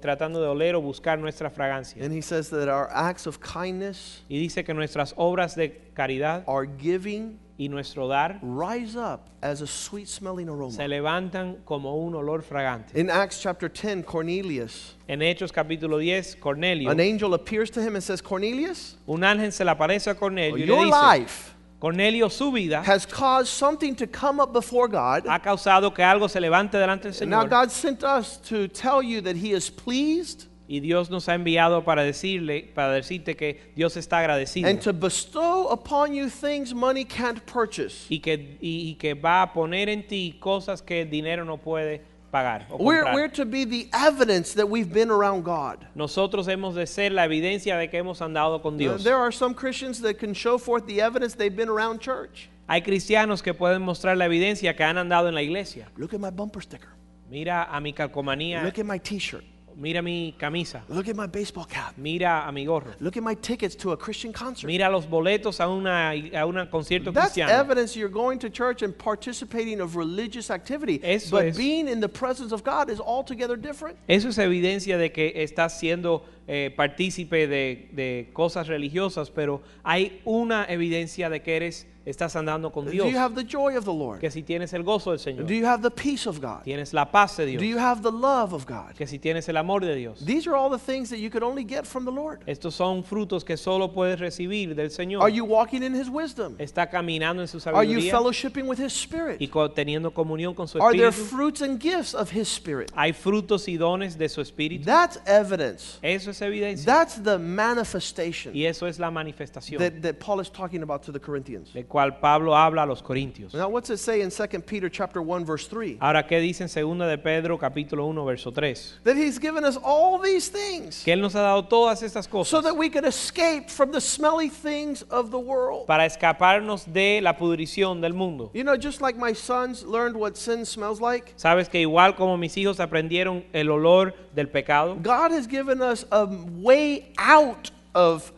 tratando 0.00 0.40
de 0.40 0.48
oler 0.48 0.74
o 0.74 0.82
buscar 0.82 1.18
nuestra 1.18 1.50
fragancia. 1.50 2.02
And 2.04 2.12
He 2.12 2.22
says 2.22 2.50
that 2.50 2.68
our 2.68 2.90
acts 2.92 3.26
of 3.26 3.40
kindness, 3.40 4.22
Y 4.28 4.38
dice 4.38 4.64
que 4.64 4.74
nuestras 4.74 5.14
obras 5.16 5.54
de 5.54 5.80
caridad 5.94 6.42
our 6.46 6.66
giving, 6.66 7.38
y 7.56 7.68
nuestro 7.68 8.08
dar 8.08 8.40
rise 8.42 8.96
up 8.96 9.28
as 9.42 9.60
a 9.60 9.66
sweet 9.66 10.08
smelling 10.08 10.46
se 10.46 10.52
aroma. 10.52 10.88
levantan 10.88 11.58
como 11.66 11.94
un 11.94 12.14
olor 12.14 12.42
fragante. 12.42 12.96
In 12.98 13.10
Acts 13.10 13.40
chapter 13.40 13.68
10, 13.68 14.02
Cornelius, 14.04 14.96
En 15.06 15.20
Hechos 15.20 15.52
capítulo 15.52 15.98
10, 15.98 16.36
Cornelio, 16.36 16.90
an 16.90 16.98
angel 17.00 17.34
appears 17.34 17.70
to 17.70 17.82
him 17.82 17.94
and 17.96 18.02
says, 18.02 18.22
Cornelius, 18.22 18.96
un 19.06 19.20
ángel 19.20 19.52
se 19.52 19.62
le 19.62 19.70
aparece 19.70 20.10
a 20.10 20.14
Cornelio 20.14 20.56
y 20.56 20.60
le 20.60 20.66
your 20.66 20.84
dice, 20.86 20.90
life 20.90 21.54
Cornelio, 21.80 22.28
su 22.28 22.52
vida 22.52 22.82
has 22.82 23.06
caused 23.06 23.48
something 23.48 23.94
to 23.94 24.06
come 24.06 24.38
up 24.40 24.52
before 24.52 24.86
God. 24.86 25.24
ha 25.26 25.38
causado 25.40 25.94
que 25.94 26.04
algo 26.04 26.28
se 26.28 26.38
levante 26.38 26.76
delante 26.78 27.08
del 27.10 27.22
And 27.22 27.30
now 27.30 27.42
Señor. 27.44 27.48
God 27.50 27.70
sent 27.70 28.04
us 28.04 28.36
to 28.48 28.68
tell 28.68 29.02
you 29.02 29.20
that 29.22 29.34
He 29.36 29.52
is 29.52 29.70
pleased 29.70 30.46
Y 30.68 30.78
Dios 30.78 31.10
nos 31.10 31.26
ha 31.28 31.34
enviado 31.34 31.82
para 31.84 32.04
decirle, 32.04 32.62
para 32.72 32.92
decirte 32.92 33.34
que 33.36 33.72
Dios 33.74 33.96
está 33.96 34.18
agradecido 34.20 34.68
and 34.68 34.80
to 34.80 34.92
bestow 34.92 35.66
upon 35.72 36.14
you 36.14 36.28
things 36.28 36.72
money 36.72 37.04
can't 37.04 37.44
purchase. 37.44 38.06
y 38.08 38.20
que, 38.20 38.56
y, 38.60 38.90
y 38.90 38.94
que 38.94 39.14
va 39.14 39.42
a 39.42 39.52
poner 39.52 39.88
en 39.88 40.06
ti 40.06 40.36
cosas 40.38 40.80
que 40.80 41.00
el 41.00 41.10
dinero 41.10 41.44
no 41.44 41.56
puede 41.56 42.02
pagar 42.30 42.66
o 42.70 42.76
We're, 42.82 43.04
we're 43.14 43.28
to 43.28 43.44
be 43.44 43.64
the 43.64 43.88
evidence 43.92 44.54
that 44.54 44.68
we've 44.68 44.92
been 44.92 45.10
around 45.10 45.44
God. 45.44 45.86
Nosotros 45.94 46.46
hemos 46.46 46.74
de 46.74 46.86
ser 46.86 47.10
la 47.10 47.24
evidencia 47.24 47.78
de 47.78 47.88
que 47.88 47.98
hemos 47.98 48.20
andado 48.20 48.62
con 48.62 48.76
Dios. 48.76 49.02
There 49.02 49.16
are 49.16 49.32
some 49.32 49.54
Christians 49.54 50.00
that 50.02 50.18
can 50.18 50.34
show 50.34 50.58
forth 50.58 50.86
the 50.86 51.00
evidence 51.00 51.34
they've 51.34 51.54
been 51.54 51.68
around 51.68 52.00
church. 52.00 52.48
Hay 52.68 52.82
cristianos 52.82 53.42
que 53.42 53.52
pueden 53.52 53.82
mostrar 53.82 54.16
la 54.16 54.26
evidencia 54.26 54.76
que 54.76 54.84
han 54.84 54.96
andado 54.96 55.28
en 55.28 55.34
la 55.34 55.42
iglesia. 55.42 55.88
Look 55.96 56.14
at 56.14 56.20
my 56.20 56.30
bumper 56.30 56.62
sticker. 56.62 56.90
Mira 57.28 57.68
a 57.70 57.80
mi 57.80 57.92
calcomanía, 57.92 58.62
Look 58.62 58.78
at 58.78 58.86
my 58.86 58.98
t 58.98 59.18
shirt. 59.18 59.44
Mira 59.80 60.02
mi 60.02 60.34
camisa, 60.38 60.82
Look 60.88 61.08
at 61.08 61.16
my 61.16 61.26
baseball 61.26 61.64
cap. 61.64 61.94
mira 61.96 62.44
a 62.46 62.52
mi 62.52 62.66
gorro, 62.66 62.92
Look 63.00 63.16
at 63.16 63.22
my 63.22 63.34
tickets 63.34 63.74
to 63.76 63.92
a 63.92 63.96
Christian 63.96 64.32
concert. 64.32 64.66
mira 64.66 64.90
los 64.90 65.06
boletos 65.06 65.58
a 65.58 65.68
una 65.68 66.10
a 66.10 66.44
un 66.46 66.66
concierto 66.70 67.10
That's 67.12 67.32
cristiano. 67.34 67.52
evidence 67.52 67.96
you're 67.96 68.10
going 68.12 68.38
to 68.38 68.50
church 68.50 68.82
and 68.82 68.96
participating 68.96 69.80
of 69.80 69.96
religious 69.96 70.50
activity. 70.50 71.00
Eso 71.02 71.30
but 71.38 71.46
es. 71.46 71.56
being 71.56 71.88
in 71.88 72.00
the 72.00 72.08
presence 72.08 72.52
of 72.52 72.62
God 72.62 72.90
is 72.90 73.00
altogether 73.00 73.56
different. 73.56 73.96
Eso 74.06 74.28
es 74.28 74.38
evidencia 74.38 74.98
de 74.98 75.10
que 75.10 75.32
estás 75.34 75.78
siendo 75.78 76.24
eh, 76.46 76.70
partícipe 76.76 77.46
de, 77.46 77.88
de 77.92 78.30
cosas 78.34 78.66
religiosas, 78.68 79.30
pero 79.30 79.62
hay 79.82 80.20
una 80.24 80.66
evidencia 80.68 81.30
de 81.30 81.40
que 81.40 81.56
eres 81.56 81.86
estás 82.06 82.34
andando 82.36 82.70
con 82.72 82.84
Do 82.86 82.92
you 82.92 83.16
have 83.18 83.34
the 83.34 83.44
joy 83.44 83.76
of 83.76 83.84
the 83.84 83.92
Lord? 83.92 84.20
Que 84.20 84.30
si 84.30 84.42
tienes 84.42 84.72
el 84.72 84.82
gozo 84.82 85.10
del 85.10 85.18
Señor, 85.20 85.46
Do 85.46 85.54
you 85.54 85.66
have 85.66 85.82
the 85.82 85.90
peace 85.90 86.26
of 86.26 86.40
God? 86.40 86.62
tienes 86.64 86.92
la 86.92 87.04
paz 87.10 87.36
de 87.36 87.56
Do 87.56 87.64
you 87.64 87.78
have 87.78 88.02
the 88.02 88.10
love 88.12 88.52
of 88.52 88.66
God? 88.66 88.94
que 88.96 89.06
si 89.06 89.18
tienes 89.18 89.48
el 89.48 89.56
amor 89.56 89.80
de 89.80 89.94
Dios. 89.94 90.24
These 90.24 90.46
are 90.48 90.56
all 90.56 90.70
the 90.70 90.78
things 90.78 91.10
that 91.10 91.18
you 91.18 91.30
could 91.30 91.42
only 91.42 91.64
get 91.64 91.86
from 91.86 92.04
the 92.04 92.10
Lord. 92.12 92.40
Estos 92.46 92.74
son 92.74 93.04
frutos 93.04 93.44
que 93.44 93.56
solo 93.56 93.88
puedes 93.92 94.18
recibir 94.18 94.74
del 94.74 94.90
Señor. 94.90 95.22
Are 95.22 95.30
you 95.32 95.44
walking 95.44 95.82
in 95.82 95.94
His 95.94 96.08
wisdom? 96.08 96.54
Está 96.58 96.88
caminando 96.90 97.42
en 97.42 97.48
su 97.48 97.58
Are 97.68 97.84
you 97.86 98.00
sabiduría 98.00 98.10
fellowshipping 98.12 98.66
with 98.68 98.78
His 98.78 98.92
y 98.92 99.04
Spirit? 99.04 99.50
co- 99.50 99.70
teniendo 99.70 100.12
comunión 100.12 100.54
con 100.54 100.66
su 100.68 100.78
Are 100.82 100.96
there 100.96 101.08
espíritu. 101.08 101.28
fruits 101.30 101.62
and 101.62 101.80
gifts 101.80 102.14
of 102.14 102.30
His 102.32 102.48
Spirit? 102.48 102.90
Hay 102.94 103.12
frutos 103.12 103.68
y 103.68 103.76
dones 103.76 104.16
de 104.16 104.28
su 104.28 104.40
espíritu. 104.40 104.84
That's 104.84 105.18
evidence. 105.26 105.98
Eso 106.02 106.30
es 106.30 106.40
evidencia. 106.40 106.84
That's 106.86 107.22
the 107.22 107.38
manifestation 107.38 108.54
Y 108.54 108.64
eso 108.66 108.86
es 108.86 108.98
la 108.98 109.10
manifestación 109.10 109.78
that, 109.78 110.02
that 110.02 110.18
Paul 110.18 110.40
is 110.40 110.50
talking 110.50 110.82
about 110.82 111.02
to 111.04 111.12
the 111.12 111.20
Corinthians. 111.20 111.72
de 111.72 111.84
cual 111.90 112.20
Pablo 112.20 112.54
habla 112.56 112.84
a 112.84 112.86
los 112.86 113.02
corintios. 113.02 113.52
Now, 113.52 113.68
what's 113.68 113.90
it 113.90 113.98
say 113.98 114.22
in 114.22 114.30
2 114.30 114.62
Peter 114.62 114.88
chapter 114.88 115.20
1, 115.20 115.44
verse 115.44 115.66
3? 115.66 115.98
Ahora, 116.00 116.26
¿qué 116.26 116.40
dice 116.40 116.62
en 116.62 116.68
2 116.68 117.06
de 117.08 117.18
Pedro 117.18 117.58
capítulo 117.58 118.06
1 118.06 118.24
verso 118.24 118.52
3? 118.52 119.00
That 119.04 119.16
He's 119.16 119.38
given 119.38 119.64
us 119.64 119.76
all 119.76 120.18
these 120.18 120.48
things 120.48 121.02
Que 121.04 121.12
Él 121.12 121.20
nos 121.20 121.34
ha 121.34 121.40
dado 121.42 121.68
todas 121.68 122.02
estas 122.02 122.24
so 122.24 122.30
cosas 122.30 122.62
that 122.62 122.74
we 122.76 122.88
could 122.88 123.04
escape 123.04 123.68
from 123.68 123.90
the 123.90 124.00
smelly 124.00 124.48
things 124.48 125.02
of 125.10 125.30
the 125.30 125.38
world. 125.38 125.86
para 125.86 126.06
escaparnos 126.06 126.86
de 126.86 127.20
la 127.20 127.36
pudrición 127.36 128.00
del 128.00 128.14
mundo. 128.14 128.50
You 128.54 128.62
know, 128.64 128.76
just 128.76 129.00
like 129.02 129.18
my 129.18 129.32
sons 129.34 129.84
learned 129.84 130.16
what 130.16 130.36
sin 130.36 130.64
smells 130.64 131.00
like, 131.00 131.34
Sabes 131.36 131.68
que 131.68 131.80
igual 131.80 132.14
como 132.16 132.36
mis 132.36 132.56
hijos 132.56 132.78
aprendieron 132.78 133.44
el 133.52 133.66
olor 133.68 134.14
del 134.34 134.46
pecado, 134.46 134.96
God 135.02 135.32
has 135.32 135.48
given 135.48 135.82
us 135.82 136.06
a 136.12 136.24
way 136.26 137.12
out 137.18 137.70
of 137.94 138.32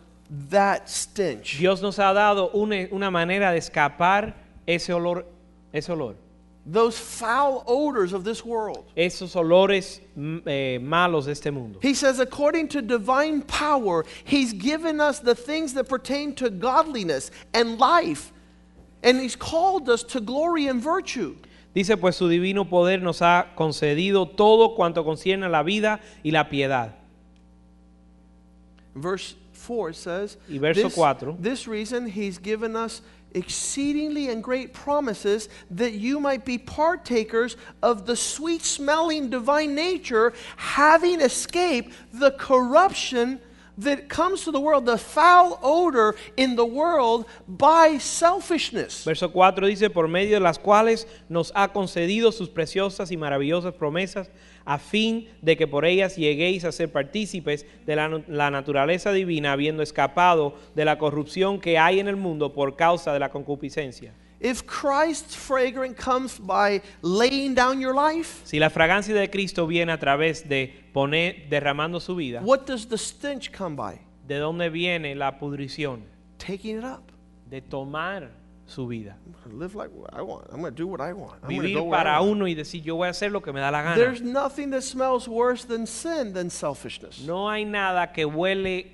that 0.49 0.89
stench. 0.89 1.59
Dios 1.59 1.83
nos 1.83 1.97
ha 1.99 2.12
dado 2.14 2.51
una, 2.55 2.89
una 2.91 3.11
manera 3.11 3.53
de 3.53 3.59
escapar 3.59 4.35
ese 4.66 4.89
olor, 4.89 5.24
ese 5.72 5.89
olor, 5.89 6.14
Those 6.64 6.97
foul 6.97 7.64
odors 7.66 8.12
of 8.12 8.22
this 8.22 8.45
world. 8.45 8.85
esos 8.97 9.35
olores 9.35 10.01
mm, 10.16 10.47
eh, 10.47 10.78
malos 10.80 11.24
de 11.26 11.33
este 11.33 11.51
mundo. 11.53 11.80
He 11.83 11.93
says, 11.93 12.20
according 12.20 12.68
to 12.68 12.80
divine 12.80 13.43
power, 13.43 14.05
He's 14.24 14.53
given 14.53 15.01
us 15.01 15.18
the 15.18 15.35
things 15.35 15.74
that 15.74 15.89
pertain 15.89 16.35
to 16.37 16.51
godliness 16.51 17.30
and 17.53 17.78
life. 17.78 18.33
And 19.03 19.20
He's 19.20 19.35
called 19.35 19.89
us 19.89 20.05
to 20.05 20.20
glory 20.20 20.68
and 20.68 20.80
virtue. 20.80 21.37
Dice 21.74 21.97
pues 21.99 22.16
su 22.16 22.28
divino 22.28 22.64
poder 22.64 22.99
nos 23.03 23.20
ha 23.20 23.47
concedido 23.57 24.37
todo 24.37 24.76
cuanto 24.76 25.03
concierne 25.05 25.47
a 25.47 25.49
la 25.49 25.62
vida 25.62 26.01
y 26.24 26.30
la 26.30 26.45
piedad. 26.45 26.93
Verse 28.95 29.35
4 29.62 29.92
says, 29.92 30.36
Y 30.50 30.58
verso 30.58 30.82
this, 30.82 30.94
4. 30.94 31.36
this 31.38 31.68
reason 31.68 32.06
He's 32.06 32.38
given 32.38 32.74
us 32.74 33.00
exceedingly 33.34 34.28
and 34.28 34.42
great 34.42 34.74
promises 34.74 35.48
that 35.70 35.92
you 35.92 36.20
might 36.20 36.44
be 36.44 36.58
partakers 36.58 37.56
of 37.82 38.04
the 38.04 38.16
sweet 38.16 38.62
smelling 38.62 39.30
divine 39.30 39.74
nature, 39.74 40.32
having 40.56 41.20
escaped 41.20 41.94
the 42.12 42.32
corruption 42.32 43.40
that 43.78 44.08
comes 44.08 44.44
to 44.44 44.50
the 44.50 44.60
world, 44.60 44.84
the 44.84 44.98
foul 44.98 45.58
odor 45.62 46.14
in 46.36 46.56
the 46.56 46.66
world 46.66 47.24
by 47.48 47.96
selfishness. 47.98 49.04
Verso 49.04 49.28
4 49.28 49.52
dice, 49.62 49.88
por 49.90 50.08
medio 50.08 50.38
de 50.38 50.40
las 50.40 50.58
cuales 50.58 51.06
nos 51.28 51.50
ha 51.54 51.68
concedido 51.68 52.32
sus 52.32 52.48
preciosas 52.48 53.10
y 53.10 53.16
maravillosas 53.16 53.72
promesas, 53.72 54.28
a 54.64 54.78
fin 54.78 55.28
de 55.40 55.56
que 55.56 55.66
por 55.66 55.84
ellas 55.84 56.16
lleguéis 56.16 56.64
a 56.64 56.72
ser 56.72 56.90
partícipes 56.90 57.66
de 57.86 57.96
la, 57.96 58.50
naturaleza 58.50 59.12
divina, 59.12 59.52
habiendo 59.52 59.82
escapado 59.82 60.54
de 60.74 60.84
la 60.84 60.98
corrupción 60.98 61.60
que 61.60 61.78
hay 61.78 62.00
en 62.00 62.08
el 62.08 62.16
mundo 62.16 62.52
por 62.52 62.76
causa 62.76 63.12
de 63.12 63.18
la 63.18 63.30
concupiscencia. 63.30 64.14
If 64.40 64.62
Christ's 64.64 65.36
fragrance 65.36 65.94
comes 66.02 66.40
by 66.40 66.82
laying 67.02 67.54
down 67.54 67.80
your 67.80 67.94
life, 67.94 68.40
Si 68.44 68.58
la 68.58 68.70
fragancia 68.70 69.14
de 69.14 69.30
Cristo 69.30 69.68
viene 69.68 69.92
a 69.92 69.98
través 69.98 70.48
de 70.48 70.74
poner, 70.92 71.48
derramando 71.48 72.00
su 72.00 72.16
vida, 72.16 72.40
what 72.42 72.66
does 72.66 72.88
the 72.88 72.98
stench 72.98 73.56
come 73.56 73.76
by? 73.76 74.00
¿de 74.26 74.38
dónde 74.38 74.70
viene 74.70 75.14
la 75.14 75.38
pudrición? 75.38 76.04
Taking 76.38 76.78
it 76.78 76.84
up. 76.84 77.12
De 77.48 77.60
tomar 77.60 78.30
su 78.66 78.86
vida. 78.86 79.16
Live 79.50 79.74
like 79.74 79.90
I 80.12 80.22
want. 80.22 80.46
I'm 80.50 80.60
going 80.60 80.72
to 80.72 80.76
do 80.76 80.86
what 80.86 81.00
I 81.00 81.12
want. 81.12 81.40
I'm 81.42 81.50
Vivir 81.50 81.74
go 81.74 81.84
where 81.84 82.00
I 82.00 82.04
para 82.04 82.20
want. 82.22 82.36
uno 82.36 82.46
y 82.46 82.54
decir 82.54 82.82
yo 82.82 82.96
voy 82.96 83.08
a 83.08 83.10
hacer 83.10 83.30
lo 83.30 83.40
que 83.40 83.52
me 83.52 83.60
da 83.60 83.70
la 83.70 83.82
gana. 83.82 83.96
There's 83.96 84.22
nothing 84.22 84.70
that 84.70 84.82
smells 84.82 85.28
worse 85.28 85.64
than 85.64 85.86
sin 85.86 86.32
than 86.32 86.50
selfishness. 86.50 87.20
No 87.26 87.48
hay 87.48 87.64
nada 87.64 88.12
que 88.12 88.24
huele 88.24 88.86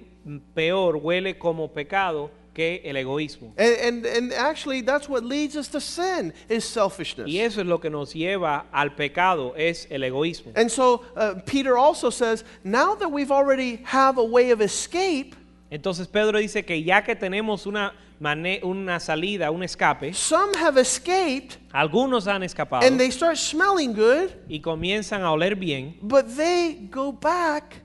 peor, 0.55 0.95
huele 0.99 1.39
como 1.39 1.69
pecado 1.69 2.31
que 2.55 2.81
el 2.85 2.97
egoísmo. 2.97 3.53
And, 3.57 3.77
and, 3.77 4.07
and 4.07 4.33
actually, 4.33 4.81
that's 4.81 5.09
what 5.09 5.23
leads 5.23 5.57
us 5.57 5.69
to 5.69 5.81
sin 5.81 6.33
is 6.49 6.65
selfishness. 6.65 7.29
Y 7.29 7.39
eso 7.39 7.61
es 7.61 7.67
lo 7.69 7.79
que 7.79 7.89
nos 7.89 8.15
lleva 8.15 8.65
al 8.73 8.97
pecado, 8.97 9.55
es 9.57 9.87
el 9.91 10.01
egoísmo. 10.01 10.53
And 10.57 10.69
so 10.69 11.05
uh, 11.15 11.35
Peter 11.47 11.79
also 11.79 12.11
says, 12.11 12.43
now 12.65 12.97
that 12.97 13.13
we've 13.13 13.31
already 13.31 13.77
have 13.85 14.19
a 14.19 14.25
way 14.25 14.51
of 14.51 14.61
escape, 14.61 15.37
Entonces 15.71 16.11
Pedro 16.11 16.39
dice 16.41 16.65
que 16.65 16.83
ya 16.83 17.03
que 17.03 17.15
tenemos 17.15 17.67
una, 17.67 17.93
mane- 18.21 18.61
una 18.65 18.99
salida, 19.01 19.51
un 19.51 19.63
escape, 19.63 20.13
some 20.15 20.55
have 20.57 20.81
escaped 20.81 21.59
algunos 21.73 22.27
han 22.27 22.43
escapado 22.43 22.85
and 22.87 22.99
they 22.99 23.11
start 23.11 23.37
smelling 23.37 23.93
good, 23.93 24.31
y 24.49 24.61
comienzan 24.61 25.23
a 25.23 25.31
oler 25.33 25.55
bien, 25.55 25.97
but 26.03 26.27
they 26.37 26.89
go 26.91 27.13
back 27.13 27.83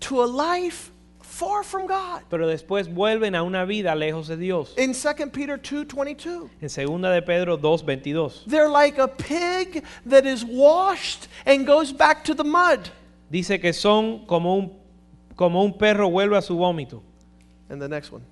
to 0.00 0.22
a 0.22 0.26
life 0.26 0.90
far 1.20 1.64
from 1.64 1.86
God. 1.86 2.22
pero 2.28 2.46
después 2.46 2.92
vuelven 2.92 3.34
a 3.34 3.42
una 3.42 3.64
vida 3.64 3.94
lejos 3.94 4.28
de 4.28 4.36
Dios. 4.36 4.74
In 4.76 4.92
2 4.94 5.30
Peter 5.32 5.58
2:22, 5.58 6.50
En 6.60 6.68
segunda 6.68 7.10
de 7.10 7.22
Pedro 7.22 7.56
2:22 7.58 8.44
they're 8.46 8.68
like 8.68 8.98
a 9.00 9.08
pig 9.08 9.82
that 10.08 10.24
is 10.26 10.44
washed 10.44 11.28
and 11.46 11.66
goes 11.66 11.92
back 11.92 12.22
to 12.24 12.34
the 12.34 12.44
mud. 12.44 12.88
dice 13.30 13.58
que 13.60 13.72
son 13.72 14.26
como 14.26 14.56
un 14.56 14.72
como 15.36 15.64
un 15.64 15.72
perro 15.78 16.10
vuelve 16.10 16.36
a 16.36 16.42
su 16.42 16.56
vómito. 16.56 17.02
And 17.70 17.80
the 17.80 17.88
next 17.88 18.12
one. 18.12 18.22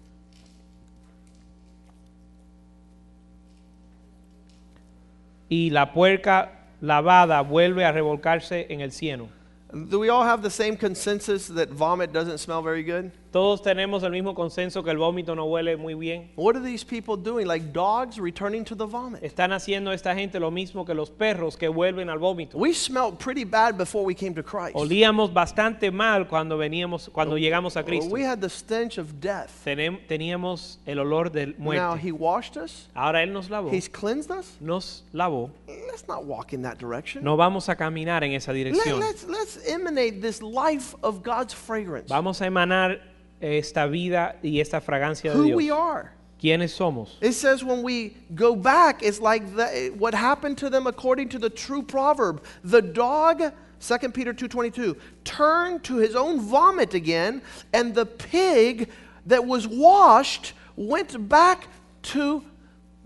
Y 5.51 5.69
la 5.71 5.93
puerca 5.93 6.53
lavada 6.81 7.43
vuelve 7.43 7.85
a 7.85 7.93
revolcarse 7.93 8.67
en 8.71 8.81
el 8.81 8.93
cieno. 8.93 9.29
Do 9.73 10.01
we 10.01 10.09
all 10.09 10.25
have 10.25 10.43
the 10.43 10.51
same 10.51 10.77
consensus 10.77 11.49
that 11.49 11.69
vomit 11.69 12.13
doesn't 12.13 12.39
smell 12.39 12.63
very 12.63 12.83
good? 12.83 13.13
Todos 13.31 13.63
tenemos 13.63 14.03
el 14.03 14.11
mismo 14.11 14.35
consenso 14.35 14.83
que 14.83 14.91
el 14.91 14.99
vómito 14.99 15.37
no 15.37 15.45
huele 15.45 15.77
muy 15.77 15.95
bien. 15.95 16.33
What 16.37 16.57
are 16.57 16.65
these 16.65 16.85
people 16.85 17.17
doing? 17.17 17.47
Like 17.47 17.73
dogs 17.73 18.19
returning 18.19 18.65
to 18.65 18.75
the 18.75 18.87
vomit. 18.87 19.23
Están 19.23 19.53
haciendo 19.53 19.93
esta 19.93 20.15
gente 20.17 20.41
lo 20.41 20.51
mismo 20.51 20.85
que 20.85 20.95
los 20.95 21.11
perros 21.11 21.57
que 21.57 21.69
vuelven 21.69 22.11
al 22.11 22.19
vómito. 22.19 22.59
We 22.59 22.75
smelled 22.75 23.19
pretty 23.19 23.45
bad 23.45 23.77
before 23.77 24.05
we 24.05 24.15
came 24.15 24.35
to 24.35 24.43
Christ. 24.43 24.75
Olíamos 24.75 25.33
bastante 25.33 25.93
mal 25.93 26.27
cuando 26.27 26.59
veníamos 26.59 27.09
cuando 27.13 27.37
llegamos 27.37 27.77
a 27.77 27.85
Cristo. 27.85 28.13
We 28.13 28.25
had 28.25 28.41
the 28.41 28.49
stench 28.51 28.99
of 28.99 29.21
death. 29.21 29.51
Teníamos 29.65 30.79
el 30.85 30.99
olor 30.99 31.31
de 31.31 31.47
Now 31.47 31.55
muerte. 31.59 32.01
he 32.03 32.11
washed 32.13 32.57
us. 32.57 32.89
Ahora 32.97 33.23
él 33.23 33.33
nos 33.33 33.49
lavó. 33.49 33.71
He's 33.71 33.89
cleansed 33.89 34.31
us. 34.33 34.57
Nos 34.61 35.05
lavó. 35.13 35.51
Let's 35.69 36.09
not 36.09 36.25
walk 36.25 36.53
in 36.53 36.63
that 36.63 36.79
direction. 36.79 37.23
No 37.23 37.37
vamos 37.37 37.69
a 37.69 37.77
caminar 37.77 38.25
en 38.25 38.33
esa 38.33 38.53
Let, 38.53 38.59
dirección. 38.73 38.99
let's 38.99 39.25
let's 39.29 39.57
emanate 39.69 40.21
this 40.21 40.43
life 40.43 40.97
of 41.03 41.23
God's 41.23 41.55
fragrance. 41.55 42.09
Vamos 42.09 42.41
a 42.41 42.47
emanar 42.47 43.01
esta 43.41 43.87
vida 43.87 44.37
y 44.43 44.61
esta 44.61 44.81
fragancia 44.81 45.33
de 45.33 45.39
Who 45.39 45.57
we 45.57 45.65
Dios. 45.65 45.79
are. 45.79 46.13
¿Quiénes 46.41 46.73
somos? 46.75 47.17
It 47.21 47.33
says 47.35 47.63
when 47.63 47.83
we 47.83 48.15
go 48.35 48.57
back, 48.57 49.03
it's 49.03 49.21
like 49.21 49.55
the, 49.57 49.93
what 49.99 50.15
happened 50.15 50.57
to 50.59 50.71
them 50.71 50.87
according 50.87 51.29
to 51.31 51.39
the 51.39 51.51
true 51.51 51.83
proverb. 51.83 52.43
The 52.65 52.81
dog, 52.81 53.43
2 53.81 53.99
Peter 54.13 54.33
2.22, 54.33 54.97
turned 55.25 55.85
to 55.85 55.97
his 55.97 56.17
own 56.17 56.41
vomit 56.41 56.95
again, 56.95 57.43
and 57.75 57.95
the 57.95 58.07
pig 58.07 58.89
that 59.27 59.45
was 59.45 59.69
washed 59.69 60.55
went 60.77 61.29
back 61.29 61.69
to 62.05 62.43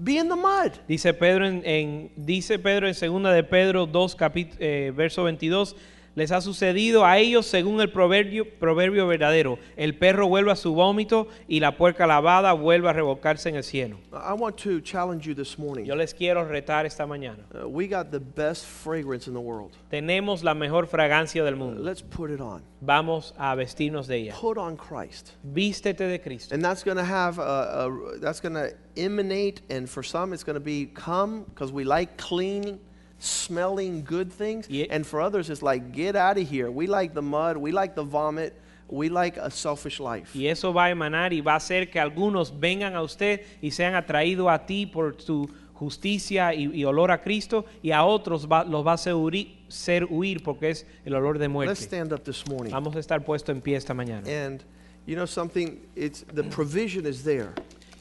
be 0.02 0.18
in 0.18 0.28
the 0.28 0.36
mud. 0.36 0.78
Dice 0.88 1.12
Pedro 1.18 1.44
en, 1.44 1.62
en- 1.64 2.10
dice 2.16 2.56
Pedro 2.62 2.86
en 2.86 2.94
segunda 2.94 3.32
de 3.34 3.42
Pedro 3.42 3.84
2 3.86 4.14
capit- 4.14 4.56
eh, 4.60 4.90
verso 4.92 5.24
22 5.24 5.74
les 6.14 6.30
ha 6.32 6.40
sucedido 6.40 7.04
a 7.04 7.18
ellos 7.18 7.46
según 7.46 7.80
el 7.80 7.90
proverbio 7.90 8.48
proverbio 8.58 9.06
verdadero 9.06 9.58
el 9.76 9.96
perro 9.96 10.28
vuelve 10.28 10.52
a 10.52 10.56
su 10.56 10.74
vómito 10.74 11.28
y 11.48 11.60
la 11.60 11.76
puerca 11.76 12.06
lavada 12.06 12.52
vuelve 12.52 12.88
a 12.88 12.92
revolcarse 12.92 13.48
en 13.48 13.56
el 13.56 13.64
cielo. 13.64 13.98
I 14.12 14.32
want 14.32 14.56
to 14.62 14.80
challenge 14.80 15.26
you 15.26 15.34
this 15.34 15.58
morning. 15.58 15.84
Yo 15.84 15.94
les 15.94 16.14
quiero 16.14 16.44
retar 16.44 16.86
esta 16.86 17.06
mañana. 17.06 17.44
Uh, 17.54 17.68
we 17.68 17.86
got 17.86 18.10
the 18.10 18.20
best 18.20 18.64
fragrance 18.64 19.26
in 19.26 19.34
the 19.34 19.40
world. 19.40 19.72
Tenemos 19.90 20.42
la 20.42 20.54
mejor 20.54 20.86
fragancia 20.86 21.44
del 21.44 21.56
mundo. 21.56 21.82
Let's 21.82 22.02
put 22.02 22.30
it 22.30 22.40
on. 22.40 22.62
Vamos 22.80 23.32
a 23.38 23.54
vestirnos 23.56 24.06
de 24.06 24.16
ella. 24.16 24.34
Put 24.34 24.58
on 24.58 24.76
Christ. 24.76 25.32
Vístete 25.44 26.08
de 26.08 26.18
Cristo. 26.18 26.54
And 26.54 26.64
that's 26.64 26.84
going 26.84 26.96
to 26.96 27.04
have 27.04 27.38
a, 27.38 27.86
a 27.86 28.18
that's 28.20 28.40
going 28.40 28.54
to 28.54 28.72
emanate 28.96 29.62
and 29.70 29.88
for 29.88 30.02
some 30.02 30.32
it's 30.32 30.44
going 30.44 30.54
to 30.54 30.60
be 30.60 30.86
come 30.86 31.44
because 31.44 31.72
we 31.72 31.84
like 31.84 32.16
clean 32.16 32.78
smelling 33.18 34.04
good 34.04 34.30
things 34.32 34.66
Yeah. 34.68 34.86
and 34.90 35.04
for 35.06 35.20
others 35.20 35.48
it's 35.50 35.62
like 35.62 35.92
get 35.92 36.16
out 36.16 36.36
of 36.38 36.48
here. 36.48 36.70
We 36.70 36.86
like 36.86 37.14
the 37.14 37.22
mud, 37.22 37.56
we 37.56 37.72
like 37.72 37.94
the 37.94 38.04
vomit, 38.04 38.54
we 38.88 39.08
like 39.08 39.36
a 39.38 39.50
selfish 39.50 39.98
life. 40.00 40.34
Y 40.34 40.46
eso 40.46 40.72
va 40.72 40.86
a 40.86 40.90
emanar 40.90 41.32
y 41.32 41.40
va 41.40 41.52
a 41.54 41.56
hacer 41.56 41.90
que 41.90 42.00
algunos 42.00 42.52
vengan 42.58 42.94
a 42.94 43.02
usted 43.02 43.40
y 43.62 43.70
sean 43.70 43.94
atraídos 43.94 44.48
a 44.50 44.66
ti 44.66 44.86
por 44.86 45.14
tu 45.16 45.48
justicia 45.74 46.54
y, 46.54 46.70
y 46.72 46.84
olor 46.84 47.10
a 47.10 47.20
Cristo 47.20 47.64
y 47.82 47.90
a 47.90 48.04
otros 48.04 48.46
va- 48.46 48.64
los 48.64 48.86
va 48.86 48.92
a 48.92 48.94
hacer 48.94 49.14
huir, 49.14 49.56
ser 49.68 50.04
huir 50.08 50.42
porque 50.42 50.70
es 50.70 50.86
el 51.04 51.14
olor 51.14 51.38
de 51.38 51.48
muerte. 51.48 51.70
Let's 51.72 51.82
stand 51.82 52.12
up 52.12 52.22
this 52.24 52.46
morning. 52.46 52.70
Vamos 52.72 52.94
a 52.94 53.00
estar 53.00 53.24
puesto 53.24 53.50
en 53.52 53.60
pie 53.60 53.76
esta 53.76 53.94
mañana. 53.94 54.22
And 54.28 54.62
you 55.06 55.14
know 55.16 55.26
something 55.26 55.80
it's 55.96 56.24
the 56.32 56.44
provision 56.44 57.06
is 57.06 57.24
there. 57.24 57.48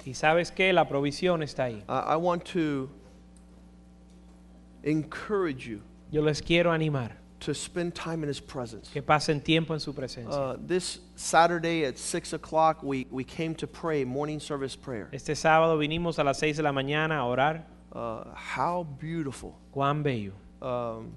Y 0.05 0.14
sabes 0.14 0.51
que 0.51 0.72
la 0.74 0.86
provisión 0.88 1.41
está 1.43 1.64
ahí. 1.66 1.82
Uh, 1.88 2.03
I 2.14 2.18
want 2.18 2.43
to 2.53 2.89
encourage 4.84 5.68
you 5.68 5.82
Yo 6.12 6.22
les 6.22 6.42
quiero 6.42 6.72
animar 6.72 7.12
to 7.40 7.54
spend 7.54 7.94
time 7.94 8.24
in 8.24 8.30
his 8.30 8.40
presence. 8.40 8.90
que 8.90 9.02
pasen 9.02 9.44
tiempo 9.44 9.74
en 9.74 9.80
su 9.80 9.94
presencia. 9.94 10.32
Uh, 10.32 10.58
this 10.66 11.00
Saturday 11.16 11.84
at 11.86 11.98
six 11.98 12.34
o'clock, 12.34 12.82
we, 12.84 13.06
we 13.12 13.24
came 13.24 13.54
to 13.56 13.68
pray 13.68 14.06
morning 14.06 14.40
service 14.40 14.76
prayer. 14.76 15.10
Este 15.12 15.36
sábado 15.36 15.78
vinimos 15.78 16.20
a 16.20 16.24
las 16.24 16.40
6 16.40 16.58
de 16.58 16.64
la 16.64 16.72
mañana 16.72 17.18
a 17.18 17.26
orar. 17.26 17.64
Uh, 17.92 18.24
how 18.34 18.84
beautiful! 19.00 19.60
Cuán 19.76 20.04
bello. 20.04 20.34
Um, 20.62 21.14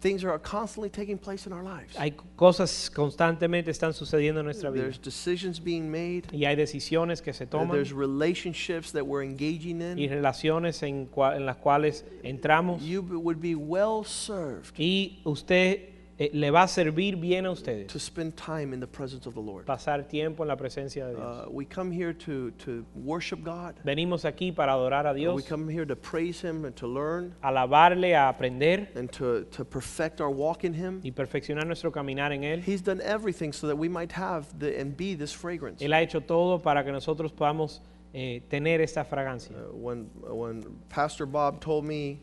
things 0.00 0.24
are 0.24 0.38
constantly 0.38 0.88
taking 0.88 1.18
place 1.18 1.46
in 1.46 1.52
our 1.52 1.62
lives. 1.62 1.94
Hay 1.96 2.12
cosas 2.36 2.90
constantemente 2.90 3.70
están 3.70 3.92
sucediendo 3.92 4.40
en 4.40 4.46
nuestra 4.46 4.70
vida. 4.70 4.84
There's 4.84 4.98
decisions 4.98 5.60
being 5.62 5.90
made. 5.90 6.24
Y 6.32 6.44
hay 6.46 6.56
decisiones 6.56 7.22
que 7.22 7.32
se 7.32 7.46
toman 7.46 7.72
There's 7.72 7.92
relationships 7.92 8.92
that 8.92 9.04
we're 9.06 9.22
engaging 9.22 9.80
y 9.80 10.04
in. 10.04 10.10
relaciones 10.10 10.82
en, 10.82 11.08
en 11.14 11.46
las 11.46 11.56
cuales 11.56 12.04
entramos. 12.22 12.82
You 12.82 13.02
would 13.02 13.40
be 13.40 13.54
well 13.54 14.04
served 14.04 14.72
Y 14.78 15.20
usted 15.24 15.99
eh, 16.20 16.30
le 16.34 16.50
va 16.50 16.64
a 16.64 16.68
servir 16.68 17.16
bien 17.16 17.46
a 17.46 17.50
ustedes 17.50 17.86
to 17.86 17.98
spend 17.98 18.36
time 18.36 18.74
in 18.74 18.80
the 18.80 18.86
presence 18.86 19.26
of 19.26 19.34
the 19.34 19.40
Lord. 19.40 19.64
pasar 19.64 20.06
tiempo 20.06 20.42
en 20.42 20.48
la 20.48 20.56
presencia 20.56 21.06
de 21.06 21.14
Dios. 21.14 21.46
Uh, 21.46 21.50
we 21.50 21.64
come 21.64 21.90
here 21.90 22.12
to, 22.12 22.50
to 22.58 22.84
worship 22.94 23.42
God. 23.42 23.80
Venimos 23.84 24.26
aquí 24.26 24.54
para 24.54 24.72
adorar 24.72 25.06
a 25.06 25.10
Uh, 25.10 25.14
we 25.14 25.20
Dios, 25.20 25.48
come 25.48 25.66
here 25.66 25.86
to 25.86 25.96
praise 25.96 26.40
Him 26.40 26.66
and 26.66 26.76
to 26.76 26.86
learn 26.86 27.34
alabarle, 27.42 28.12
a 28.12 28.28
aprender 28.28 28.86
and 28.94 29.10
to, 29.12 29.44
to 29.50 29.64
perfect 29.64 30.20
our 30.20 30.30
walk 30.30 30.64
in 30.64 30.74
Him. 30.74 31.00
y 31.02 31.10
perfeccionar 31.10 31.66
nuestro 31.66 31.90
caminar 31.90 32.32
en 32.32 32.42
Él. 32.42 32.62
He's 32.62 32.82
done 32.82 33.00
everything 33.00 33.52
so 33.52 33.66
that 33.66 33.76
we 33.76 33.88
might 33.88 34.12
have 34.12 34.46
the, 34.58 34.78
and 34.78 34.94
be 34.94 35.14
this 35.14 35.32
fragrance. 35.32 35.82
Él 35.82 35.94
ha 35.94 36.02
hecho 36.02 36.20
todo 36.20 36.58
para 36.58 36.84
que 36.84 36.92
nosotros 36.92 37.32
podamos 37.32 37.80
eh, 38.12 38.42
tener 38.50 38.82
esta 38.82 39.04
fragancia. 39.04 39.52
Uh, 39.52 39.74
when, 39.74 40.10
when 40.22 40.62
Pastor 40.90 41.24
Bob 41.24 41.60
told 41.60 41.84
me, 41.84 42.20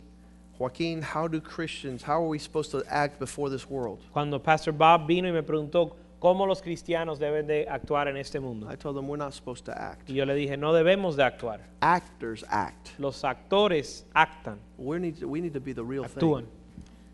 Joaquin, 0.59 1.01
how 1.01 1.27
do 1.27 1.39
Christians, 1.39 2.01
how 2.03 2.21
are 2.23 2.27
we 2.27 2.39
supposed 2.39 2.71
to 2.71 2.83
act 2.89 3.19
before 3.19 3.49
this 3.49 3.69
world? 3.69 3.99
Cuando 4.11 4.39
Pastor 4.39 4.71
Bob 4.71 5.07
vino 5.07 5.27
y 5.27 5.31
me 5.31 5.43
preguntó 5.43 5.95
cómo 6.19 6.47
los 6.47 6.61
cristianos 6.61 7.19
deben 7.19 7.45
de 7.45 7.67
actuar 7.69 8.07
en 8.07 8.17
este 8.17 8.39
mundo. 8.39 8.67
I 8.67 8.75
told 8.75 8.95
them 8.97 9.07
we're 9.07 9.17
not 9.17 9.33
supposed 9.33 9.65
to 9.65 9.71
act. 9.79 10.09
Y 10.09 10.15
yo 10.15 10.25
le 10.25 10.33
dije, 10.33 10.57
no 10.57 10.73
debemos 10.73 11.15
de 11.15 11.23
actuar. 11.23 11.59
Actors 11.81 12.43
act. 12.49 12.99
Los 12.99 13.23
actores 13.23 14.03
actan, 14.15 14.57
We 14.77 14.97
need 14.99 15.19
to, 15.19 15.27
we 15.27 15.41
need 15.41 15.53
to 15.53 15.59
be 15.59 15.73
the 15.73 15.83
real 15.83 16.03
actúan. 16.05 16.45
thing. 16.45 16.51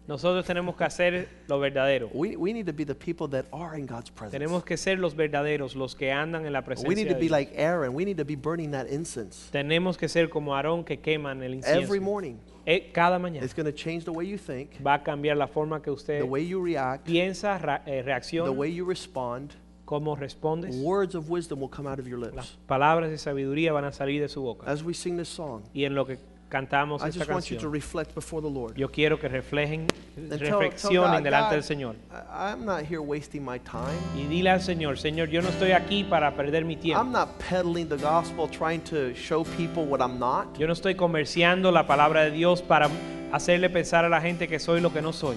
Nosotros 0.08 0.46
tenemos 0.46 0.76
que 0.76 0.84
hacer 0.84 1.30
lo 1.48 1.60
verdadero. 1.60 2.10
We, 2.14 2.36
we 2.36 2.52
need 2.52 2.66
to 2.66 2.74
be 2.74 2.84
the 2.86 2.94
people 2.96 3.28
that 3.30 3.46
are 3.54 3.78
in 3.80 3.86
God's 3.86 4.10
presence. 4.12 4.38
Tenemos 4.38 4.66
que 4.66 4.76
ser 4.76 5.00
los 5.00 5.16
verdaderos, 5.16 5.76
los 5.76 5.96
que 5.96 6.12
andan 6.12 6.46
en 6.46 6.52
la 6.52 6.60
We 6.60 6.66
presencia 6.66 7.06
de 7.06 7.14
be 7.14 7.20
Dios. 7.22 7.32
like 7.32 7.54
Aaron. 7.58 7.96
We 7.96 8.04
need 8.04 8.18
to 8.18 8.26
be 8.26 8.36
burning 8.36 8.72
that 8.72 8.88
incense 8.88 9.50
Tenemos 9.52 9.98
que 9.98 10.10
ser 10.10 10.28
como 10.30 10.54
Aarón 10.56 10.84
que 10.84 10.98
queman 11.00 11.42
el 11.42 11.54
every 11.54 11.58
incienso. 11.58 12.02
morning. 12.02 12.36
Eh, 12.66 12.92
Cada 12.94 13.18
mañana 13.18 13.46
It's 13.46 13.54
going 13.56 13.66
to 13.66 13.72
change 13.74 14.04
the 14.06 14.12
way 14.12 14.26
you 14.28 14.38
think, 14.38 14.72
va 14.86 14.96
a 14.96 15.04
cambiar 15.04 15.38
la 15.38 15.48
forma 15.48 15.82
que 15.82 15.90
usted 15.92 16.20
the 16.20 16.24
way 16.28 16.46
you 16.48 16.62
react, 16.64 17.06
piensa, 17.06 17.58
ra- 17.58 17.82
eh, 17.86 17.98
the 17.98 18.04
reacciona, 18.04 18.52
way 18.52 18.74
you 18.74 18.86
respond. 18.86 19.52
cómo 19.86 20.16
respondes. 20.18 20.76
Words 20.82 21.14
of 21.16 21.30
wisdom 21.30 21.60
will 21.62 21.70
come 21.70 21.88
out 21.90 22.00
of 22.00 22.08
your 22.08 22.18
Las 22.20 22.34
lips. 22.34 22.58
palabras 22.68 23.10
de 23.10 23.18
sabiduría 23.18 23.74
van 23.74 23.84
a 23.86 23.92
salir 23.92 24.22
de 24.22 24.28
su 24.30 24.42
boca. 24.42 24.66
As 24.70 24.82
we 24.84 24.94
sing 24.94 25.18
this 25.18 25.28
song, 25.30 25.64
Y 25.74 25.84
en 25.86 25.94
lo 25.94 26.06
que 26.06 26.18
cantamos 26.58 27.02
I 27.04 27.08
esta 27.10 27.20
just 27.22 27.32
want 27.32 27.46
you 27.50 27.58
to 27.58 27.64
canción, 27.64 27.74
reflect 27.74 28.14
before 28.14 28.42
the 28.48 28.54
Lord. 28.54 28.76
yo 28.78 28.88
quiero 28.90 29.18
que 29.20 29.28
reflejen, 29.28 29.88
And 30.16 30.30
tell- 30.30 30.38
tell 30.40 30.60
reflexionen 30.60 31.16
God, 31.18 31.24
delante 31.24 31.50
God, 31.50 31.56
del 31.56 31.64
Señor. 31.64 31.96
I- 32.12 32.52
I'm 32.54 32.64
not 32.64 32.82
here 32.84 33.00
wasting 33.00 33.44
my 33.44 33.58
time. 33.60 33.98
Y 34.16 34.28
dile 34.28 34.52
al 34.52 34.62
Señor, 34.62 35.00
Señor, 35.00 35.30
yo 35.30 35.42
no 35.42 35.50
estoy 35.50 35.72
aquí 35.72 36.04
para 36.04 36.36
perder 36.36 36.64
mi 36.64 36.76
I'm 36.76 36.80
tiempo. 36.80 37.04
not 37.06 37.30
peddling 37.50 37.90
the 37.90 37.98
gospel, 37.98 38.48
trying 38.48 38.82
to 38.82 39.16
show 39.16 39.44
people 39.58 39.86
what 39.86 40.00
I'm 40.00 40.20
not. 40.20 40.56
Yo 40.60 40.68
no 40.68 40.74
estoy 40.74 40.94
comerciando 40.96 41.72
la 41.72 41.88
palabra 41.88 42.24
de 42.24 42.32
Dios 42.32 42.62
para 42.62 42.88
hacerle 43.34 43.70
pensar 43.70 44.06
a 44.06 44.10
la 44.10 44.22
gente 44.22 44.48
que 44.48 44.60
soy 44.60 44.80
lo 44.80 44.92
que 44.94 45.02
no 45.02 45.12
soy. 45.12 45.36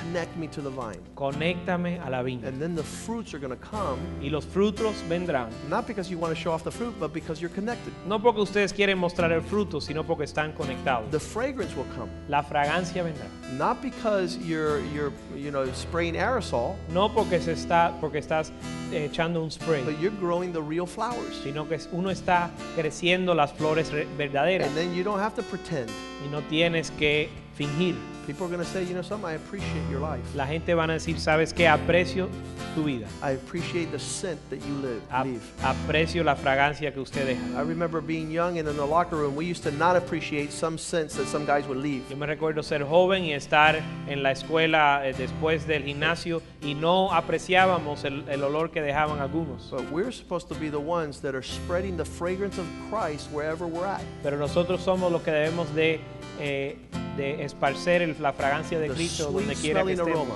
Connect 0.00 0.36
me 0.36 0.48
to 0.48 0.60
the 0.62 0.70
vine. 0.70 1.00
Conéctame 1.14 1.98
a 2.00 2.08
la 2.10 2.22
viña. 2.22 2.46
And 2.48 2.60
then 2.60 2.74
the 2.74 2.82
fruits 2.82 3.34
are 3.34 3.38
going 3.38 3.56
to 3.56 3.56
come, 3.70 3.98
Y 4.20 4.30
los 4.30 4.44
frutos 4.46 4.94
vendrán. 5.08 5.48
not 5.68 5.86
because 5.86 6.10
you 6.10 6.18
want 6.18 6.34
to 6.34 6.40
show 6.40 6.52
off 6.52 6.62
the 6.64 6.70
fruit, 6.70 6.94
but 6.98 7.12
because 7.12 7.40
you're 7.40 7.52
connected. 7.54 7.92
No 8.06 8.18
porque 8.18 8.40
ustedes 8.40 8.72
quieren 8.72 8.98
mostrar 8.98 9.32
el 9.32 9.42
fruto, 9.42 9.80
sino 9.80 10.04
porque 10.04 10.24
están 10.24 10.52
conectados. 10.52 11.10
The 11.10 11.20
fragrance 11.20 11.74
will 11.76 11.86
come, 11.96 12.10
La 12.28 12.42
fragancia 12.42 13.02
vendrá. 13.02 13.26
not 13.58 13.80
because 13.82 14.36
you're, 14.38 14.80
you're 14.94 15.12
you 15.36 15.50
know, 15.50 15.64
spraying 15.74 16.14
aerosol, 16.16 16.76
No 16.88 17.08
porque, 17.12 17.40
se 17.40 17.52
está, 17.52 17.92
porque 18.00 18.18
estás 18.18 18.50
eh, 18.92 19.04
echando 19.10 19.42
un 19.42 19.50
spray, 19.50 19.82
but 19.84 19.98
you're 20.00 20.14
growing 20.20 20.52
the 20.52 20.60
real 20.62 20.86
flowers. 20.86 21.36
sino 21.42 21.68
que 21.68 21.78
uno 21.92 22.10
está 22.10 22.50
creciendo 22.76 23.34
las 23.34 23.52
flores 23.52 23.90
re- 23.92 24.06
verdaderas 24.16 24.66
And 24.68 24.76
then 24.76 24.94
you 24.94 25.02
don't 25.04 25.20
have 25.20 25.34
to 25.36 25.42
pretend. 25.42 25.88
y 26.24 26.28
no 26.30 26.40
tienes 26.42 26.90
que 26.92 27.28
fingir. 27.58 27.96
People 28.24 28.46
are 28.46 28.50
going 28.50 28.60
to 28.60 28.64
say, 28.64 28.84
you 28.84 28.94
know 28.94 29.02
something, 29.02 29.28
I 29.28 29.32
appreciate 29.32 29.90
your 29.90 29.98
life. 29.98 30.22
La 30.36 30.46
gente 30.46 30.74
van 30.74 30.90
a 30.90 30.92
decir, 30.92 31.18
¿sabes 31.18 31.52
qué? 31.52 31.66
Aprecio 31.66 32.28
tu 32.72 32.84
vida. 32.84 33.08
I 33.20 33.30
appreciate 33.32 33.90
the 33.90 33.98
scent 33.98 34.38
that 34.48 34.64
you 34.64 34.74
live, 34.74 35.02
Ap- 35.10 35.26
leave. 35.26 35.42
aprecio 35.60 36.22
la 36.22 36.36
fragancia 36.36 36.92
que 36.94 37.00
usted 37.02 37.26
deja. 37.26 37.58
I 37.58 37.62
remember 37.62 38.00
being 38.00 38.30
young 38.30 38.58
and 38.58 38.68
in 38.68 38.76
the 38.76 38.86
locker 38.86 39.16
room, 39.16 39.34
we 39.34 39.44
used 39.44 39.64
to 39.64 39.72
not 39.72 39.96
appreciate 39.96 40.52
some 40.52 40.78
scents 40.78 41.16
that 41.16 41.26
some 41.26 41.44
guys 41.44 41.66
would 41.66 41.78
leave. 41.78 42.04
Yo 42.08 42.16
me 42.16 42.26
recuerdo 42.28 42.62
ser 42.62 42.84
joven 42.84 43.24
y 43.24 43.32
estar 43.32 43.82
en 44.06 44.22
la 44.22 44.30
escuela 44.30 45.02
eh, 45.04 45.12
después 45.12 45.66
del 45.66 45.82
gimnasio 45.82 46.42
y 46.62 46.74
no 46.74 47.10
apreciábamos 47.12 48.04
el, 48.04 48.22
el 48.28 48.44
olor 48.44 48.70
que 48.70 48.80
dejaban 48.82 49.18
algunos. 49.18 49.68
But 49.68 49.90
we're 49.90 50.12
supposed 50.12 50.48
to 50.48 50.54
be 50.54 50.68
the 50.70 50.78
ones 50.78 51.20
that 51.22 51.34
are 51.34 51.42
spreading 51.42 51.96
the 51.96 52.04
fragrance 52.04 52.56
of 52.56 52.66
Christ 52.88 53.28
wherever 53.32 53.66
we're 53.66 53.84
at. 53.84 54.02
Pero 54.22 54.38
nosotros 54.38 54.80
somos 54.80 55.10
los 55.10 55.22
que 55.22 55.32
debemos 55.32 55.74
de, 55.74 55.98
eh, 56.38 56.76
de 57.16 57.44
esparcer 57.44 58.02
el- 58.02 58.16
la 58.20 58.32
fragancia 58.32 58.78
de 58.78 58.88
Cristo 58.88 59.30
donde 59.30 59.54
quiera 59.54 59.84
que 59.84 59.92
estemos. 59.92 60.12
aroma. 60.16 60.34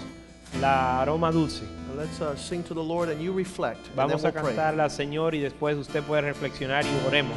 La 0.61 1.03
aroma 1.03 1.33
dulce. 1.33 1.64
And 1.91 1.99
let's 1.99 2.20
uh, 2.20 2.37
sing 2.37 2.62
to 2.64 2.74
the 2.74 2.83
Lord 2.83 3.09
and 3.11 3.20
you 3.20 3.33
reflect. 3.33 3.79
and 3.79 3.87
then 3.87 3.97
Vamos 3.97 4.24
a 4.24 4.31
we'll 4.31 4.43
cantarla 4.43 4.85
al 4.85 4.91
Señor 4.91 5.35
y 5.35 5.41
después 5.41 5.77
usted 5.77 6.03
puede 6.03 6.22
reflexionar 6.22 6.85
y 6.85 7.07
oremos. 7.07 7.37